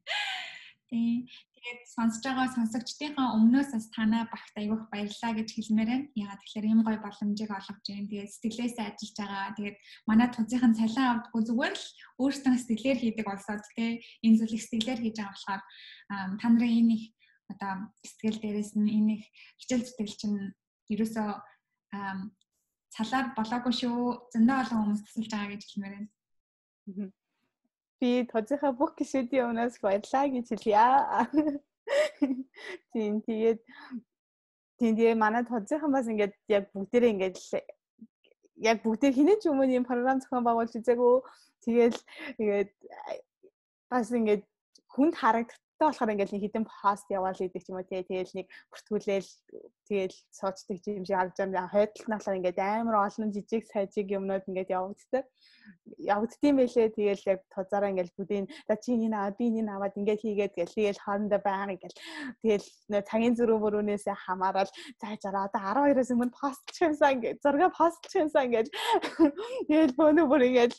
Тийм 0.88 1.28
тэгээд 1.64 1.88
сонсож 1.96 2.20
байгаа 2.28 2.48
сонсогчдынхаа 2.52 3.40
өмнөөс 3.40 3.72
бас 3.72 3.86
танаа 3.96 4.28
багт 4.28 4.52
аявуух 4.60 4.84
баярлаа 4.92 5.32
гэж 5.32 5.48
хэлмээр 5.56 5.88
байна. 5.88 6.12
Ягаад 6.12 6.40
тэгэхээр 6.44 6.68
ийм 6.68 6.80
гоё 6.84 6.98
боломжийг 7.00 7.48
олгож 7.56 7.80
байна. 7.88 8.10
Тэгээд 8.12 8.34
сэтгэлээсээ 8.36 8.84
ажиллаж 8.84 9.16
байгаа. 9.16 9.56
Тэгээд 9.56 9.76
манай 10.04 10.28
тузынхан 10.28 10.76
цалин 10.76 11.08
авдаггүй 11.08 11.42
зүгээр 11.48 11.74
л 11.80 11.86
өөрсдөө 12.20 12.52
сэтгэлээр 12.60 12.98
хийдэг 13.00 13.24
болсоод 13.24 13.64
тий 13.72 13.90
энэ 14.28 14.36
зүйлийг 14.44 14.60
сэтгэлээр 14.60 15.00
хийж 15.00 15.16
байгаа 15.16 15.32
болохоор 15.32 15.62
та 16.36 16.46
нарын 16.52 16.76
энэ 16.84 16.92
их 17.00 17.04
одоо 17.48 17.72
сэтгэл 18.04 18.38
дээрээс 18.44 18.72
нь 18.76 18.92
энэ 18.92 19.12
их 19.16 19.24
хичээл 19.64 19.84
зүтгэл 19.88 20.20
чинь 20.20 20.38
ерөөсөө 20.92 21.28
цалаар 22.92 23.26
болоогүй 23.32 23.72
шүү. 23.72 23.98
Зөндөө 24.36 24.56
олон 24.60 24.80
хүмүүс 24.84 25.02
тусалж 25.08 25.30
байгаа 25.32 25.52
гэж 25.56 25.62
хэлмээр 25.64 25.96
байна 25.96 27.23
би 28.00 28.10
тозынхаа 28.32 28.72
бүх 28.80 28.92
гişүүдийн 28.98 29.48
өмнөөс 29.50 29.76
баярлаа 29.84 30.24
гэж 30.34 30.46
хэлье. 30.50 30.86
Тийм 32.92 33.20
тэгээд 33.26 33.60
тийм 34.78 34.92
тэгээ 34.96 35.14
манай 35.14 35.44
тозынхан 35.44 35.92
бас 35.92 36.06
ингээд 36.12 36.34
яг 36.48 36.64
бүгдээрээ 36.74 37.12
ингээд 37.14 37.36
яг 38.68 38.78
бүгдээр 38.84 39.14
хинэн 39.18 39.38
ч 39.40 39.50
өмнө 39.50 39.76
юм 39.78 39.84
програм 39.88 40.20
зохион 40.20 40.44
байгуулж 40.46 40.72
үзээгүй. 40.78 41.16
Тэгэл 41.64 41.98
ингээд 42.40 42.70
бас 43.90 44.08
ингээд 44.10 44.42
хүнд 44.94 45.14
харагдах 45.18 45.58
Тэ 45.78 45.84
болохоор 45.90 46.12
ингээл 46.14 46.34
нэг 46.34 46.44
хитэн 46.46 46.64
пост 46.70 47.06
яваал 47.10 47.34
идэг 47.34 47.66
юм 47.66 47.78
уу 47.78 47.86
тий 47.86 48.02
тэгэл 48.06 48.36
нэг 48.38 48.46
бүртгүүлээл 48.70 49.30
тэгэл 49.90 50.16
сууцдаг 50.30 50.78
юм 50.86 51.04
шиг 51.04 51.18
харж 51.18 51.34
байгаа. 51.34 51.66
Хойдолт 51.74 52.06
болохоор 52.06 52.38
ингээд 52.38 52.58
амар 52.62 52.96
олон 53.06 53.30
жижиг 53.34 53.66
сайжиг 53.66 54.06
юмнууд 54.14 54.46
ингээд 54.46 54.70
явагддаг 54.70 55.24
явагддсан 55.98 56.54
байлээ. 56.56 56.88
Тэгээл 56.94 57.24
яг 57.32 57.40
тузаараа 57.50 57.90
ингээл 57.90 58.16
бүдийн 58.18 58.46
за 58.68 58.74
чи 58.76 58.94
энэ 58.94 59.16
аваад 59.16 59.36
би 59.40 59.46
энэ 59.50 59.72
аваад 59.72 59.98
ингээд 59.98 60.22
хийгээд 60.22 60.54
гэл 60.54 60.76
тэгэл 60.76 61.02
хоорондоо 61.04 61.40
байгаа 61.40 61.74
ингээл 61.74 61.98
тэгэл 62.44 62.66
цагийн 63.08 63.34
зөрүү 63.38 63.58
мөрөөнөөс 63.64 64.06
хамаарал 64.24 64.70
за 65.00 65.06
зараа 65.24 65.48
одоо 65.48 65.60
12-оос 65.90 66.10
өмнө 66.14 66.36
постлч 66.38 66.76
юмсан 66.84 67.10
ингээд 67.16 67.42
зурга 67.44 67.68
постлч 67.72 68.12
юмсан 68.22 68.46
ингээд 68.46 68.68
тэгэл 69.68 69.96
бөөнө 69.98 70.22
бүр 70.28 70.42
ингээд 70.48 70.74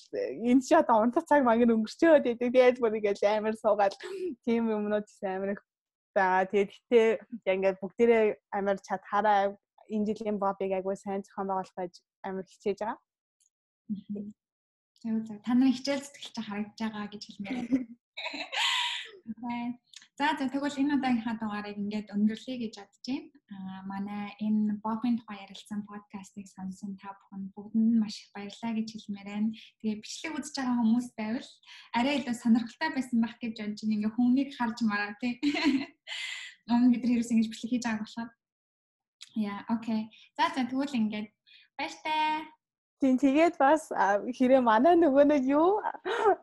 энэ 0.49 0.63
одоо 0.79 0.95
унтах 1.01 1.25
цаг 1.25 1.41
мангын 1.43 1.73
өнгөрчөөд 1.75 2.25
идэг. 2.31 2.53
Тэгэл 2.53 2.81
бүр 2.81 2.97
ингээд 3.01 3.25
амар 3.25 3.55
суугаад 3.57 3.93
тийм 4.45 4.69
юмнууд 4.85 5.07
амар 5.25 5.51
их 5.57 5.61
байгаа. 6.15 6.45
Тэгээд 6.45 6.71
гэтээ 6.71 7.07
яг 7.49 7.55
ингээд 7.57 7.81
бүгдээрээ 7.81 8.25
амар 8.57 8.77
чадхаараа 8.87 9.57
энэ 9.89 10.05
жилийн 10.07 10.37
бобыг 10.39 10.71
айгуу 10.71 10.95
сайн 10.95 11.25
зохион 11.25 11.47
байгуулах 11.49 11.75
гэж 11.75 11.93
амар 12.27 12.45
хичээж 12.47 12.79
байгаа. 12.81 12.99
За 15.01 15.35
та 15.45 15.51
нарын 15.53 15.75
хичээл 15.75 16.05
сэтгэл 16.05 16.33
чинь 16.33 16.47
харагдаж 16.47 16.79
байгаа 16.79 17.05
гэж 17.11 17.23
хэлмээр 17.25 17.57
байна. 19.43 19.77
За 20.15 20.31
за 20.39 20.47
тэгвэл 20.47 20.79
энэ 20.79 20.95
удаагийнхаа 20.95 21.35
дугаарыг 21.35 21.75
ингээд 21.75 22.07
өндөрлөе 22.15 22.55
гэж 22.63 22.73
бодож 22.79 23.03
байна. 23.03 23.35
Аа 23.51 23.79
манай 23.91 24.31
энэ 24.39 24.79
Бобын 24.79 25.19
тухай 25.19 25.43
ярилцсан 25.43 25.83
подкастыг 25.83 26.47
сонсон 26.47 26.95
та 26.95 27.11
бүхэн 27.19 27.51
бүгдэнд 27.51 27.99
маш 27.99 28.23
их 28.23 28.31
баярлалаа 28.31 28.71
гэж 28.79 28.87
хэлмээр 28.95 29.27
байна. 29.27 29.51
Тэгээ 29.83 29.99
бичлэг 29.99 30.33
үзэж 30.39 30.55
байгаа 30.55 30.79
хүмүүс 30.79 31.07
байвал 31.19 31.49
арай 31.99 32.15
илүү 32.23 32.35
сонирхолтой 32.39 32.89
байсан 32.95 33.17
байх 33.19 33.35
гэж 33.43 33.53
бодож 33.59 33.79
байна. 33.83 33.95
Ингээ 33.99 34.15
хүмүүнийг 34.15 34.49
харж 34.55 34.77
мараа 34.87 35.11
тий. 35.19 35.33
Өмнө 36.71 36.95
бид 36.95 37.03
хэрэг 37.03 37.31
ингэж 37.35 37.47
бичлэг 37.51 37.71
хийж 37.75 37.83
байгаа 37.83 38.03
болохоор. 38.07 38.31
Яа, 39.35 39.59
окей. 39.67 40.01
За 40.39 40.47
за 40.55 40.63
тэгвэл 40.63 40.95
ингээд 40.95 41.27
баяртай. 41.75 42.47
Тийм 43.03 43.17
тэгээд 43.19 43.55
бас 43.59 43.91
хэрэг 44.37 44.61
манай 44.63 44.95
нөгөө 44.95 45.25
нэг 45.27 45.43
юу 45.51 45.83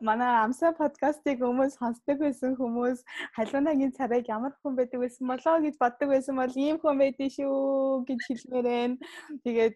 манай 0.07 0.29
амса 0.45 0.69
подкастыг 0.77 1.41
хүмүүс 1.41 1.77
сонсдог 1.81 2.17
байсан 2.21 2.53
хүмүүс 2.59 3.01
халуунагийн 3.37 3.95
царайг 3.97 4.29
ямар 4.29 4.53
хүн 4.61 4.77
байдаг 4.77 4.99
байсан 5.01 5.25
болоо 5.33 5.55
гэж 5.65 5.75
боддог 5.81 6.13
байсан 6.13 6.37
бол 6.37 6.53
ийм 6.65 6.77
хүн 6.77 7.01
байдэн 7.01 7.29
шүү 7.37 8.05
гэж 8.07 8.19
хэлмээр 8.27 8.65
байна. 8.69 8.95
Тэгээд 9.43 9.75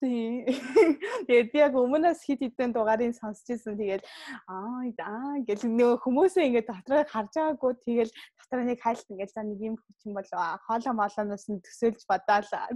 Тэгээд 0.00 1.48
би 1.52 1.58
яг 1.58 1.72
өмнөөс 1.72 2.20
хит 2.20 2.44
хитэн 2.44 2.72
дугаарыг 2.76 3.16
сонсч 3.16 3.48
ирсэн. 3.56 3.80
Тэгээд 3.80 4.04
аа 4.44 4.84
аа 5.00 5.40
гэл 5.48 5.64
нөгөө 5.64 6.04
хүмүүсээ 6.04 6.46
ингээд 6.52 6.68
дотроо 6.68 7.04
харж 7.08 7.32
байгаагүй 7.32 7.72
тэгэл 7.80 8.12
дотроо 8.36 8.64
нэг 8.68 8.78
хайлт 8.84 9.08
ингээд 9.08 9.32
за 9.32 9.42
нэг 9.42 9.60
юм 9.64 9.76
хүчин 9.80 10.12
бол 10.12 10.28
хоолоо 10.68 10.92
молоноос 10.92 11.48
нь 11.48 11.64
төсөөлж 11.64 12.04
бадаалаа. 12.04 12.68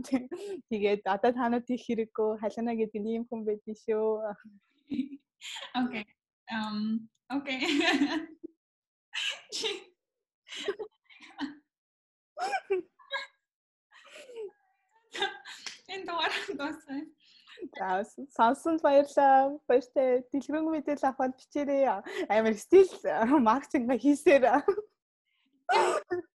Тэгээд 0.72 1.04
одоо 1.04 1.32
та 1.36 1.48
нарт 1.52 1.68
их 1.68 1.84
хэрэггүй 1.84 2.40
халина 2.40 2.72
гэдэг 2.72 3.04
ийм 3.04 3.28
хүн 3.28 3.44
байдэн 3.44 3.76
шүү. 3.76 4.32
Окей. 5.76 6.04
Um 6.48 7.08
окей. 7.28 7.60
Энэ 15.94 16.04
дугаар 16.06 16.32
дууссан. 16.58 17.02
За 17.76 18.04
сонсонд 18.36 18.80
баярлалаа. 18.82 19.58
Баяртай. 19.68 20.24
Дэлгэрэнгүй 20.30 20.72
мэдээлэл 20.74 21.10
авахд 21.10 21.36
бичээрэй. 21.38 21.84
Амар 22.30 22.54
стил 22.56 22.88
маркетинг 23.48 23.90
хийсээр. 24.00 24.44